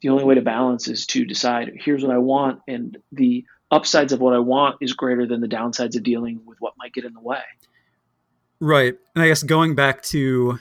the 0.00 0.10
only 0.10 0.24
way 0.24 0.36
to 0.36 0.42
balance 0.42 0.86
is 0.86 1.06
to 1.06 1.24
decide 1.24 1.72
here's 1.74 2.02
what 2.02 2.14
I 2.14 2.18
want, 2.18 2.60
and 2.68 2.96
the 3.12 3.44
upsides 3.70 4.12
of 4.12 4.20
what 4.20 4.34
I 4.34 4.38
want 4.38 4.76
is 4.80 4.92
greater 4.92 5.26
than 5.26 5.40
the 5.40 5.48
downsides 5.48 5.96
of 5.96 6.02
dealing 6.02 6.40
with 6.46 6.60
what 6.60 6.74
might 6.78 6.92
get 6.92 7.04
in 7.04 7.12
the 7.12 7.20
way. 7.20 7.42
Right, 8.60 8.96
and 9.14 9.22
I 9.22 9.28
guess 9.28 9.42
going 9.42 9.74
back 9.74 10.02
to 10.04 10.58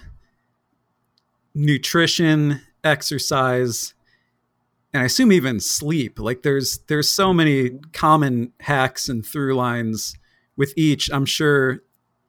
nutrition, 1.53 2.62
exercise 2.84 3.93
and 4.98 5.04
I 5.04 5.06
assume 5.06 5.32
even 5.32 5.60
sleep. 5.60 6.20
Like 6.20 6.42
there's 6.42 6.80
there's 6.88 7.08
so 7.08 7.32
many 7.32 7.70
common 7.94 8.51
hacks 8.62 9.08
and 9.08 9.24
through 9.24 9.54
lines 9.54 10.18
with 10.56 10.74
each. 10.75 11.12
I'm 11.13 11.25
sure 11.25 11.84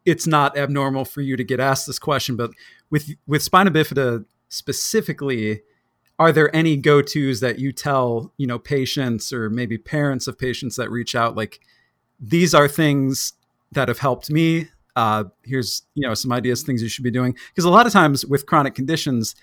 it's 0.05 0.27
not 0.27 0.57
abnormal 0.57 1.07
for 1.07 1.23
you 1.23 1.35
to 1.39 1.45
get 1.45 1.61
asked 1.61 1.87
this 1.87 1.99
question, 1.99 2.37
but 2.37 2.51
with 2.91 3.15
with 3.27 3.43
spina 3.43 3.71
bifida 3.71 4.27
specifically, 4.51 5.63
are 6.19 6.31
there 6.31 6.55
any 6.55 6.77
go-tos 6.77 7.41
that 7.41 7.59
you 7.59 7.73
tell, 7.73 8.35
you 8.37 8.47
know, 8.47 8.59
patients 8.59 9.33
or 9.33 9.49
maybe 9.49 9.79
parents 9.79 10.27
of 10.27 10.39
patients 10.39 10.77
that 10.77 10.91
reach 10.91 11.15
out 11.15 11.35
like 11.35 11.61
these 12.21 12.55
are 12.55 12.69
things 12.69 13.33
that 13.73 13.89
have 13.89 14.01
helped 14.01 14.31
me. 14.31 14.69
Uh, 14.95 15.25
here's, 15.43 15.85
you 15.95 16.07
know, 16.07 16.13
some 16.13 16.33
ideas, 16.33 16.63
things 16.63 16.83
you 16.83 16.89
should 16.91 17.05
be 17.05 17.11
doing. 17.11 17.35
Because 17.49 17.65
a 17.65 17.71
lot 17.71 17.87
of 17.87 17.95
times 17.95 18.27
with 18.27 18.45
chronic 18.45 18.75
conditions, 18.75 19.35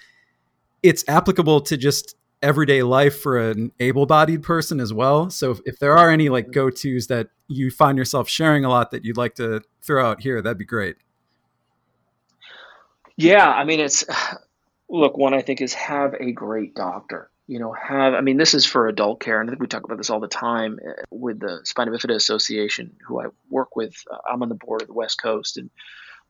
it's 0.83 1.03
applicable 1.07 1.61
to 1.61 1.75
just 1.75 2.15
everyday 2.41 2.83
life 2.83 3.19
for 3.19 3.37
an 3.37 3.71
able-bodied 3.79 4.43
person 4.43 4.79
as 4.79 4.93
well. 4.93 5.29
So 5.29 5.51
if, 5.51 5.59
if 5.65 5.79
there 5.79 5.97
are 5.97 6.09
any 6.09 6.29
like 6.29 6.51
go-tos 6.51 7.07
that 7.07 7.27
you 7.47 7.71
find 7.71 7.97
yourself 7.97 8.29
sharing 8.29 8.65
a 8.65 8.69
lot 8.69 8.91
that 8.91 9.05
you'd 9.05 9.17
like 9.17 9.35
to 9.35 9.61
throw 9.81 10.05
out 10.05 10.21
here, 10.21 10.41
that'd 10.41 10.57
be 10.57 10.65
great. 10.65 10.97
Yeah, 13.17 13.49
I 13.49 13.63
mean 13.63 13.79
it's 13.79 14.05
look, 14.89 15.17
one 15.17 15.33
I 15.33 15.41
think 15.41 15.61
is 15.61 15.73
have 15.73 16.13
a 16.19 16.31
great 16.31 16.75
doctor. 16.75 17.29
You 17.47 17.59
know, 17.59 17.73
have 17.73 18.13
I 18.13 18.21
mean 18.21 18.37
this 18.37 18.53
is 18.53 18.65
for 18.65 18.87
adult 18.87 19.19
care, 19.19 19.39
and 19.39 19.49
I 19.49 19.51
think 19.51 19.61
we 19.61 19.67
talk 19.67 19.83
about 19.83 19.97
this 19.97 20.09
all 20.09 20.19
the 20.19 20.27
time 20.27 20.79
eh, 20.83 21.03
with 21.11 21.39
the 21.39 21.61
Spina 21.63 21.91
Bifida 21.91 22.15
Association, 22.15 22.95
who 23.07 23.21
I 23.21 23.25
work 23.49 23.75
with. 23.75 23.95
Uh, 24.11 24.17
I'm 24.29 24.41
on 24.41 24.49
the 24.49 24.55
board 24.55 24.81
of 24.81 24.87
the 24.87 24.93
West 24.93 25.21
Coast, 25.21 25.57
and 25.57 25.69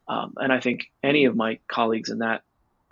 um, 0.07 0.33
and 0.37 0.51
I 0.51 0.59
think 0.59 0.91
any 1.03 1.25
of 1.25 1.35
my 1.35 1.59
colleagues 1.67 2.09
in 2.09 2.19
that 2.19 2.43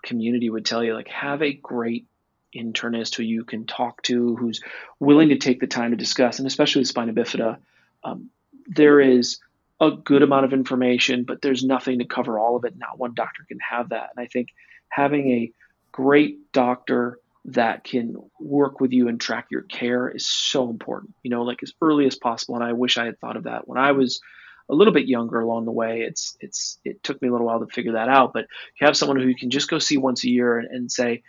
community 0.04 0.49
would 0.49 0.65
tell 0.65 0.84
you 0.84 0.93
like 0.93 1.08
have 1.10 1.41
a 1.41 1.54
great 1.54 2.08
internist 2.56 3.16
who 3.16 3.24
you 3.24 3.44
can 3.44 3.66
talk 3.66 4.02
to, 4.04 4.36
who's 4.36 4.62
willing 5.00 5.30
to 5.30 5.38
take 5.38 5.60
the 5.60 5.68
time 5.68 5.92
to 5.92 5.98
discuss, 5.98 6.39
and 6.39 6.48
especially 6.48 6.82
with 6.82 6.88
spina 6.88 7.13
bifida, 7.13 7.58
um, 8.04 8.30
there 8.68 9.00
is 9.00 9.39
a 9.80 9.92
good 9.92 10.22
amount 10.22 10.46
of 10.46 10.54
information, 10.54 11.24
but 11.24 11.42
there's 11.42 11.63
nothing 11.63 12.00
to 12.00 12.06
cover 12.06 12.39
all 12.39 12.56
of 12.56 12.66
it. 12.66 12.78
Not 12.78 13.00
one 13.00 13.13
doctor 13.13 13.44
can 13.48 13.60
have 13.60 13.89
that. 13.89 14.12
And 14.16 14.24
I 14.24 14.28
think 14.28 14.50
having 14.89 15.32
a 15.32 15.52
great 15.92 16.52
doctor 16.52 17.20
that 17.46 17.84
can 17.84 18.16
work 18.39 18.80
with 18.80 18.94
you 18.94 19.10
and 19.10 19.20
track 19.20 19.48
your 19.52 19.63
care 19.63 20.08
is 20.10 20.28
so 20.28 20.70
important, 20.70 21.13
you 21.24 21.30
know, 21.30 21.44
like 21.44 21.62
as 21.62 21.74
early 21.82 22.06
as 22.06 22.16
possible. 22.16 22.56
And 22.56 22.63
I 22.63 22.72
wish 22.74 22.98
I 22.98 23.06
had 23.06 23.20
thought 23.20 23.36
of 23.36 23.44
that 23.44 23.68
when 23.68 23.78
I 23.78 23.92
was 23.92 24.22
a 24.70 24.76
little 24.76 24.94
bit 24.94 25.08
younger 25.08 25.42
along 25.42 25.66
the 25.66 25.72
way. 25.72 26.02
It's, 26.02 26.38
it's, 26.39 26.80
it 26.86 27.04
took 27.04 27.22
me 27.22 27.28
a 27.28 27.32
little 27.32 27.48
while 27.48 27.60
to 27.60 27.68
figure 27.68 27.94
that 27.94 28.08
out, 28.08 28.32
but 28.32 28.48
you 28.80 28.88
have 28.88 28.96
someone 28.96 29.20
who 29.20 29.28
you 29.28 29.36
can 29.36 29.50
just 29.50 29.70
go 29.70 29.78
see 29.78 29.98
once 29.98 30.24
a 30.24 30.30
year 30.30 30.58
and, 30.58 30.70
and 30.70 30.92
say, 30.92 31.24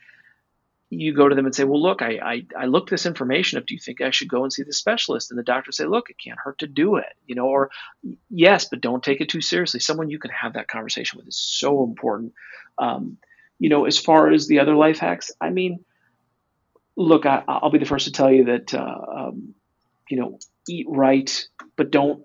you 1.01 1.15
go 1.15 1.29
to 1.29 1.35
them 1.35 1.47
and 1.47 1.55
say, 1.55 1.65
well, 1.65 1.81
look, 1.81 2.03
I, 2.03 2.19
I, 2.23 2.47
I 2.59 2.67
looked 2.67 2.91
this 2.91 3.07
information 3.07 3.59
up. 3.59 3.67
Do 3.67 3.75
you 3.75 3.81
think 3.81 4.01
I 4.01 4.11
should 4.11 4.29
go 4.29 4.43
and 4.43 4.53
see 4.53 4.63
the 4.63 4.73
specialist? 4.73 5.31
And 5.31 5.39
the 5.39 5.45
doctor 5.45 5.73
say, 5.73 5.85
look, 5.85 6.11
it 6.11 6.17
can't 6.23 6.39
hurt 6.39 6.59
to 6.59 6.67
do 6.67 6.97
it, 6.97 7.13
you 7.27 7.35
know, 7.35 7.47
or 7.47 7.71
yes, 8.31 8.67
but 8.69 8.81
don't 8.81 9.03
take 9.03 9.21
it 9.21 9.29
too 9.29 9.41
seriously. 9.41 9.81
Someone 9.81 10.11
you 10.11 10.19
can 10.19 10.31
have 10.31 10.55
that 10.55 10.69
conversation 10.69 11.19
with 11.19 11.29
is 11.29 11.37
so 11.37 11.85
important. 11.85 12.33
Um, 12.79 13.19
you 13.59 13.69
know, 13.69 13.85
as 13.85 13.99
far 13.99 14.31
as 14.31 14.47
the 14.47 14.61
other 14.61 14.75
life 14.75 14.99
hacks, 14.99 15.31
I 15.41 15.51
mean, 15.51 15.85
look, 16.97 17.27
I, 17.27 17.43
will 17.63 17.71
be 17.71 17.79
the 17.79 17.87
first 17.87 18.07
to 18.07 18.13
tell 18.13 18.31
you 18.31 18.45
that, 18.45 18.75
uh, 18.75 19.01
um, 19.17 19.55
you 20.09 20.19
know, 20.19 20.39
eat 20.69 20.87
right, 20.89 21.47
but 21.77 21.91
don't 21.91 22.25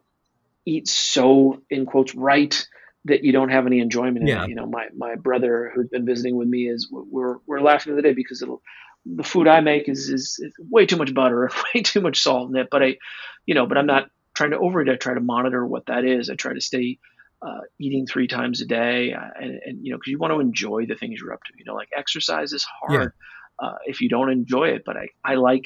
eat 0.65 0.88
so 0.88 1.62
in 1.69 1.86
quotes 1.86 2.15
right 2.15 2.67
that 3.05 3.23
you 3.23 3.31
don't 3.31 3.49
have 3.49 3.65
any 3.65 3.79
enjoyment 3.79 4.27
in 4.29 4.38
it. 4.38 4.49
You 4.49 4.55
know, 4.55 4.65
my, 4.65 4.88
my 4.95 5.15
brother 5.15 5.71
who's 5.73 5.88
been 5.88 6.05
visiting 6.05 6.35
with 6.35 6.47
me 6.47 6.67
is 6.67 6.89
we're, 6.91 7.38
we're 7.45 7.62
laughing 7.62 7.95
the 7.95 8.01
day 8.01 8.13
because 8.13 8.41
it'll, 8.41 8.62
the 9.05 9.23
food 9.23 9.47
I 9.47 9.62
make 9.62 9.88
is, 9.88 10.09
is, 10.09 10.38
is 10.39 10.53
way 10.69 10.85
too 10.85 10.97
much 10.97 11.13
butter, 11.13 11.49
way 11.75 11.81
too 11.81 12.01
much 12.01 12.21
salt 12.21 12.49
in 12.49 12.57
it. 12.57 12.67
But 12.69 12.83
I, 12.83 12.97
you 13.45 13.55
know, 13.55 13.65
but 13.65 13.77
I'm 13.77 13.85
not 13.85 14.09
trying 14.33 14.51
to 14.51 14.59
overeat. 14.59 14.89
I 14.89 14.95
try 14.95 15.13
to 15.13 15.21
monitor 15.21 15.65
what 15.65 15.85
that 15.88 16.05
is. 16.05 16.29
I 16.29 16.35
try 16.35 16.53
to 16.53 16.62
stay 16.62 16.99
uh, 17.41 17.62
eating 17.79 18.05
three 18.05 18.27
times 18.27 18.62
a 18.62 18.65
day, 18.65 19.13
uh, 19.13 19.29
and, 19.39 19.59
and 19.65 19.85
you 19.85 19.91
know, 19.91 19.97
because 19.97 20.12
you 20.12 20.17
want 20.17 20.33
to 20.33 20.39
enjoy 20.39 20.85
the 20.85 20.95
things 20.95 21.19
you're 21.19 21.33
up 21.33 21.43
to. 21.45 21.53
You 21.57 21.65
know, 21.65 21.75
like 21.75 21.89
exercise 21.95 22.53
is 22.53 22.65
hard 22.65 23.13
yeah. 23.62 23.67
uh, 23.67 23.75
if 23.85 24.01
you 24.01 24.09
don't 24.09 24.29
enjoy 24.29 24.69
it. 24.69 24.83
But 24.85 24.97
I, 24.97 25.07
I 25.23 25.35
like, 25.35 25.65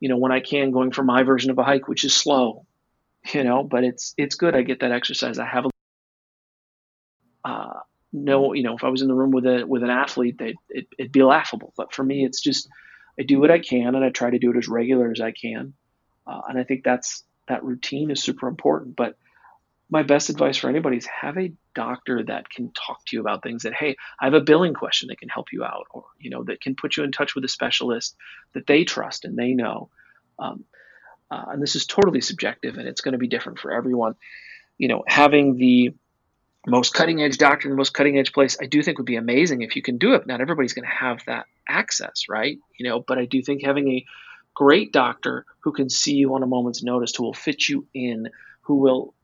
you 0.00 0.08
know, 0.08 0.16
when 0.16 0.32
I 0.32 0.40
can, 0.40 0.70
going 0.70 0.90
for 0.90 1.02
my 1.02 1.22
version 1.22 1.50
of 1.50 1.58
a 1.58 1.62
hike, 1.62 1.88
which 1.88 2.04
is 2.04 2.14
slow. 2.14 2.66
You 3.32 3.44
know, 3.44 3.62
but 3.62 3.84
it's 3.84 4.14
it's 4.16 4.34
good. 4.34 4.56
I 4.56 4.62
get 4.62 4.80
that 4.80 4.90
exercise. 4.90 5.38
I 5.38 5.46
have 5.46 5.66
a 5.66 5.70
no, 8.12 8.52
you 8.52 8.62
know, 8.62 8.76
if 8.76 8.84
I 8.84 8.88
was 8.88 9.02
in 9.02 9.08
the 9.08 9.14
room 9.14 9.30
with 9.30 9.46
a 9.46 9.64
with 9.66 9.82
an 9.82 9.90
athlete, 9.90 10.36
they, 10.38 10.54
it, 10.68 10.86
it'd 10.98 11.12
be 11.12 11.22
laughable. 11.22 11.72
But 11.76 11.94
for 11.94 12.04
me, 12.04 12.24
it's 12.24 12.40
just 12.40 12.68
I 13.18 13.22
do 13.22 13.40
what 13.40 13.50
I 13.50 13.58
can, 13.58 13.94
and 13.94 14.04
I 14.04 14.10
try 14.10 14.30
to 14.30 14.38
do 14.38 14.50
it 14.50 14.56
as 14.56 14.68
regular 14.68 15.10
as 15.10 15.20
I 15.20 15.32
can. 15.32 15.74
Uh, 16.26 16.40
and 16.48 16.58
I 16.58 16.64
think 16.64 16.84
that's 16.84 17.24
that 17.48 17.64
routine 17.64 18.10
is 18.10 18.22
super 18.22 18.48
important. 18.48 18.96
But 18.96 19.16
my 19.92 20.02
best 20.02 20.30
advice 20.30 20.56
for 20.56 20.70
anybody 20.70 20.96
is 20.96 21.06
have 21.06 21.36
a 21.36 21.52
doctor 21.74 22.24
that 22.24 22.48
can 22.48 22.72
talk 22.72 23.04
to 23.04 23.14
you 23.14 23.20
about 23.20 23.42
things 23.42 23.62
that 23.62 23.74
hey 23.74 23.94
i 24.18 24.24
have 24.24 24.34
a 24.34 24.40
billing 24.40 24.72
question 24.72 25.08
that 25.08 25.18
can 25.18 25.28
help 25.28 25.52
you 25.52 25.62
out 25.64 25.86
or 25.90 26.04
you 26.18 26.30
know 26.30 26.42
that 26.44 26.60
can 26.62 26.74
put 26.74 26.96
you 26.96 27.04
in 27.04 27.12
touch 27.12 27.34
with 27.34 27.44
a 27.44 27.48
specialist 27.48 28.16
that 28.54 28.66
they 28.66 28.84
trust 28.84 29.24
and 29.24 29.36
they 29.36 29.52
know 29.52 29.90
um, 30.38 30.64
uh, 31.30 31.44
and 31.48 31.62
this 31.62 31.76
is 31.76 31.86
totally 31.86 32.22
subjective 32.22 32.78
and 32.78 32.88
it's 32.88 33.02
going 33.02 33.12
to 33.12 33.18
be 33.18 33.28
different 33.28 33.58
for 33.58 33.70
everyone 33.70 34.14
you 34.78 34.88
know 34.88 35.04
having 35.06 35.56
the 35.56 35.94
most 36.70 36.94
cutting 36.94 37.22
edge 37.22 37.38
doctor 37.38 37.66
in 37.66 37.72
the 37.72 37.76
most 37.76 37.92
cutting 37.92 38.18
edge 38.18 38.32
place, 38.32 38.56
I 38.60 38.66
do 38.66 38.82
think 38.82 38.98
would 38.98 39.06
be 39.06 39.16
amazing 39.16 39.62
if 39.62 39.74
you 39.74 39.82
can 39.82 39.98
do 39.98 40.14
it. 40.14 40.26
Not 40.26 40.40
everybody's 40.40 40.74
going 40.74 40.88
to 40.88 40.94
have 40.94 41.20
that 41.26 41.46
access, 41.68 42.28
right? 42.28 42.58
You 42.78 42.88
know, 42.88 43.00
but 43.00 43.18
I 43.18 43.24
do 43.24 43.42
think 43.42 43.64
having 43.64 43.88
a 43.90 44.04
great 44.54 44.92
doctor 44.92 45.44
who 45.60 45.72
can 45.72 45.88
see 45.88 46.14
you 46.14 46.34
on 46.34 46.42
a 46.42 46.46
moment's 46.46 46.82
notice, 46.82 47.14
who 47.16 47.24
will 47.24 47.34
fit 47.34 47.68
you 47.68 47.86
in, 47.94 48.28
who 48.62 48.76
will, 48.76 49.14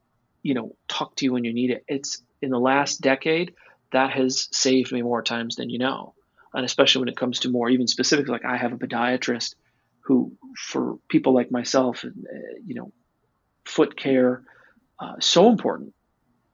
you 0.42 0.54
know, 0.54 0.74
talk 0.88 1.14
to 1.16 1.24
you 1.24 1.32
when 1.32 1.44
you 1.44 1.52
need 1.52 1.70
it. 1.70 1.84
It's 1.86 2.22
in 2.42 2.50
the 2.50 2.58
last 2.58 3.00
decade, 3.00 3.54
that 3.92 4.10
has 4.10 4.48
saved 4.52 4.92
me 4.92 5.02
more 5.02 5.22
times 5.22 5.56
than 5.56 5.70
you 5.70 5.78
know. 5.78 6.14
And 6.52 6.64
especially 6.64 7.00
when 7.00 7.08
it 7.08 7.16
comes 7.16 7.40
to 7.40 7.50
more 7.50 7.68
even 7.68 7.86
specific, 7.86 8.28
like 8.28 8.44
I 8.44 8.56
have 8.56 8.72
a 8.72 8.78
podiatrist 8.78 9.54
who, 10.00 10.32
for 10.56 10.96
people 11.08 11.34
like 11.34 11.50
myself, 11.52 12.04
uh, 12.04 12.08
you 12.66 12.74
know, 12.74 12.92
foot 13.64 13.96
care, 13.96 14.42
uh, 14.98 15.16
so 15.20 15.48
important. 15.48 15.94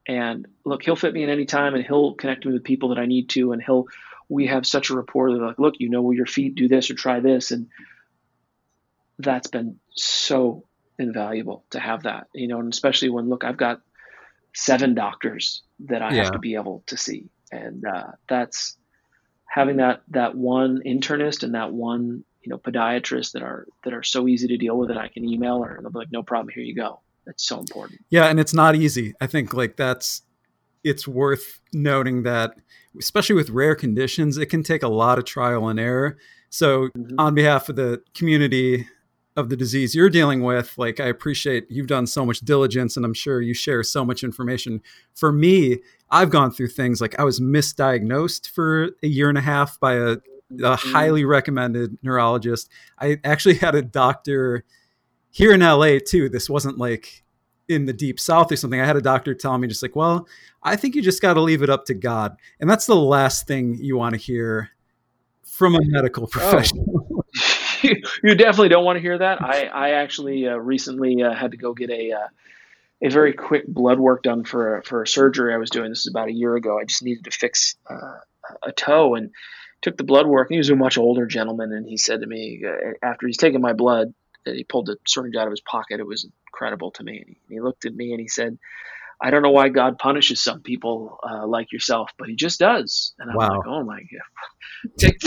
And 0.07 0.47
look, 0.65 0.83
he'll 0.83 0.97
fit 0.97 1.15
me 1.15 1.23
in 1.23 1.31
any 1.31 1.47
time, 1.47 1.75
and 1.75 1.85
he'll 1.85 2.15
connect 2.15 2.45
me 2.45 2.53
with 2.53 2.65
people 2.65 2.91
that 2.91 2.99
I 2.99 3.07
need 3.07 3.31
to, 3.31 3.53
and 3.53 3.63
he'll. 3.63 3.87
We 4.27 4.47
have 4.47 4.67
such 4.67 4.89
a 4.89 4.97
rapport 4.97 5.33
that 5.33 5.39
like, 5.39 5.59
look, 5.59 5.75
you 5.79 5.91
know, 5.91 6.01
will 6.01 6.15
your 6.15 6.27
feet 6.27 6.55
do 6.55 6.67
this 6.67 6.91
or 6.91 6.95
try 6.95 7.21
this, 7.21 7.51
and 7.51 7.69
that's 9.19 9.49
been 9.49 9.79
so 9.91 10.65
invaluable 10.99 11.65
to 11.71 11.81
have 11.81 12.05
that, 12.05 12.29
you 12.35 12.49
know, 12.49 12.59
and 12.59 12.73
especially 12.73 13.11
when 13.11 13.29
look, 13.29 13.45
I've 13.45 13.57
got 13.57 13.81
seven 14.55 14.95
doctors 14.95 15.63
that 15.81 16.03
I 16.03 16.15
yeah. 16.15 16.25
have 16.25 16.33
to 16.33 16.39
be 16.39 16.55
able 16.55 16.85
to 16.87 16.97
see, 16.97 17.29
and 17.53 17.85
uh, 17.85 18.13
that's 18.29 18.77
having 19.47 19.77
that 19.77 20.03
that 20.09 20.35
one 20.35 20.83
internist 20.85 21.43
and 21.43 21.55
that 21.55 21.73
one 21.73 22.25
you 22.43 22.51
know 22.51 22.59
podiatrist 22.59 23.33
that 23.33 23.43
are 23.43 23.67
that 23.85 23.95
are 23.95 24.03
so 24.03 24.27
easy 24.27 24.49
to 24.49 24.57
deal 24.57 24.77
with 24.77 24.89
that 24.89 24.99
I 24.99 25.09
can 25.09 25.25
email 25.25 25.65
or 25.65 25.79
they'll 25.81 25.91
be 25.91 25.99
like, 25.99 26.13
no 26.13 26.23
problem, 26.23 26.53
here 26.55 26.63
you 26.63 26.75
go. 26.75 27.01
That's 27.27 27.47
so 27.47 27.61
important. 27.61 28.01
Yeah, 28.11 28.27
and 28.27 28.39
it's 28.39 28.55
not 28.55 28.77
easy. 28.77 29.15
I 29.21 29.27
think 29.27 29.55
like 29.55 29.77
that's 29.77 30.23
it's 30.83 31.09
worth 31.09 31.61
noting 31.73 32.23
that 32.25 32.55
especially 32.99 33.35
with 33.35 33.51
rare 33.51 33.75
conditions, 33.75 34.37
it 34.37 34.47
can 34.47 34.63
take 34.63 34.83
a 34.83 34.89
lot 34.89 35.19
of 35.19 35.25
trial 35.25 35.69
and 35.69 35.81
error. 35.81 36.17
So, 36.51 36.89
mm-hmm. 36.89 37.19
on 37.19 37.35
behalf 37.35 37.69
of 37.69 37.77
the 37.77 38.03
community, 38.15 38.87
of 39.37 39.49
the 39.49 39.57
disease 39.57 39.95
you're 39.95 40.11
dealing 40.11 40.43
with 40.43 40.77
like 40.79 41.01
i 41.01 41.07
appreciate 41.07 41.67
you've 41.69 41.89
done 41.89 42.07
so 42.07 42.25
much 42.25 42.41
diligence 42.41 42.97
and 42.97 43.05
i'm 43.05 43.15
sure 43.15 43.41
you 43.41 43.53
share 43.53 43.83
so 43.83 44.05
much 44.05 44.23
information 44.23 44.81
for 45.15 45.33
me 45.33 45.79
i've 46.11 46.31
gone 46.31 46.51
through 46.53 46.69
things 46.69 47.01
like 47.01 47.19
i 47.19 47.25
was 47.25 47.41
misdiagnosed 47.41 48.49
for 48.49 48.91
a 49.03 49.07
year 49.07 49.29
and 49.29 49.39
a 49.39 49.41
half 49.41 49.79
by 49.81 49.95
a, 49.95 50.11
a 50.11 50.17
mm-hmm. 50.53 50.93
highly 50.93 51.25
recommended 51.25 51.99
neurologist 52.03 52.71
i 53.01 53.19
actually 53.25 53.55
had 53.55 53.75
a 53.75 53.83
doctor 53.83 54.65
here 55.35 55.53
in 55.53 55.61
la 55.61 55.99
too 56.07 56.29
this 56.29 56.49
wasn't 56.49 56.79
like 56.79 57.25
in 57.69 57.87
the 57.87 57.93
deep 57.93 58.21
south 58.21 58.53
or 58.53 58.57
something 58.57 58.81
i 58.81 58.87
had 58.87 58.97
a 58.97 59.01
doctor 59.01 59.35
tell 59.35 59.57
me 59.59 59.67
just 59.67 59.83
like 59.83 59.97
well 59.97 60.27
i 60.63 60.77
think 60.77 60.95
you 60.95 61.03
just 61.03 61.21
got 61.21 61.35
to 61.35 61.41
leave 61.41 61.63
it 61.63 61.71
up 61.71 61.85
to 61.85 61.95
god 61.95 62.37
and 62.61 62.71
that's 62.71 62.87
the 62.87 62.97
last 62.97 63.47
thing 63.47 63.77
you 63.81 63.97
want 63.97 64.15
to 64.15 64.21
hear 64.21 64.71
from 65.43 65.75
a 65.75 65.81
medical 65.83 66.25
oh. 66.25 66.27
professional 66.27 66.85
oh. 66.91 67.25
you 68.23 68.35
definitely 68.35 68.69
don't 68.69 68.85
want 68.85 68.97
to 68.97 69.01
hear 69.01 69.19
that. 69.19 69.43
I, 69.43 69.65
I 69.67 69.91
actually 69.91 70.49
uh, 70.49 70.57
recently 70.57 71.23
uh, 71.23 71.35
had 71.35 71.51
to 71.51 71.57
go 71.57 71.75
get 71.75 71.91
a 71.91 72.13
uh, 72.13 72.29
a 73.03 73.11
very 73.11 73.33
quick 73.35 73.67
blood 73.67 73.99
work 73.99 74.23
done 74.23 74.45
for 74.45 74.79
a, 74.79 74.83
for 74.83 75.03
a 75.03 75.07
surgery 75.07 75.53
I 75.53 75.59
was 75.59 75.71
doing. 75.71 75.91
This 75.91 76.01
is 76.01 76.07
about 76.07 76.29
a 76.29 76.33
year 76.33 76.57
ago. 76.57 76.79
I 76.79 76.85
just 76.85 77.03
needed 77.03 77.25
to 77.25 77.31
fix 77.31 77.77
uh, 77.89 78.19
a 78.63 78.73
toe 78.73 79.15
and 79.15 79.31
took 79.83 79.97
the 79.97 80.05
blood 80.05 80.27
work. 80.27 80.49
And 80.49 80.55
he 80.55 80.59
was 80.59 80.71
a 80.71 80.77
much 80.77 80.97
older 80.97 81.27
gentleman, 81.27 81.73
and 81.73 81.87
he 81.87 81.97
said 81.97 82.21
to 82.21 82.27
me 82.27 82.63
uh, 82.67 82.93
after 83.03 83.27
he's 83.27 83.37
taken 83.37 83.61
my 83.61 83.75
blood, 83.75 84.15
he 84.47 84.65
pulled 84.65 84.87
the 84.87 84.97
syringe 85.07 85.37
out 85.37 85.47
of 85.47 85.53
his 85.53 85.61
pocket. 85.61 86.01
It 86.01 86.07
was 86.07 86.29
incredible 86.49 86.91
to 86.93 87.03
me. 87.03 87.19
And 87.19 87.29
he, 87.29 87.55
he 87.55 87.61
looked 87.61 87.85
at 87.85 87.95
me 87.95 88.13
and 88.13 88.21
he 88.21 88.29
said, 88.29 88.59
I 89.21 89.31
don't 89.31 89.43
know 89.43 89.51
why 89.51 89.69
God 89.69 89.99
punishes 89.99 90.43
some 90.43 90.61
people 90.61 91.19
uh, 91.23 91.47
like 91.47 91.73
yourself, 91.73 92.11
but 92.19 92.29
He 92.29 92.37
just 92.37 92.59
does. 92.59 93.15
And 93.19 93.31
I'm 93.31 93.37
wow. 93.37 93.49
like, 93.57 93.67
oh 93.67 93.85
my 93.85 94.01
God, 94.01 94.91
take 94.99 95.19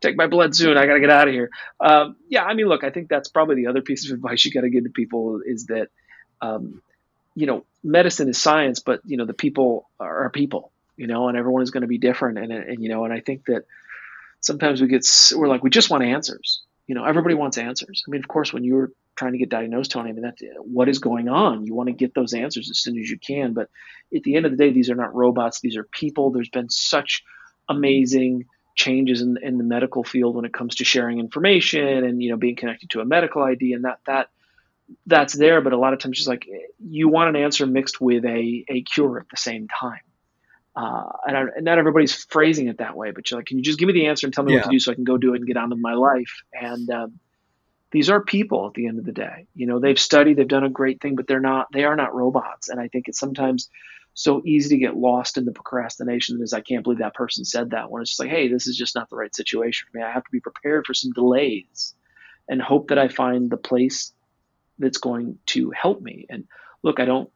take 0.00 0.16
my 0.16 0.26
blood 0.26 0.54
soon. 0.56 0.76
I 0.76 0.86
got 0.86 0.94
to 0.94 1.00
get 1.00 1.10
out 1.10 1.28
of 1.28 1.34
here. 1.34 1.50
Um, 1.80 2.16
yeah, 2.28 2.44
I 2.44 2.54
mean, 2.54 2.66
look, 2.66 2.84
I 2.84 2.90
think 2.90 3.08
that's 3.08 3.28
probably 3.28 3.56
the 3.56 3.66
other 3.66 3.82
piece 3.82 4.08
of 4.08 4.14
advice 4.14 4.44
you 4.44 4.50
got 4.50 4.62
to 4.62 4.70
give 4.70 4.84
to 4.84 4.90
people 4.90 5.40
is 5.44 5.66
that, 5.66 5.88
um, 6.40 6.82
you 7.34 7.46
know, 7.46 7.64
medicine 7.82 8.28
is 8.28 8.38
science, 8.38 8.80
but 8.80 9.00
you 9.04 9.16
know, 9.16 9.24
the 9.24 9.34
people 9.34 9.88
are 10.00 10.30
people. 10.30 10.72
You 10.96 11.08
know, 11.08 11.28
and 11.28 11.36
everyone 11.36 11.62
is 11.62 11.72
going 11.72 11.82
to 11.82 11.88
be 11.88 11.98
different. 11.98 12.38
And 12.38 12.52
and 12.52 12.82
you 12.82 12.88
know, 12.88 13.04
and 13.04 13.12
I 13.12 13.20
think 13.20 13.46
that 13.46 13.64
sometimes 14.40 14.80
we 14.80 14.88
get 14.88 15.06
we're 15.34 15.48
like 15.48 15.62
we 15.62 15.70
just 15.70 15.90
want 15.90 16.04
answers. 16.04 16.62
You 16.86 16.94
know, 16.94 17.04
everybody 17.04 17.34
wants 17.34 17.58
answers. 17.58 18.04
I 18.06 18.10
mean, 18.10 18.20
of 18.20 18.28
course, 18.28 18.52
when 18.52 18.64
you 18.64 18.74
were 18.74 18.92
trying 19.16 19.32
to 19.32 19.38
get 19.38 19.48
diagnosed, 19.48 19.92
Tony. 19.92 20.10
I 20.10 20.12
mean, 20.12 20.22
that's 20.22 20.42
what 20.58 20.88
is 20.88 20.98
going 20.98 21.28
on. 21.28 21.66
You 21.66 21.74
want 21.74 21.88
to 21.88 21.92
get 21.92 22.14
those 22.14 22.34
answers 22.34 22.70
as 22.70 22.80
soon 22.80 22.98
as 22.98 23.08
you 23.08 23.18
can. 23.18 23.52
But 23.52 23.68
at 24.14 24.22
the 24.22 24.36
end 24.36 24.46
of 24.46 24.52
the 24.52 24.58
day, 24.58 24.70
these 24.70 24.90
are 24.90 24.94
not 24.94 25.14
robots. 25.14 25.60
These 25.60 25.76
are 25.76 25.84
people. 25.84 26.30
There's 26.30 26.48
been 26.48 26.70
such 26.70 27.22
amazing 27.68 28.46
changes 28.76 29.22
in, 29.22 29.38
in 29.42 29.56
the 29.56 29.64
medical 29.64 30.02
field 30.02 30.34
when 30.34 30.44
it 30.44 30.52
comes 30.52 30.74
to 30.76 30.84
sharing 30.84 31.20
information 31.20 32.04
and 32.04 32.20
you 32.20 32.30
know 32.30 32.36
being 32.36 32.56
connected 32.56 32.90
to 32.90 33.00
a 33.00 33.04
medical 33.04 33.40
ID 33.40 33.72
and 33.72 33.84
that 33.84 34.00
that 34.06 34.30
that's 35.06 35.34
there. 35.34 35.60
But 35.60 35.72
a 35.72 35.78
lot 35.78 35.92
of 35.92 36.00
times, 36.00 36.16
just 36.16 36.28
like 36.28 36.48
you 36.80 37.08
want 37.08 37.34
an 37.34 37.42
answer 37.42 37.66
mixed 37.66 38.00
with 38.00 38.24
a 38.24 38.64
a 38.68 38.82
cure 38.82 39.20
at 39.20 39.28
the 39.30 39.36
same 39.36 39.68
time. 39.68 40.00
Uh, 40.76 41.04
and, 41.26 41.36
I, 41.36 41.40
and, 41.56 41.64
not 41.64 41.78
everybody's 41.78 42.14
phrasing 42.14 42.66
it 42.66 42.78
that 42.78 42.96
way, 42.96 43.12
but 43.12 43.30
you're 43.30 43.38
like, 43.38 43.46
can 43.46 43.58
you 43.58 43.62
just 43.62 43.78
give 43.78 43.86
me 43.86 43.92
the 43.92 44.06
answer 44.06 44.26
and 44.26 44.34
tell 44.34 44.42
me 44.42 44.54
yeah. 44.54 44.58
what 44.58 44.64
to 44.64 44.70
do 44.70 44.78
so 44.80 44.90
I 44.90 44.96
can 44.96 45.04
go 45.04 45.16
do 45.16 45.34
it 45.34 45.36
and 45.36 45.46
get 45.46 45.56
on 45.56 45.70
with 45.70 45.78
my 45.78 45.94
life? 45.94 46.42
And 46.52 46.90
um, 46.90 47.20
these 47.92 48.10
are 48.10 48.20
people 48.20 48.66
at 48.66 48.74
the 48.74 48.88
end 48.88 48.98
of 48.98 49.04
the 49.04 49.12
day. 49.12 49.46
You 49.54 49.66
know, 49.66 49.78
they've 49.78 49.98
studied, 49.98 50.36
they've 50.36 50.48
done 50.48 50.64
a 50.64 50.70
great 50.70 51.00
thing, 51.00 51.14
but 51.14 51.28
they're 51.28 51.38
not 51.38 51.68
they 51.72 51.84
are 51.84 51.94
not 51.94 52.14
robots. 52.14 52.68
And 52.68 52.80
I 52.80 52.88
think 52.88 53.06
it's 53.06 53.20
sometimes 53.20 53.70
so 54.14 54.42
easy 54.44 54.70
to 54.70 54.80
get 54.80 54.96
lost 54.96 55.38
in 55.38 55.44
the 55.44 55.52
procrastination 55.52 56.40
as 56.42 56.52
I 56.52 56.60
can't 56.60 56.82
believe 56.82 56.98
that 56.98 57.14
person 57.14 57.44
said 57.44 57.70
that 57.70 57.90
when 57.90 58.02
it's 58.02 58.10
just 58.10 58.20
like, 58.20 58.30
hey, 58.30 58.48
this 58.48 58.66
is 58.66 58.76
just 58.76 58.96
not 58.96 59.10
the 59.10 59.16
right 59.16 59.34
situation 59.34 59.86
for 59.90 59.98
me. 59.98 60.04
I 60.04 60.10
have 60.10 60.24
to 60.24 60.30
be 60.30 60.40
prepared 60.40 60.86
for 60.86 60.94
some 60.94 61.12
delays 61.12 61.94
and 62.48 62.60
hope 62.60 62.88
that 62.88 62.98
I 62.98 63.08
find 63.08 63.48
the 63.48 63.56
place 63.56 64.12
that's 64.78 64.98
going 64.98 65.38
to 65.46 65.70
help 65.70 66.00
me. 66.00 66.26
And 66.28 66.46
look, 66.82 66.98
I 66.98 67.04
don't 67.04 67.30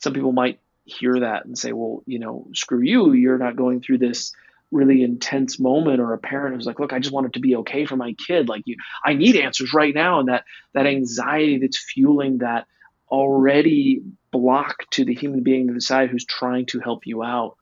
some 0.00 0.12
people 0.12 0.32
might 0.32 0.60
hear 0.84 1.20
that 1.20 1.44
and 1.44 1.58
say, 1.58 1.72
well, 1.72 2.02
you 2.06 2.18
know, 2.18 2.46
screw 2.54 2.80
you, 2.80 3.12
you're 3.12 3.38
not 3.38 3.56
going 3.56 3.80
through 3.80 3.98
this 3.98 4.32
really 4.70 5.02
intense 5.02 5.60
moment 5.60 6.00
or 6.00 6.12
a 6.12 6.18
parent 6.18 6.56
who's 6.56 6.66
like 6.66 6.80
look 6.80 6.92
i 6.92 6.98
just 6.98 7.14
want 7.14 7.26
it 7.28 7.34
to 7.34 7.38
be 7.38 7.54
okay 7.56 7.86
for 7.86 7.96
my 7.96 8.12
kid. 8.14 8.48
Like 8.48 8.62
you 8.66 8.76
i 9.04 9.14
need 9.14 9.36
answers 9.36 9.72
right 9.72 9.94
now. 9.94 10.20
And 10.20 10.28
that 10.28 10.44
that 10.72 10.86
anxiety 10.86 11.58
that's 11.58 11.78
fueling 11.78 12.38
that 12.38 12.66
already 13.08 14.02
block 14.32 14.90
to 14.90 15.04
the 15.04 15.14
human 15.14 15.42
being 15.42 15.68
to 15.68 15.74
the 15.74 15.80
side 15.80 16.10
who's 16.10 16.24
trying 16.24 16.66
to 16.66 16.80
help 16.80 17.06
you 17.06 17.22
out 17.22 17.56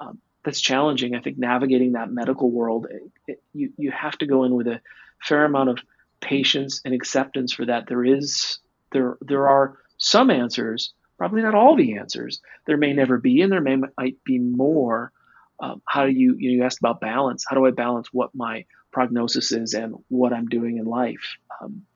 um, 0.00 0.18
that's 0.42 0.60
challenging. 0.60 1.14
I 1.14 1.20
think 1.20 1.38
navigating 1.38 1.92
that 1.92 2.10
medical 2.10 2.50
world 2.50 2.86
it, 2.90 3.02
it, 3.26 3.42
you, 3.52 3.72
you 3.76 3.90
have 3.90 4.16
to 4.18 4.26
go 4.26 4.44
in 4.44 4.54
with 4.54 4.66
a 4.66 4.80
fair 5.22 5.44
amount 5.44 5.68
of 5.68 5.78
patience 6.20 6.80
and 6.84 6.94
acceptance 6.94 7.52
for 7.52 7.66
that. 7.66 7.86
There 7.88 8.04
is 8.04 8.58
there 8.92 9.18
there 9.20 9.48
are 9.48 9.76
some 9.98 10.30
answers 10.30 10.94
probably 11.24 11.40
not 11.40 11.54
all 11.54 11.74
the 11.74 11.96
answers 11.96 12.42
there 12.66 12.76
may 12.76 12.92
never 12.92 13.16
be 13.16 13.40
and 13.40 13.50
there 13.50 13.62
may 13.62 13.76
might 13.96 14.22
be 14.24 14.38
more 14.38 15.10
um, 15.58 15.80
how 15.86 16.04
do 16.04 16.12
you, 16.12 16.34
you, 16.36 16.50
know, 16.50 16.56
you 16.56 16.64
asked 16.64 16.80
about 16.80 17.00
balance. 17.00 17.46
How 17.48 17.56
do 17.56 17.64
I 17.64 17.70
balance 17.70 18.08
what 18.12 18.34
my 18.34 18.66
prognosis 18.92 19.52
is 19.52 19.72
and 19.72 19.94
what 20.08 20.34
I'm 20.34 20.48
doing 20.48 20.76
in 20.76 20.84
life? 20.84 21.36
Um, 21.62 21.86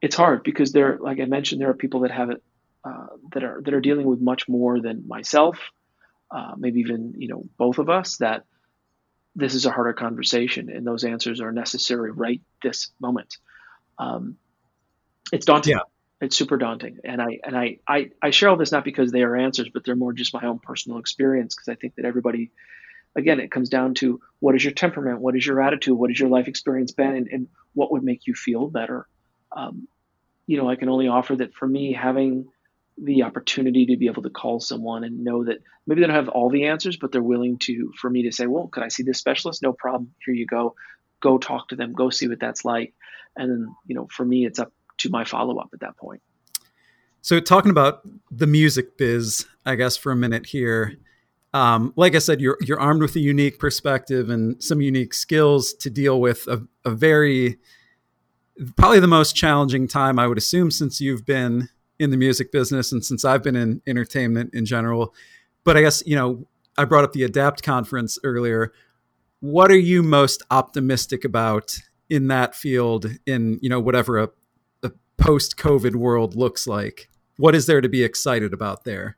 it's 0.00 0.14
hard 0.14 0.44
because 0.44 0.70
there, 0.70 0.98
like 1.00 1.18
I 1.18 1.24
mentioned, 1.24 1.60
there 1.60 1.70
are 1.70 1.74
people 1.74 2.00
that 2.00 2.12
have 2.12 2.30
it 2.30 2.42
uh, 2.84 3.06
that 3.32 3.42
are 3.42 3.60
that 3.64 3.74
are 3.74 3.80
dealing 3.80 4.06
with 4.06 4.20
much 4.20 4.48
more 4.48 4.80
than 4.80 5.08
myself, 5.08 5.58
uh, 6.30 6.54
maybe 6.56 6.80
even 6.80 7.14
you 7.16 7.26
know 7.26 7.44
both 7.56 7.78
of 7.78 7.88
us. 7.90 8.18
That 8.18 8.44
this 9.34 9.54
is 9.54 9.66
a 9.66 9.72
harder 9.72 9.94
conversation, 9.94 10.68
and 10.68 10.86
those 10.86 11.02
answers 11.02 11.40
are 11.40 11.50
necessary 11.50 12.12
right 12.12 12.42
this 12.62 12.90
moment. 13.00 13.38
Um, 13.98 14.36
it's 15.32 15.46
daunting. 15.46 15.72
Yeah 15.72 15.82
it's 16.20 16.36
super 16.36 16.56
daunting. 16.56 16.98
And 17.04 17.22
i 17.22 17.38
and 17.44 17.56
I, 17.56 17.78
I 17.86 18.10
i 18.22 18.30
share 18.30 18.48
all 18.48 18.56
this 18.56 18.72
not 18.72 18.84
because 18.84 19.12
they 19.12 19.22
are 19.22 19.36
answers 19.36 19.68
but 19.72 19.84
they're 19.84 19.96
more 19.96 20.12
just 20.12 20.34
my 20.34 20.44
own 20.44 20.58
personal 20.58 20.98
experience 20.98 21.54
because 21.54 21.68
i 21.68 21.74
think 21.74 21.94
that 21.96 22.04
everybody 22.04 22.50
again 23.16 23.40
it 23.40 23.50
comes 23.50 23.68
down 23.68 23.94
to 23.94 24.20
what 24.40 24.54
is 24.54 24.64
your 24.64 24.74
temperament? 24.74 25.20
What 25.20 25.36
is 25.36 25.44
your 25.44 25.60
attitude? 25.60 25.96
What 25.96 26.10
has 26.10 26.20
your 26.20 26.28
life 26.28 26.46
experience 26.46 26.92
been? 26.92 27.16
And, 27.16 27.28
and 27.28 27.48
what 27.74 27.90
would 27.90 28.04
make 28.04 28.26
you 28.26 28.34
feel 28.34 28.68
better? 28.68 29.08
Um, 29.50 29.88
you 30.48 30.56
know 30.56 30.68
i 30.68 30.74
can 30.74 30.88
only 30.88 31.06
offer 31.06 31.36
that 31.36 31.54
for 31.54 31.68
me 31.68 31.92
having 31.92 32.48
the 33.00 33.22
opportunity 33.22 33.86
to 33.86 33.96
be 33.96 34.06
able 34.06 34.22
to 34.22 34.30
call 34.30 34.58
someone 34.58 35.04
and 35.04 35.22
know 35.22 35.44
that 35.44 35.58
maybe 35.86 36.00
they 36.00 36.06
don't 36.08 36.16
have 36.16 36.28
all 36.28 36.50
the 36.50 36.66
answers 36.66 36.96
but 36.96 37.12
they're 37.12 37.22
willing 37.22 37.58
to 37.58 37.92
for 37.96 38.10
me 38.10 38.24
to 38.24 38.32
say 38.32 38.46
well 38.46 38.66
could 38.66 38.82
i 38.82 38.88
see 38.88 39.04
this 39.04 39.18
specialist? 39.18 39.62
No 39.62 39.72
problem. 39.72 40.12
Here 40.24 40.34
you 40.34 40.46
go. 40.46 40.74
Go 41.20 41.38
talk 41.38 41.68
to 41.68 41.76
them. 41.76 41.92
Go 41.92 42.10
see 42.10 42.28
what 42.28 42.40
that's 42.40 42.64
like. 42.64 42.94
And 43.36 43.50
then 43.50 43.76
you 43.86 43.94
know 43.94 44.08
for 44.10 44.24
me 44.24 44.46
it's 44.46 44.58
up 44.58 44.72
to 44.98 45.10
my 45.10 45.24
follow 45.24 45.58
up 45.58 45.70
at 45.72 45.80
that 45.80 45.96
point. 45.96 46.22
So, 47.22 47.40
talking 47.40 47.70
about 47.70 48.02
the 48.30 48.46
music 48.46 48.96
biz, 48.96 49.46
I 49.66 49.74
guess 49.74 49.96
for 49.96 50.12
a 50.12 50.16
minute 50.16 50.46
here. 50.46 50.96
Um, 51.54 51.94
like 51.96 52.14
I 52.14 52.18
said, 52.18 52.40
you're 52.40 52.58
you're 52.60 52.80
armed 52.80 53.00
with 53.00 53.16
a 53.16 53.20
unique 53.20 53.58
perspective 53.58 54.28
and 54.28 54.62
some 54.62 54.80
unique 54.82 55.14
skills 55.14 55.72
to 55.74 55.88
deal 55.88 56.20
with 56.20 56.46
a, 56.46 56.62
a 56.84 56.90
very 56.90 57.58
probably 58.76 59.00
the 59.00 59.06
most 59.06 59.34
challenging 59.34 59.88
time 59.88 60.18
I 60.18 60.26
would 60.26 60.38
assume 60.38 60.70
since 60.70 61.00
you've 61.00 61.24
been 61.24 61.68
in 61.98 62.10
the 62.10 62.16
music 62.16 62.52
business 62.52 62.92
and 62.92 63.04
since 63.04 63.24
I've 63.24 63.42
been 63.42 63.56
in 63.56 63.82
entertainment 63.86 64.54
in 64.54 64.66
general. 64.66 65.14
But 65.64 65.76
I 65.76 65.80
guess 65.80 66.02
you 66.06 66.16
know 66.16 66.46
I 66.76 66.84
brought 66.84 67.04
up 67.04 67.12
the 67.12 67.24
Adapt 67.24 67.62
conference 67.62 68.18
earlier. 68.22 68.72
What 69.40 69.70
are 69.70 69.78
you 69.78 70.02
most 70.02 70.42
optimistic 70.50 71.24
about 71.24 71.78
in 72.10 72.28
that 72.28 72.54
field 72.54 73.06
in 73.26 73.58
you 73.62 73.68
know 73.68 73.80
whatever 73.80 74.18
a 74.18 74.28
post 75.18 75.56
COVID 75.56 75.94
world 75.94 76.34
looks 76.34 76.66
like? 76.66 77.10
What 77.36 77.54
is 77.54 77.66
there 77.66 77.80
to 77.80 77.88
be 77.88 78.02
excited 78.02 78.52
about 78.52 78.84
there? 78.84 79.16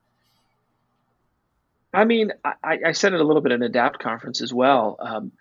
I 1.92 2.04
mean, 2.04 2.32
I, 2.44 2.78
I, 2.86 2.92
said 2.92 3.14
it 3.14 3.20
a 3.20 3.24
little 3.24 3.42
bit 3.42 3.52
at 3.52 3.62
Adapt 3.62 3.98
conference 3.98 4.42
as 4.42 4.52
well. 4.52 4.96
Um, 5.00 5.32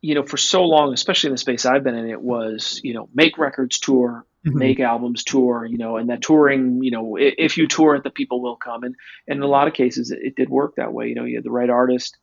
you 0.00 0.14
know, 0.14 0.22
for 0.22 0.36
so 0.36 0.64
long, 0.64 0.92
especially 0.92 1.28
in 1.28 1.34
the 1.34 1.38
space 1.38 1.66
I've 1.66 1.82
been 1.82 1.96
in, 1.96 2.08
it 2.08 2.20
was 2.20 2.80
you 2.84 2.94
know 2.94 3.08
make 3.14 3.36
records 3.36 3.78
tour, 3.78 4.24
mm-hmm. 4.46 4.58
make 4.58 4.80
albums 4.80 5.24
tour, 5.24 5.66
you 5.66 5.76
know, 5.76 5.96
and 5.96 6.08
that 6.10 6.22
touring, 6.22 6.82
you 6.82 6.90
know, 6.90 7.16
if 7.18 7.56
you 7.56 7.66
tour 7.66 7.96
it, 7.96 8.04
the 8.04 8.10
people 8.10 8.40
will 8.40 8.56
come, 8.56 8.84
and, 8.84 8.94
and 9.26 9.38
in 9.38 9.42
a 9.42 9.48
lot 9.48 9.68
of 9.68 9.74
cases, 9.74 10.10
it, 10.10 10.20
it 10.22 10.36
did 10.36 10.48
work 10.48 10.76
that 10.76 10.92
way. 10.92 11.08
You 11.08 11.14
know, 11.16 11.24
you 11.24 11.36
had 11.36 11.44
the 11.44 11.50
right 11.50 11.70
artist 11.70 12.16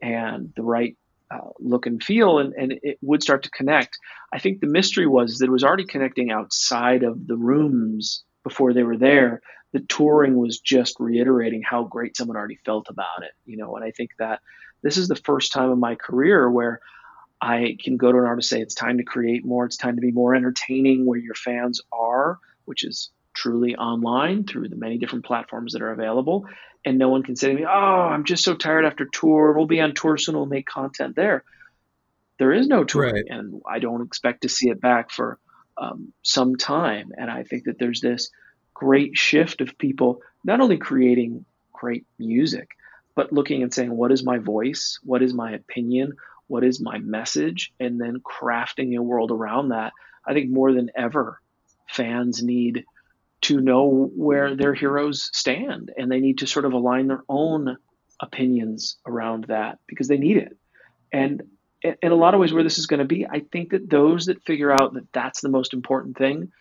and 0.00 0.52
the 0.56 0.62
right 0.62 0.96
uh, 1.32 1.48
look 1.58 1.86
and 1.86 2.02
feel, 2.02 2.38
and, 2.38 2.52
and 2.54 2.74
it 2.82 2.98
would 3.00 3.22
start 3.22 3.42
to 3.44 3.50
connect. 3.50 3.98
I 4.32 4.38
think 4.38 4.60
the 4.60 4.66
mystery 4.66 5.06
was 5.06 5.38
that 5.38 5.46
it 5.46 5.52
was 5.52 5.64
already 5.64 5.84
connecting 5.84 6.30
outside 6.30 7.02
of 7.02 7.26
the 7.26 7.36
rooms 7.36 8.24
before 8.44 8.72
they 8.72 8.82
were 8.82 8.96
there. 8.96 9.40
The 9.72 9.80
touring 9.80 10.36
was 10.36 10.58
just 10.58 10.96
reiterating 10.98 11.62
how 11.62 11.84
great 11.84 12.16
someone 12.16 12.36
already 12.36 12.58
felt 12.64 12.88
about 12.90 13.22
it, 13.22 13.32
you 13.46 13.56
know. 13.56 13.76
And 13.76 13.84
I 13.84 13.90
think 13.90 14.10
that 14.18 14.40
this 14.82 14.96
is 14.96 15.08
the 15.08 15.16
first 15.16 15.52
time 15.52 15.70
in 15.70 15.80
my 15.80 15.94
career 15.94 16.50
where 16.50 16.80
I 17.40 17.76
can 17.82 17.96
go 17.96 18.12
to 18.12 18.18
an 18.18 18.24
artist 18.24 18.52
and 18.52 18.58
say 18.58 18.62
it's 18.62 18.74
time 18.74 18.98
to 18.98 19.04
create 19.04 19.44
more, 19.44 19.64
it's 19.64 19.76
time 19.76 19.96
to 19.96 20.02
be 20.02 20.12
more 20.12 20.34
entertaining 20.34 21.06
where 21.06 21.18
your 21.18 21.34
fans 21.34 21.80
are, 21.92 22.38
which 22.66 22.84
is 22.84 23.10
truly 23.42 23.74
online 23.76 24.44
through 24.44 24.68
the 24.68 24.76
many 24.76 24.98
different 24.98 25.24
platforms 25.24 25.72
that 25.72 25.82
are 25.82 25.90
available 25.90 26.46
and 26.84 26.98
no 26.98 27.08
one 27.08 27.22
can 27.22 27.36
say 27.36 27.48
to 27.48 27.54
me, 27.54 27.64
"Oh, 27.64 27.68
I'm 27.70 28.24
just 28.24 28.44
so 28.44 28.54
tired 28.54 28.84
after 28.84 29.04
tour. 29.04 29.52
We'll 29.52 29.66
be 29.66 29.80
on 29.80 29.94
tour 29.94 30.16
soon. 30.16 30.34
We'll 30.34 30.46
make 30.46 30.66
content 30.66 31.16
there." 31.16 31.44
There 32.38 32.52
is 32.52 32.66
no 32.66 32.84
tour, 32.84 33.12
right. 33.12 33.24
and 33.28 33.62
I 33.66 33.78
don't 33.78 34.02
expect 34.02 34.42
to 34.42 34.48
see 34.48 34.68
it 34.68 34.80
back 34.80 35.10
for 35.10 35.38
um, 35.78 36.12
some 36.22 36.56
time. 36.56 37.12
And 37.16 37.30
I 37.30 37.44
think 37.44 37.64
that 37.64 37.78
there's 37.78 38.00
this 38.00 38.30
great 38.74 39.16
shift 39.16 39.60
of 39.60 39.78
people 39.78 40.22
not 40.44 40.60
only 40.60 40.76
creating 40.76 41.44
great 41.72 42.04
music, 42.18 42.70
but 43.14 43.32
looking 43.32 43.62
and 43.62 43.72
saying, 43.72 43.94
"What 43.96 44.10
is 44.10 44.24
my 44.24 44.38
voice? 44.38 44.98
What 45.04 45.22
is 45.22 45.34
my 45.34 45.52
opinion? 45.52 46.14
What 46.48 46.64
is 46.64 46.80
my 46.80 46.98
message?" 46.98 47.72
And 47.78 48.00
then 48.00 48.20
crafting 48.20 48.96
a 48.96 49.02
world 49.02 49.30
around 49.30 49.68
that. 49.68 49.92
I 50.26 50.34
think 50.34 50.50
more 50.50 50.72
than 50.72 50.90
ever, 50.96 51.40
fans 51.88 52.42
need 52.42 52.84
to 53.42 53.60
know 53.60 54.10
where 54.14 54.56
their 54.56 54.74
heroes 54.74 55.30
stand 55.32 55.92
and 55.96 56.10
they 56.10 56.20
need 56.20 56.38
to 56.38 56.46
sort 56.46 56.64
of 56.64 56.72
align 56.72 57.08
their 57.08 57.22
own 57.28 57.76
opinions 58.20 58.96
around 59.06 59.44
that 59.44 59.78
because 59.86 60.08
they 60.08 60.18
need 60.18 60.36
it. 60.36 60.56
And 61.12 61.42
in 61.82 62.12
a 62.12 62.16
lot 62.16 62.34
of 62.34 62.40
ways 62.40 62.52
where 62.52 62.62
this 62.62 62.78
is 62.78 62.86
going 62.86 62.98
to 62.98 63.04
be 63.04 63.26
i 63.26 63.40
think 63.40 63.70
that 63.70 63.88
those 63.88 64.26
that 64.26 64.44
figure 64.44 64.70
out 64.72 64.94
that 64.94 65.12
that's 65.12 65.40
the 65.40 65.48
most 65.48 65.74
important 65.74 66.16
thing 66.16 66.52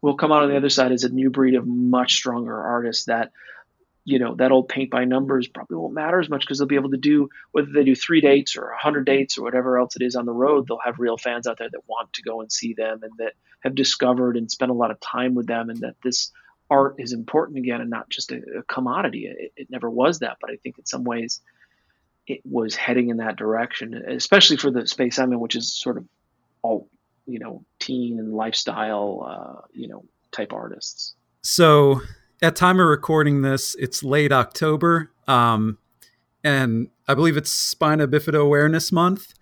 will 0.00 0.16
come 0.16 0.30
out 0.30 0.42
on 0.42 0.48
the 0.48 0.56
other 0.56 0.68
side 0.68 0.92
as 0.92 1.04
a 1.04 1.08
new 1.08 1.30
breed 1.30 1.54
of 1.54 1.66
much 1.66 2.14
stronger 2.14 2.60
artists 2.60 3.06
that 3.06 3.32
you 4.08 4.18
know 4.18 4.34
that 4.36 4.52
old 4.52 4.68
paint 4.68 4.90
by 4.90 5.04
numbers 5.04 5.48
probably 5.48 5.76
won't 5.76 5.94
matter 5.94 6.18
as 6.18 6.28
much 6.28 6.40
because 6.40 6.58
they'll 6.58 6.66
be 6.66 6.76
able 6.76 6.90
to 6.90 6.96
do 6.96 7.28
whether 7.52 7.68
they 7.70 7.84
do 7.84 7.94
three 7.94 8.20
dates 8.20 8.56
or 8.56 8.66
100 8.68 9.04
dates 9.04 9.36
or 9.36 9.42
whatever 9.42 9.78
else 9.78 9.96
it 9.96 10.02
is 10.02 10.16
on 10.16 10.24
the 10.26 10.32
road 10.32 10.66
they'll 10.66 10.78
have 10.84 10.98
real 10.98 11.16
fans 11.16 11.46
out 11.46 11.58
there 11.58 11.68
that 11.70 11.88
want 11.88 12.12
to 12.12 12.22
go 12.22 12.40
and 12.40 12.50
see 12.50 12.72
them 12.74 13.00
and 13.02 13.12
that 13.18 13.32
have 13.60 13.74
discovered 13.74 14.36
and 14.36 14.50
spent 14.50 14.70
a 14.70 14.74
lot 14.74 14.90
of 14.90 15.00
time 15.00 15.34
with 15.34 15.46
them, 15.46 15.70
and 15.70 15.80
that 15.80 15.96
this 16.02 16.32
art 16.70 16.96
is 16.98 17.12
important 17.12 17.58
again 17.58 17.80
and 17.80 17.90
not 17.90 18.08
just 18.08 18.30
a, 18.30 18.40
a 18.58 18.62
commodity. 18.64 19.26
It, 19.26 19.52
it, 19.56 19.70
never 19.70 19.90
was 19.90 20.20
that, 20.20 20.36
but 20.40 20.50
I 20.50 20.56
think 20.56 20.78
in 20.78 20.86
some 20.86 21.04
ways 21.04 21.40
it 22.26 22.40
was 22.44 22.76
heading 22.76 23.08
in 23.08 23.18
that 23.18 23.36
direction, 23.36 23.94
especially 23.94 24.58
for 24.58 24.70
the 24.70 24.86
space 24.86 25.18
I'm 25.18 25.32
in, 25.32 25.40
which 25.40 25.56
is 25.56 25.72
sort 25.72 25.96
of 25.96 26.04
all 26.62 26.88
you 27.26 27.38
know, 27.38 27.64
teen 27.78 28.18
and 28.18 28.32
lifestyle, 28.32 29.26
uh, 29.26 29.66
you 29.72 29.88
know, 29.88 30.04
type 30.32 30.52
artists. 30.52 31.14
So, 31.42 32.00
at 32.40 32.56
time 32.56 32.80
of 32.80 32.86
recording 32.86 33.42
this, 33.42 33.74
it's 33.78 34.02
late 34.02 34.32
October, 34.32 35.10
um, 35.26 35.78
and 36.44 36.88
I 37.06 37.14
believe 37.14 37.36
it's 37.36 37.50
Spina 37.50 38.06
Bifida 38.06 38.40
Awareness 38.40 38.92
Month. 38.92 39.34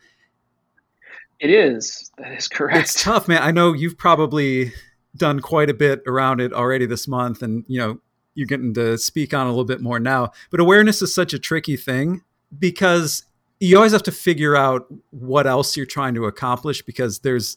It 1.39 1.51
is. 1.51 2.11
That 2.17 2.33
is 2.33 2.49
correct. 2.49 2.79
It's 2.79 3.03
tough, 3.03 3.29
man. 3.29 3.43
I 3.43 3.51
know 3.51 3.75
you've 3.75 3.99
probably 3.99 4.73
done 5.15 5.41
quite 5.41 5.69
a 5.69 5.75
bit 5.75 6.03
around 6.07 6.41
it 6.41 6.53
already 6.53 6.87
this 6.87 7.07
month, 7.07 7.43
and 7.43 7.65
you 7.69 7.79
know 7.79 8.01
you're 8.35 8.47
getting 8.47 8.75
to 8.75 8.97
speak 8.99 9.35
on 9.35 9.47
a 9.47 9.51
little 9.51 9.65
bit 9.65 9.81
more 9.81 9.99
now. 9.99 10.31
But 10.51 10.61
awareness 10.61 11.03
is 11.03 11.15
such 11.15 11.35
a 11.35 11.39
tricky 11.39 11.77
thing 11.77 12.23
because 12.59 13.25
you 13.61 13.77
always 13.77 13.93
have 13.93 14.03
to 14.05 14.13
figure 14.13 14.57
out 14.57 14.87
what 15.11 15.47
else 15.47 15.77
you're 15.77 15.87
trying 15.87 16.15
to 16.15 16.27
accomplish 16.27 16.83
because 16.83 17.21
there's 17.21 17.57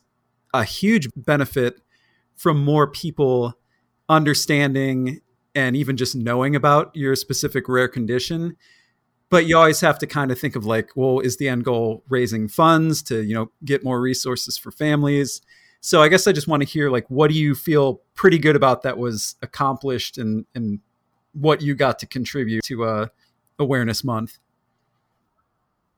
a 0.54 0.64
huge 0.64 1.10
benefit 1.16 1.82
from 2.36 2.64
more 2.64 2.88
people 2.88 3.54
understanding 4.08 5.22
and 5.56 5.76
even 5.76 5.98
just 5.98 6.16
knowing 6.16 6.56
about 6.56 6.96
your 6.96 7.16
specific 7.16 7.68
rare 7.68 7.88
condition 7.88 8.56
but 9.30 9.46
you 9.46 9.56
always 9.56 9.80
have 9.82 10.00
to 10.00 10.08
kind 10.08 10.32
of 10.32 10.40
think 10.40 10.56
of 10.56 10.66
like 10.66 10.90
well 10.96 11.20
is 11.20 11.38
the 11.38 11.48
end 11.48 11.64
goal 11.64 12.04
raising 12.10 12.48
funds 12.48 13.02
to 13.04 13.24
you 13.24 13.34
know 13.34 13.52
get 13.64 13.84
more 13.84 14.02
resources 14.02 14.58
for 14.58 14.72
families? 14.72 15.42
So 15.82 16.02
i 16.02 16.10
guess 16.10 16.28
i 16.28 16.32
just 16.32 16.48
want 16.48 16.62
to 16.62 16.68
hear 16.68 16.90
like 16.90 17.10
what 17.10 17.30
do 17.30 17.38
you 17.38 17.56
feel 17.56 18.02
pretty 18.16 18.38
good 18.38 18.56
about 18.56 18.84
that 18.84 18.98
was 18.98 19.36
accomplished 19.42 20.18
and 20.18 20.46
and 20.54 20.80
what 21.34 21.62
you 21.62 21.76
got 21.76 22.00
to 22.00 22.08
contribute 22.08 22.64
to 22.66 22.84
uh 22.84 23.08
awareness 23.60 24.04
month? 24.04 24.40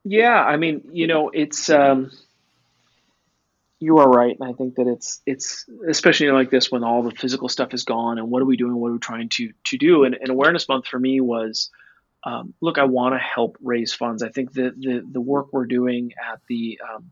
Yeah 0.04 0.44
i 0.44 0.56
mean 0.56 0.82
you 0.92 1.06
know 1.06 1.30
it's 1.30 1.70
um 1.70 2.10
you 3.82 3.98
are 3.98 4.08
right 4.08 4.36
and 4.38 4.48
i 4.48 4.52
think 4.52 4.76
that 4.76 4.86
it's 4.86 5.20
it's 5.26 5.66
especially 5.88 6.30
like 6.30 6.50
this 6.50 6.70
when 6.70 6.84
all 6.84 7.02
the 7.02 7.10
physical 7.10 7.48
stuff 7.48 7.74
is 7.74 7.84
gone 7.84 8.18
and 8.18 8.30
what 8.30 8.40
are 8.40 8.46
we 8.46 8.56
doing 8.56 8.74
what 8.76 8.88
are 8.88 8.94
we 8.94 8.98
trying 8.98 9.28
to 9.28 9.52
to 9.64 9.76
do 9.76 10.04
and, 10.04 10.14
and 10.14 10.30
awareness 10.30 10.68
month 10.68 10.86
for 10.86 10.98
me 10.98 11.20
was 11.20 11.70
um, 12.24 12.54
look, 12.60 12.78
I 12.78 12.84
want 12.84 13.14
to 13.14 13.18
help 13.18 13.56
raise 13.60 13.92
funds. 13.92 14.22
I 14.22 14.28
think 14.28 14.52
that 14.52 14.80
the 14.80 15.04
the 15.10 15.20
work 15.20 15.48
we're 15.52 15.66
doing 15.66 16.12
at 16.32 16.40
the 16.48 16.78
um, 16.88 17.10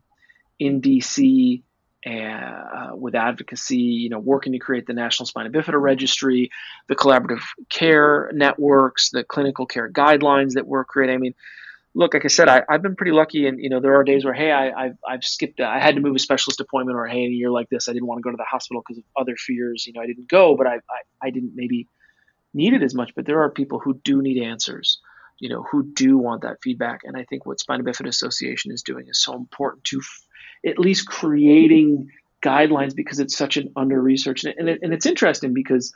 in 0.57 0.81
DC 0.81 1.63
uh, 2.05 2.95
with 2.95 3.15
advocacy, 3.15 3.77
you 3.77 4.09
know, 4.09 4.19
working 4.19 4.53
to 4.53 4.59
create 4.59 4.87
the 4.87 4.93
National 4.93 5.25
Spina 5.25 5.49
Bifida 5.49 5.79
Registry, 5.79 6.49
the 6.87 6.95
collaborative 6.95 7.43
care 7.69 8.31
networks, 8.33 9.09
the 9.09 9.23
clinical 9.23 9.65
care 9.65 9.89
guidelines 9.89 10.53
that 10.53 10.65
we're 10.65 10.85
creating. 10.85 11.15
I 11.15 11.19
mean, 11.19 11.35
look, 11.93 12.13
like 12.13 12.25
I 12.25 12.29
said, 12.29 12.47
I, 12.47 12.63
have 12.69 12.81
been 12.81 12.95
pretty 12.95 13.11
lucky, 13.11 13.47
and 13.47 13.59
you 13.59 13.69
know, 13.69 13.79
there 13.79 13.95
are 13.95 14.03
days 14.03 14.23
where, 14.23 14.33
hey, 14.33 14.51
I, 14.51 14.85
have 14.85 14.97
I've 15.07 15.23
skipped, 15.23 15.59
I 15.59 15.79
had 15.79 15.95
to 15.95 16.01
move 16.01 16.15
a 16.15 16.19
specialist 16.19 16.59
appointment, 16.59 16.97
or 16.97 17.05
hey, 17.07 17.23
in 17.23 17.31
a 17.31 17.33
year 17.33 17.51
like 17.51 17.69
this, 17.69 17.89
I 17.89 17.93
didn't 17.93 18.07
want 18.07 18.19
to 18.19 18.23
go 18.23 18.31
to 18.31 18.37
the 18.37 18.45
hospital 18.45 18.81
because 18.85 18.99
of 18.99 19.03
other 19.17 19.35
fears. 19.35 19.85
You 19.85 19.93
know, 19.93 20.01
I 20.01 20.07
didn't 20.07 20.29
go, 20.29 20.55
but 20.55 20.67
I, 20.67 20.75
I, 20.75 21.27
I 21.27 21.29
didn't 21.29 21.53
maybe 21.55 21.87
need 22.53 22.73
it 22.73 22.83
as 22.83 22.93
much, 22.93 23.13
but 23.15 23.25
there 23.25 23.41
are 23.41 23.49
people 23.49 23.79
who 23.79 23.99
do 24.03 24.21
need 24.21 24.41
answers, 24.41 24.99
you 25.39 25.49
know, 25.49 25.63
who 25.63 25.83
do 25.83 26.17
want 26.17 26.43
that 26.43 26.57
feedback. 26.61 27.01
And 27.03 27.17
I 27.17 27.23
think 27.25 27.45
what 27.45 27.59
Spina 27.59 27.83
Bifida 27.83 28.07
Association 28.07 28.71
is 28.71 28.83
doing 28.83 29.07
is 29.07 29.21
so 29.21 29.35
important 29.35 29.83
to 29.85 29.99
f- 29.99 30.71
at 30.71 30.79
least 30.79 31.07
creating 31.07 32.09
guidelines 32.43 32.95
because 32.95 33.19
it's 33.19 33.37
such 33.37 33.57
an 33.57 33.71
under 33.75 34.01
researched. 34.01 34.45
And, 34.45 34.69
it, 34.69 34.79
and 34.81 34.93
it's 34.93 35.05
interesting 35.05 35.53
because, 35.53 35.93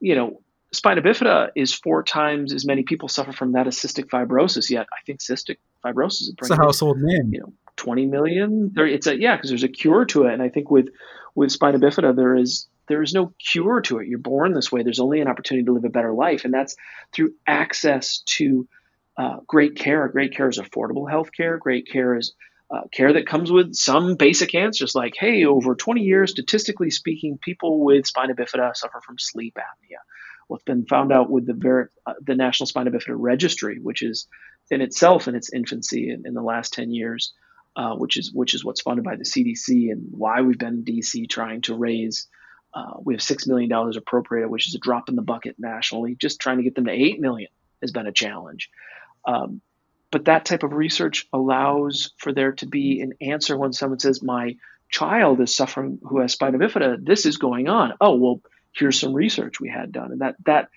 you 0.00 0.14
know, 0.14 0.42
spina 0.76 1.02
bifida 1.02 1.50
is 1.54 1.74
four 1.74 2.02
times 2.02 2.52
as 2.52 2.64
many 2.64 2.82
people 2.82 3.08
suffer 3.08 3.32
from 3.32 3.52
that 3.52 3.66
as 3.66 3.76
cystic 3.76 4.08
fibrosis. 4.08 4.70
Yet 4.70 4.86
I 4.92 5.02
think 5.04 5.20
cystic 5.20 5.56
fibrosis 5.84 6.22
is 6.22 6.34
it's 6.38 6.50
a 6.50 6.56
household 6.56 6.98
name. 7.00 7.32
You 7.32 7.40
know, 7.40 7.52
20 7.76 8.06
million. 8.06 8.70
There, 8.74 8.86
it's 8.86 9.06
a 9.06 9.18
yeah, 9.18 9.36
because 9.36 9.50
there's 9.50 9.64
a 9.64 9.68
cure 9.68 10.04
to 10.06 10.24
it. 10.24 10.32
And 10.32 10.42
I 10.42 10.48
think 10.48 10.70
with 10.70 10.90
with 11.34 11.50
spina 11.50 11.78
bifida, 11.78 12.14
there 12.14 12.36
is 12.36 12.68
there 12.88 13.02
is 13.02 13.12
no 13.12 13.32
cure 13.38 13.80
to 13.82 13.98
it. 13.98 14.08
You're 14.08 14.18
born 14.18 14.52
this 14.52 14.70
way. 14.70 14.82
There's 14.82 15.00
only 15.00 15.20
an 15.20 15.28
opportunity 15.28 15.64
to 15.66 15.72
live 15.72 15.84
a 15.84 15.90
better 15.90 16.12
life, 16.12 16.44
and 16.44 16.54
that's 16.54 16.76
through 17.12 17.34
access 17.46 18.18
to 18.36 18.68
uh, 19.16 19.38
great 19.46 19.76
care. 19.76 20.08
Great 20.08 20.34
care 20.34 20.48
is 20.48 20.58
affordable 20.58 21.10
health 21.10 21.30
care. 21.32 21.58
Great 21.58 21.88
care 21.90 22.16
is 22.16 22.34
uh, 22.70 22.82
care 22.92 23.12
that 23.12 23.26
comes 23.26 23.50
with 23.50 23.74
some 23.74 24.16
basic 24.16 24.54
answers 24.54 24.94
like, 24.94 25.14
hey, 25.16 25.44
over 25.44 25.74
20 25.74 26.02
years, 26.02 26.32
statistically 26.32 26.90
speaking, 26.90 27.38
people 27.38 27.84
with 27.84 28.06
spina 28.06 28.34
bifida 28.34 28.74
suffer 28.74 29.00
from 29.00 29.18
sleep 29.18 29.56
apnea. 29.56 29.98
What's 30.48 30.64
been 30.64 30.86
found 30.86 31.12
out 31.12 31.30
with 31.30 31.46
the, 31.46 31.54
Ver- 31.54 31.90
uh, 32.06 32.14
the 32.24 32.34
National 32.34 32.66
Spina 32.66 32.90
Bifida 32.90 33.14
Registry, 33.16 33.78
which 33.80 34.02
is 34.02 34.28
in 34.70 34.80
itself 34.80 35.28
in 35.28 35.34
its 35.34 35.52
infancy 35.52 36.10
in, 36.10 36.24
in 36.26 36.34
the 36.34 36.42
last 36.42 36.72
10 36.72 36.92
years, 36.92 37.32
uh, 37.76 37.94
which 37.94 38.16
is 38.16 38.32
which 38.32 38.54
is 38.54 38.64
what's 38.64 38.80
funded 38.80 39.04
by 39.04 39.16
the 39.16 39.24
CDC 39.24 39.90
and 39.90 40.06
why 40.10 40.40
we've 40.40 40.58
been 40.58 40.84
in 40.86 40.96
DC 40.96 41.28
trying 41.28 41.60
to 41.62 41.76
raise 41.76 42.26
uh, 42.76 42.92
we 43.02 43.14
have 43.14 43.22
six 43.22 43.46
million 43.46 43.70
dollars 43.70 43.96
appropriated, 43.96 44.50
which 44.50 44.68
is 44.68 44.74
a 44.74 44.78
drop 44.78 45.08
in 45.08 45.16
the 45.16 45.22
bucket 45.22 45.56
nationally. 45.58 46.14
Just 46.14 46.40
trying 46.40 46.58
to 46.58 46.62
get 46.62 46.74
them 46.74 46.84
to 46.84 46.92
eight 46.92 47.18
million 47.18 47.48
has 47.80 47.90
been 47.90 48.06
a 48.06 48.12
challenge. 48.12 48.70
Um, 49.24 49.62
but 50.10 50.26
that 50.26 50.44
type 50.44 50.62
of 50.62 50.72
research 50.72 51.26
allows 51.32 52.12
for 52.18 52.34
there 52.34 52.52
to 52.52 52.66
be 52.66 53.00
an 53.00 53.14
answer 53.22 53.56
when 53.56 53.72
someone 53.72 53.98
says, 53.98 54.22
"My 54.22 54.56
child 54.90 55.40
is 55.40 55.56
suffering 55.56 55.98
who 56.02 56.20
has 56.20 56.32
spina 56.32 56.58
bifida. 56.58 57.02
This 57.02 57.24
is 57.24 57.38
going 57.38 57.66
on." 57.66 57.94
Oh, 57.98 58.16
well, 58.16 58.42
here's 58.76 59.00
some 59.00 59.14
research 59.14 59.60
we 59.60 59.68
had 59.68 59.92
done, 59.92 60.12
and 60.12 60.20
that 60.20 60.36
that 60.44 60.68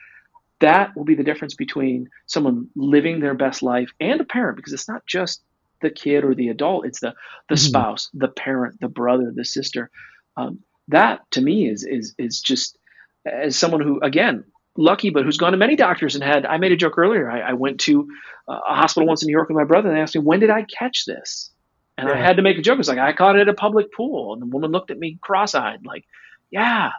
that 0.60 0.96
will 0.96 1.06
be 1.06 1.16
the 1.16 1.24
difference 1.24 1.56
between 1.56 2.10
someone 2.26 2.70
living 2.76 3.20
their 3.20 3.34
best 3.34 3.62
life 3.64 3.92
and 4.00 4.20
a 4.20 4.26
parent, 4.26 4.58
because 4.58 4.74
it's 4.74 4.90
not 4.90 5.06
just 5.06 5.42
the 5.82 5.90
kid 5.90 6.24
or 6.24 6.36
the 6.36 6.50
adult; 6.50 6.86
it's 6.86 7.00
the 7.00 7.14
the 7.48 7.56
mm-hmm. 7.56 7.68
spouse, 7.68 8.10
the 8.14 8.28
parent, 8.28 8.80
the 8.80 8.90
brother, 8.90 9.32
the 9.34 9.46
sister. 9.46 9.90
Um, 10.38 10.60
that 10.88 11.22
to 11.32 11.42
me 11.42 11.68
is 11.68 11.84
is 11.84 12.16
is 12.18 12.42
just 12.42 12.78
as 13.26 13.56
someone 13.56 13.82
who 13.82 14.00
again 14.02 14.44
lucky, 14.78 15.10
but 15.10 15.26
who's 15.26 15.38
gone 15.38 15.52
to 15.52 15.58
many 15.58 15.76
doctors 15.76 16.16
and 16.16 16.24
had. 16.24 16.46
I 16.46 16.58
made 16.58 16.72
a 16.72 16.78
joke 16.78 16.98
earlier. 16.98 17.30
I, 17.30 17.42
I 17.42 17.54
went 17.54 17.82
to 17.82 18.08
uh, 18.48 18.60
a 18.68 18.76
hospital 18.76 19.08
once 19.08 19.22
in 19.22 19.28
New 19.28 19.34
York 19.34 19.50
with 19.50 19.58
my 19.58 19.66
brother, 19.66 19.90
and 19.90 19.98
they 19.98 20.02
asked 20.02 20.16
me, 20.16 20.22
"When 20.22 20.40
did 20.40 20.50
I 20.50 20.64
catch 20.64 21.06
this?" 21.06 21.52
And 21.98 22.08
yeah. 22.08 22.16
I 22.16 22.18
had 22.18 22.38
to 22.38 22.42
make 22.42 22.58
a 22.58 22.62
joke. 22.62 22.80
It's 22.80 22.88
like 22.88 22.98
I 22.98 23.14
caught 23.14 23.36
it 23.36 23.42
at 23.42 23.50
a 23.50 23.54
public 23.54 23.94
pool, 23.94 24.34
and 24.34 24.42
the 24.42 24.46
woman 24.48 24.72
looked 24.72 24.92
at 24.92 24.98
me 24.98 25.20
cross-eyed, 25.22 25.86
like, 25.86 26.06
"Yeah, 26.50 26.92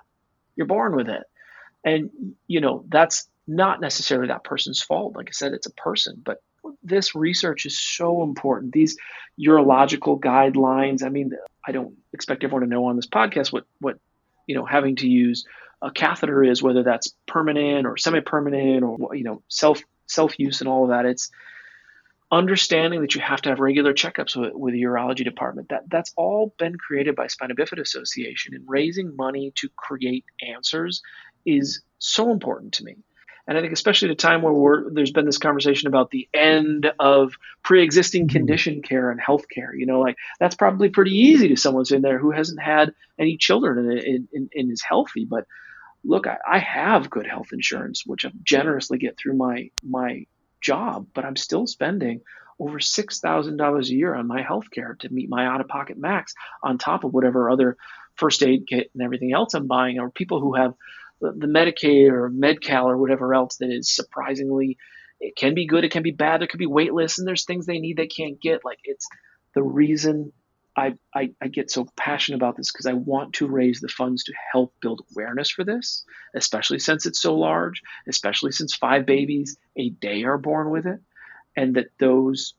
you're 0.56 0.66
born 0.66 0.94
with 0.94 1.08
it." 1.08 1.22
And 1.84 2.10
you 2.46 2.60
know 2.60 2.84
that's 2.88 3.28
not 3.46 3.80
necessarily 3.80 4.28
that 4.28 4.44
person's 4.44 4.82
fault. 4.82 5.16
Like 5.16 5.28
I 5.28 5.32
said, 5.32 5.52
it's 5.52 5.66
a 5.66 5.72
person, 5.72 6.20
but 6.24 6.42
this 6.82 7.14
research 7.14 7.66
is 7.66 7.78
so 7.78 8.22
important. 8.22 8.72
These 8.72 8.96
urological 9.38 10.20
guidelines. 10.20 11.02
I 11.02 11.08
mean, 11.08 11.32
I 11.66 11.72
don't 11.72 11.94
expect 12.12 12.44
everyone 12.44 12.62
to 12.62 12.68
know 12.68 12.86
on 12.86 12.96
this 12.96 13.06
podcast 13.06 13.52
what 13.52 13.64
what 13.80 13.98
you 14.46 14.54
know 14.54 14.64
having 14.64 14.96
to 14.96 15.08
use 15.08 15.44
a 15.82 15.90
catheter 15.90 16.44
is, 16.44 16.62
whether 16.62 16.82
that's 16.82 17.14
permanent 17.26 17.86
or 17.86 17.96
semi-permanent 17.96 18.82
or 18.82 19.14
you 19.14 19.24
know 19.24 19.42
self 19.48 19.82
self 20.06 20.38
use 20.38 20.60
and 20.60 20.68
all 20.68 20.84
of 20.84 20.90
that. 20.90 21.06
It's 21.06 21.30
understanding 22.32 23.00
that 23.00 23.14
you 23.14 23.20
have 23.20 23.42
to 23.42 23.48
have 23.48 23.58
regular 23.58 23.92
checkups 23.92 24.36
with, 24.36 24.54
with 24.54 24.74
the 24.74 24.82
urology 24.82 25.24
department. 25.24 25.68
That 25.70 25.88
that's 25.88 26.12
all 26.16 26.54
been 26.58 26.76
created 26.76 27.16
by 27.16 27.26
Spina 27.26 27.54
Bifida 27.54 27.80
Association, 27.80 28.54
and 28.54 28.64
raising 28.68 29.16
money 29.16 29.52
to 29.56 29.68
create 29.76 30.24
answers 30.46 31.02
is 31.44 31.82
so 31.98 32.30
important 32.30 32.74
to 32.74 32.84
me. 32.84 32.96
And 33.46 33.58
I 33.58 33.62
think, 33.62 33.72
especially 33.72 34.08
at 34.08 34.12
a 34.12 34.16
time 34.16 34.42
where 34.42 34.84
there's 34.92 35.10
been 35.10 35.26
this 35.26 35.38
conversation 35.38 35.88
about 35.88 36.10
the 36.10 36.28
end 36.32 36.92
of 37.00 37.32
pre-existing 37.64 38.28
mm-hmm. 38.28 38.36
condition 38.36 38.82
care 38.82 39.10
and 39.10 39.20
healthcare, 39.20 39.76
you 39.76 39.86
know, 39.86 39.98
like 40.00 40.16
that's 40.38 40.54
probably 40.54 40.88
pretty 40.88 41.16
easy 41.16 41.48
to 41.48 41.56
someone 41.56 41.84
in 41.90 42.02
there 42.02 42.18
who 42.18 42.30
hasn't 42.30 42.62
had 42.62 42.92
any 43.18 43.36
children 43.36 43.90
and, 43.90 44.28
and, 44.32 44.50
and 44.54 44.70
is 44.70 44.82
healthy. 44.82 45.24
But 45.24 45.46
look, 46.04 46.28
I, 46.28 46.36
I 46.48 46.58
have 46.58 47.10
good 47.10 47.26
health 47.26 47.48
insurance, 47.52 48.04
which 48.06 48.24
I 48.24 48.30
generously 48.44 48.98
get 48.98 49.18
through 49.18 49.34
my 49.34 49.70
my 49.82 50.26
job, 50.60 51.06
but 51.14 51.24
I'm 51.24 51.36
still 51.36 51.66
spending 51.66 52.20
over 52.58 52.78
six 52.78 53.20
thousand 53.20 53.56
dollars 53.56 53.90
a 53.90 53.94
year 53.94 54.14
on 54.14 54.26
my 54.26 54.42
health 54.42 54.70
care 54.70 54.96
to 55.00 55.12
meet 55.12 55.30
my 55.30 55.46
out-of-pocket 55.46 55.98
max, 55.98 56.34
on 56.62 56.78
top 56.78 57.04
of 57.04 57.12
whatever 57.12 57.50
other 57.50 57.76
first 58.16 58.42
aid 58.42 58.66
kit 58.68 58.90
and 58.92 59.02
everything 59.02 59.32
else 59.32 59.54
I'm 59.54 59.66
buying, 59.66 59.98
or 59.98 60.10
people 60.10 60.40
who 60.40 60.54
have 60.54 60.74
the, 61.20 61.32
the 61.32 61.46
Medicaid 61.46 62.10
or 62.10 62.28
Medi-Cal 62.28 62.88
or 62.88 62.98
whatever 62.98 63.34
else 63.34 63.56
that 63.56 63.70
is 63.70 63.94
surprisingly 63.94 64.76
it 65.20 65.36
can 65.36 65.54
be 65.54 65.66
good, 65.66 65.84
it 65.84 65.92
can 65.92 66.02
be 66.02 66.12
bad, 66.12 66.40
there 66.40 66.48
could 66.48 66.58
be 66.58 66.66
wait 66.66 66.92
lists, 66.94 67.18
and 67.18 67.28
there's 67.28 67.44
things 67.44 67.66
they 67.66 67.78
need 67.78 67.96
they 67.96 68.06
can't 68.06 68.40
get. 68.40 68.64
Like 68.64 68.78
it's 68.84 69.06
the 69.54 69.62
reason 69.62 70.32
I, 70.76 70.94
I, 71.14 71.32
I 71.42 71.48
get 71.48 71.70
so 71.70 71.86
passionate 71.96 72.36
about 72.36 72.56
this 72.56 72.72
because 72.72 72.86
I 72.86 72.92
want 72.92 73.34
to 73.34 73.46
raise 73.46 73.80
the 73.80 73.88
funds 73.88 74.24
to 74.24 74.32
help 74.52 74.74
build 74.80 75.04
awareness 75.12 75.50
for 75.50 75.64
this, 75.64 76.04
especially 76.34 76.78
since 76.78 77.06
it's 77.06 77.20
so 77.20 77.36
large, 77.36 77.82
especially 78.06 78.52
since 78.52 78.74
five 78.74 79.04
babies 79.04 79.56
a 79.76 79.90
day 79.90 80.24
are 80.24 80.38
born 80.38 80.70
with 80.70 80.86
it, 80.86 81.00
and 81.56 81.74
that 81.74 81.88
those 81.98 82.54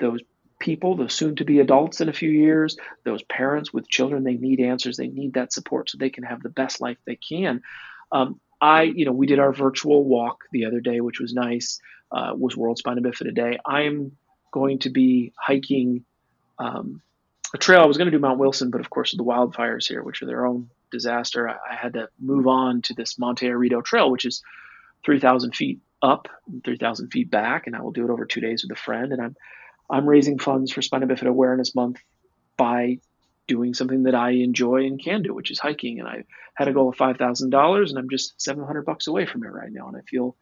those 0.00 0.20
people, 0.58 0.96
those 0.96 1.14
soon 1.14 1.36
to 1.36 1.44
be 1.44 1.60
adults 1.60 2.00
in 2.00 2.08
a 2.08 2.12
few 2.12 2.30
years, 2.30 2.76
those 3.04 3.22
parents 3.24 3.72
with 3.72 3.88
children, 3.88 4.24
they 4.24 4.34
need 4.34 4.60
answers, 4.60 4.96
they 4.96 5.08
need 5.08 5.34
that 5.34 5.52
support 5.52 5.90
so 5.90 5.98
they 5.98 6.10
can 6.10 6.24
have 6.24 6.42
the 6.42 6.48
best 6.48 6.80
life 6.80 6.96
they 7.06 7.16
can. 7.16 7.62
Um, 8.10 8.40
I, 8.60 8.82
you 8.82 9.04
know, 9.04 9.12
we 9.12 9.26
did 9.26 9.38
our 9.38 9.52
virtual 9.52 10.04
walk 10.04 10.44
the 10.52 10.64
other 10.64 10.80
day, 10.80 11.00
which 11.00 11.20
was 11.20 11.34
nice. 11.34 11.80
Uh, 12.10 12.32
was 12.36 12.56
World 12.56 12.78
Spina 12.78 13.00
Bifida 13.00 13.34
Day. 13.34 13.58
I'm 13.66 14.16
going 14.52 14.78
to 14.80 14.90
be 14.90 15.32
hiking 15.36 16.04
um, 16.58 17.02
a 17.54 17.58
trail. 17.58 17.80
I 17.80 17.86
was 17.86 17.96
going 17.96 18.06
to 18.06 18.16
do 18.16 18.20
Mount 18.20 18.40
Wilson, 18.40 18.70
but 18.70 18.80
of 18.80 18.90
course, 18.90 19.16
the 19.16 19.24
wildfires 19.24 19.86
here, 19.86 20.02
which 20.02 20.20
are 20.20 20.26
their 20.26 20.44
own 20.44 20.68
disaster, 20.90 21.48
I, 21.48 21.56
I 21.70 21.74
had 21.76 21.94
to 21.94 22.08
move 22.20 22.48
on 22.48 22.82
to 22.82 22.94
this 22.94 23.18
Monte 23.18 23.46
Arrito 23.46 23.82
Trail, 23.82 24.10
which 24.10 24.24
is 24.24 24.42
3,000 25.06 25.54
feet 25.54 25.78
up, 26.02 26.28
3,000 26.64 27.10
feet 27.10 27.30
back, 27.30 27.66
and 27.66 27.76
I 27.76 27.80
will 27.80 27.92
do 27.92 28.04
it 28.04 28.10
over 28.10 28.26
two 28.26 28.40
days 28.40 28.64
with 28.64 28.76
a 28.76 28.80
friend. 28.80 29.12
And 29.12 29.22
I'm 29.22 29.36
I'm 29.88 30.08
raising 30.08 30.38
funds 30.38 30.72
for 30.72 30.82
Spina 30.82 31.06
Bifida 31.06 31.28
Awareness 31.28 31.74
Month 31.74 31.98
by 32.56 32.98
doing 33.46 33.74
something 33.74 34.04
that 34.04 34.14
I 34.14 34.30
enjoy 34.30 34.86
and 34.86 35.02
can 35.02 35.22
do, 35.22 35.34
which 35.34 35.50
is 35.50 35.58
hiking. 35.58 36.00
And 36.00 36.08
I 36.08 36.24
had 36.54 36.68
a 36.68 36.72
goal 36.72 36.88
of 36.88 36.96
five 36.96 37.18
thousand 37.18 37.50
dollars, 37.50 37.90
and 37.90 37.98
I'm 37.98 38.08
just 38.08 38.40
seven 38.40 38.64
hundred 38.64 38.86
bucks 38.86 39.06
away 39.06 39.26
from 39.26 39.44
it 39.44 39.52
right 39.52 39.70
now, 39.70 39.86
and 39.86 39.96
I 39.96 40.00
feel 40.00 40.36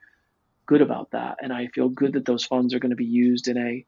good 0.65 0.81
about 0.81 1.11
that. 1.11 1.39
And 1.43 1.53
I 1.53 1.67
feel 1.67 1.89
good 1.89 2.15
that 2.15 2.25
those 2.25 2.45
funds 2.45 2.73
are 2.73 2.79
going 2.79 2.91
to 2.91 2.97
be 2.97 3.05
used 3.05 3.49
in 3.49 3.59
a 3.59 3.85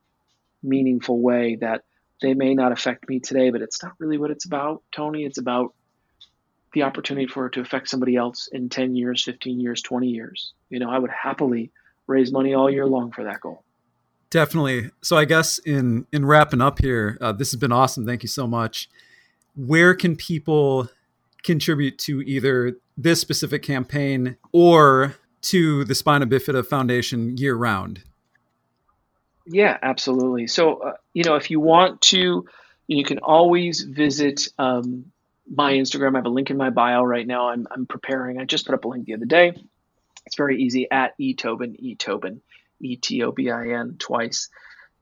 meaningful 0.62 1.20
way 1.20 1.56
that 1.60 1.84
they 2.20 2.34
may 2.34 2.54
not 2.54 2.72
affect 2.72 3.08
me 3.08 3.20
today, 3.20 3.50
but 3.50 3.62
it's 3.62 3.82
not 3.82 3.92
really 3.98 4.18
what 4.18 4.30
it's 4.30 4.44
about, 4.44 4.82
Tony. 4.92 5.24
It's 5.24 5.38
about 5.38 5.74
the 6.72 6.82
opportunity 6.82 7.26
for 7.26 7.46
it 7.46 7.52
to 7.52 7.60
affect 7.60 7.88
somebody 7.88 8.16
else 8.16 8.48
in 8.52 8.68
10 8.68 8.94
years, 8.96 9.22
15 9.24 9.60
years, 9.60 9.80
20 9.82 10.08
years. 10.08 10.52
You 10.70 10.80
know, 10.80 10.90
I 10.90 10.98
would 10.98 11.10
happily 11.10 11.70
raise 12.06 12.32
money 12.32 12.54
all 12.54 12.70
year 12.70 12.86
long 12.86 13.12
for 13.12 13.24
that 13.24 13.40
goal. 13.40 13.64
Definitely. 14.30 14.90
So 15.00 15.16
I 15.16 15.26
guess 15.26 15.58
in 15.58 16.06
in 16.12 16.26
wrapping 16.26 16.60
up 16.60 16.80
here, 16.80 17.16
uh, 17.20 17.30
this 17.30 17.52
has 17.52 17.60
been 17.60 17.70
awesome. 17.70 18.04
Thank 18.04 18.24
you 18.24 18.28
so 18.28 18.48
much. 18.48 18.88
Where 19.54 19.94
can 19.94 20.16
people 20.16 20.88
contribute 21.44 21.98
to 22.00 22.20
either 22.22 22.76
this 22.96 23.20
specific 23.20 23.62
campaign 23.62 24.36
or 24.50 25.14
to 25.42 25.84
the 25.84 25.94
Spina 25.94 26.26
Bifida 26.26 26.66
Foundation 26.66 27.36
year 27.36 27.54
round? 27.54 28.02
Yeah, 29.46 29.76
absolutely. 29.82 30.46
So, 30.46 30.76
uh, 30.76 30.92
you 31.12 31.24
know, 31.24 31.36
if 31.36 31.50
you 31.50 31.60
want 31.60 32.00
to, 32.02 32.46
you 32.86 33.04
can 33.04 33.18
always 33.18 33.82
visit 33.82 34.48
um, 34.58 35.06
my 35.50 35.72
Instagram. 35.74 36.14
I 36.14 36.18
have 36.18 36.26
a 36.26 36.30
link 36.30 36.50
in 36.50 36.56
my 36.56 36.70
bio 36.70 37.02
right 37.02 37.26
now. 37.26 37.50
I'm, 37.50 37.66
I'm 37.70 37.86
preparing. 37.86 38.40
I 38.40 38.44
just 38.44 38.66
put 38.66 38.74
up 38.74 38.84
a 38.84 38.88
link 38.88 39.06
the 39.06 39.14
other 39.14 39.26
day. 39.26 39.52
It's 40.26 40.36
very 40.36 40.62
easy 40.62 40.90
at 40.90 41.16
etobin, 41.18 41.78
etobin, 41.82 42.40
E 42.80 42.96
T 42.96 43.22
O 43.22 43.32
B 43.32 43.50
I 43.50 43.68
N 43.68 43.96
twice, 43.98 44.48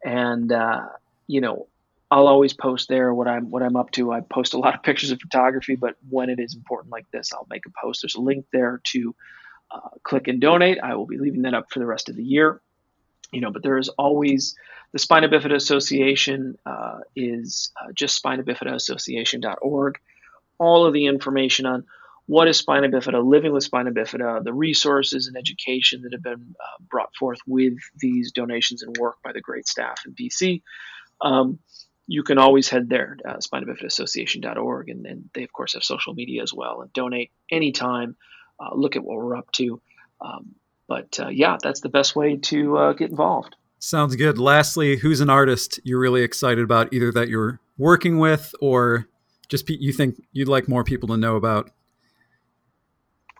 and 0.04 0.50
uh, 0.50 0.86
you 1.28 1.40
know 1.40 1.68
I'll 2.10 2.26
always 2.26 2.52
post 2.52 2.88
there 2.88 3.14
what 3.14 3.28
I'm 3.28 3.50
what 3.50 3.62
I'm 3.62 3.76
up 3.76 3.92
to. 3.92 4.12
I 4.12 4.20
post 4.20 4.54
a 4.54 4.58
lot 4.58 4.74
of 4.74 4.82
pictures 4.84 5.12
of 5.12 5.20
photography, 5.20 5.76
but 5.76 5.96
when 6.10 6.28
it 6.28 6.40
is 6.40 6.54
important 6.54 6.90
like 6.90 7.08
this, 7.12 7.32
I'll 7.32 7.46
make 7.48 7.66
a 7.66 7.70
post. 7.80 8.02
There's 8.02 8.16
a 8.16 8.20
link 8.20 8.46
there 8.52 8.80
to 8.84 9.14
uh, 9.70 9.88
click 10.02 10.28
and 10.28 10.40
donate. 10.40 10.78
I 10.82 10.96
will 10.96 11.06
be 11.06 11.18
leaving 11.18 11.42
that 11.42 11.54
up 11.54 11.70
for 11.70 11.78
the 11.78 11.86
rest 11.86 12.08
of 12.08 12.16
the 12.16 12.24
year. 12.24 12.60
You 13.32 13.40
know, 13.40 13.50
but 13.50 13.62
there 13.62 13.78
is 13.78 13.88
always 13.88 14.54
the 14.92 14.98
Spina 14.98 15.28
Bifida 15.28 15.54
Association 15.54 16.58
uh, 16.66 16.98
is 17.16 17.70
uh, 17.80 17.92
just 17.94 18.22
spinabifidaassociation.org. 18.22 19.98
All 20.58 20.86
of 20.86 20.92
the 20.92 21.06
information 21.06 21.66
on 21.66 21.84
what 22.26 22.46
is 22.48 22.56
spina 22.56 22.88
bifida, 22.88 23.24
living 23.24 23.52
with 23.52 23.64
spina 23.64 23.90
bifida, 23.90 24.44
the 24.44 24.52
resources 24.52 25.26
and 25.26 25.36
education 25.36 26.02
that 26.02 26.12
have 26.12 26.22
been 26.22 26.54
uh, 26.60 26.84
brought 26.88 27.14
forth 27.16 27.40
with 27.46 27.78
these 27.96 28.32
donations 28.32 28.82
and 28.82 28.96
work 28.98 29.16
by 29.24 29.32
the 29.32 29.40
great 29.40 29.66
staff 29.66 30.02
in 30.06 30.14
DC. 30.14 30.62
Um, 31.20 31.58
you 32.06 32.22
can 32.22 32.38
always 32.38 32.68
head 32.68 32.88
there, 32.88 33.16
uh, 33.26 33.36
spinabifidaassociation.org, 33.36 34.88
and, 34.88 35.06
and 35.06 35.30
they, 35.34 35.44
of 35.44 35.52
course, 35.52 35.74
have 35.74 35.84
social 35.84 36.14
media 36.14 36.42
as 36.42 36.52
well, 36.52 36.82
and 36.82 36.92
donate 36.92 37.30
anytime. 37.50 38.16
Uh, 38.60 38.74
look 38.74 38.96
at 38.96 39.04
what 39.04 39.16
we're 39.16 39.36
up 39.36 39.50
to. 39.52 39.80
Um, 40.20 40.54
but 40.88 41.18
uh, 41.20 41.28
yeah, 41.28 41.56
that's 41.62 41.80
the 41.80 41.88
best 41.88 42.16
way 42.16 42.36
to 42.36 42.76
uh, 42.76 42.92
get 42.92 43.10
involved. 43.10 43.56
Sounds 43.78 44.14
good. 44.14 44.38
Lastly, 44.38 44.96
who's 44.96 45.20
an 45.20 45.30
artist 45.30 45.80
you're 45.84 45.98
really 45.98 46.22
excited 46.22 46.62
about, 46.62 46.92
either 46.92 47.10
that 47.12 47.28
you're 47.28 47.60
working 47.76 48.18
with 48.18 48.54
or 48.60 49.08
just 49.48 49.68
you 49.68 49.92
think 49.92 50.22
you'd 50.32 50.48
like 50.48 50.68
more 50.68 50.84
people 50.84 51.08
to 51.08 51.16
know 51.16 51.36
about? 51.36 51.70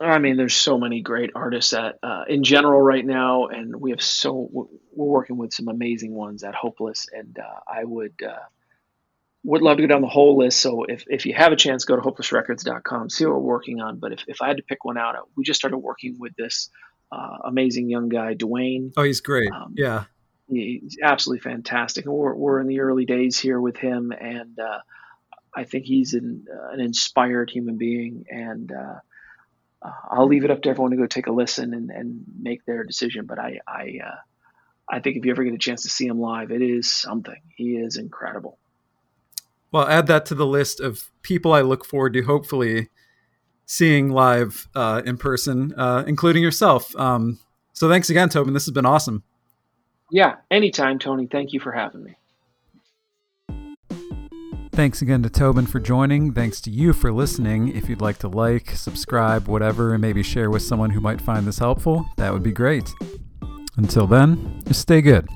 I 0.01 0.19
mean, 0.19 0.37
there's 0.37 0.55
so 0.55 0.79
many 0.79 1.01
great 1.01 1.31
artists 1.35 1.73
at 1.73 1.99
uh, 2.03 2.25
in 2.29 2.43
general 2.43 2.81
right 2.81 3.07
now, 3.07 3.47
and 3.47 3.77
we 3.77 3.91
have 3.91 4.03
so 4.03 4.49
we're 4.51 4.67
working 4.93 5.37
with 5.37 5.55
some 5.55 5.69
amazing 5.69 6.13
ones 6.13 6.43
at 6.43 6.57
Hopeless, 6.57 7.07
and 7.13 7.39
uh, 7.39 7.61
I 7.69 7.85
would 7.85 8.21
uh, 8.21 8.43
would 9.45 9.63
love 9.63 9.77
to 9.77 9.83
go 9.83 9.87
down 9.87 10.03
the 10.03 10.09
whole 10.09 10.39
list. 10.39 10.61
So 10.61 10.85
if, 10.85 11.05
if 11.09 11.27
you 11.27 11.35
have 11.35 11.53
a 11.53 11.57
chance, 11.57 11.85
go 11.85 11.97
to 11.97 12.03
hopelessrecords.com, 12.03 13.11
see 13.11 13.27
what 13.27 13.35
we're 13.35 13.41
working 13.41 13.81
on. 13.81 13.99
But 13.99 14.13
if, 14.13 14.25
if 14.29 14.43
I 14.43 14.49
had 14.49 14.59
to 14.59 14.63
pick 14.63 14.85
one 14.85 14.99
out, 14.99 15.17
we 15.37 15.45
just 15.45 15.61
started 15.61 15.79
working 15.79 16.17
with 16.19 16.35
this 16.37 16.71
uh, 17.13 17.39
amazing 17.45 17.91
young 17.91 18.09
guy, 18.09 18.35
Dwayne. 18.35 18.93
Oh, 18.97 19.03
he's 19.03 19.21
great. 19.21 19.51
Um, 19.53 19.75
yeah, 19.77 20.05
he's 20.49 20.97
absolutely 21.03 21.43
fantastic. 21.43 22.07
And 22.07 22.15
we're 22.15 22.35
we're 22.35 22.61
in 22.61 22.67
the 22.67 22.81
early 22.81 23.05
days 23.05 23.39
here 23.39 23.61
with 23.61 23.77
him, 23.77 24.13
and 24.13 24.59
uh, 24.59 24.79
I 25.55 25.65
think 25.65 25.85
he's 25.85 26.15
an, 26.15 26.47
uh, 26.51 26.73
an 26.73 26.81
inspired 26.81 27.51
human 27.51 27.77
being, 27.77 28.25
and 28.31 28.73
uh, 28.73 29.01
I'll 30.11 30.27
leave 30.27 30.45
it 30.45 30.51
up 30.51 30.63
to 30.63 30.71
everyone 30.71 30.93
to 30.93 30.97
go 30.97 31.07
take 31.07 31.27
a 31.27 31.33
listen 31.33 31.75
and, 31.75 31.91
and 31.91 32.25
make 32.41 32.65
their 32.65 32.85
decision. 32.85 33.27
But 33.27 33.39
I 33.39 33.61
I, 33.67 33.99
uh, 34.05 34.17
I 34.89 35.01
think 35.01 35.19
if 35.19 35.27
you 35.27 35.33
ever 35.33 35.45
get 35.45 35.53
a 35.53 35.59
chance 35.59 35.83
to 35.83 35.91
see 35.91 36.07
him 36.07 36.19
live, 36.19 36.51
it 36.51 36.63
is 36.63 36.93
something. 36.93 37.41
He 37.55 37.77
is 37.77 37.97
incredible. 37.97 38.59
Well, 39.71 39.87
add 39.87 40.07
that 40.07 40.27
to 40.27 40.35
the 40.35 40.47
list 40.47 40.81
of 40.81 41.11
people 41.23 41.53
I 41.53 41.61
look 41.63 41.85
forward 41.85 42.13
to 42.15 42.23
hopefully 42.23 42.89
seeing 43.67 44.11
live 44.11 44.69
uh, 44.75 45.03
in 45.05 45.17
person, 45.17 45.75
uh, 45.77 46.05
including 46.07 46.43
yourself. 46.43 46.95
Um, 46.97 47.39
so 47.73 47.89
thanks 47.89 48.11
again, 48.11 48.29
Tobin. 48.29 48.55
This 48.55 48.67
has 48.67 48.73
been 48.73 48.87
awesome. 48.87 49.23
Yeah, 50.11 50.37
anytime, 50.51 50.99
Tony. 50.99 51.27
Thank 51.27 51.53
you 51.53 51.61
for 51.61 51.73
having 51.73 52.05
me. 52.05 52.17
Thanks 54.75 55.03
again 55.03 55.23
to 55.23 55.29
Tobin 55.29 55.67
for 55.67 55.81
joining. 55.81 56.33
Thanks 56.33 56.61
to 56.63 56.71
you 56.71 56.95
for 56.95 57.13
listening. 57.13 57.69
If 57.69 57.91
you'd 57.91 58.01
like 58.01 58.19
to 58.19 58.29
like, 58.29 58.71
subscribe, 58.71 59.47
whatever, 59.47 59.93
and 59.93 60.01
maybe 60.01 60.23
share 60.23 60.51
with 60.51 60.63
someone 60.63 60.91
who 60.91 61.01
might 61.01 61.21
find 61.21 61.47
this 61.47 61.59
helpful, 61.59 62.09
that 62.17 62.33
would 62.33 62.43
be 62.43 62.53
great. 62.53 62.91
Until 63.77 64.07
then, 64.07 64.63
just 64.67 64.81
stay 64.81 65.03
good. 65.03 65.29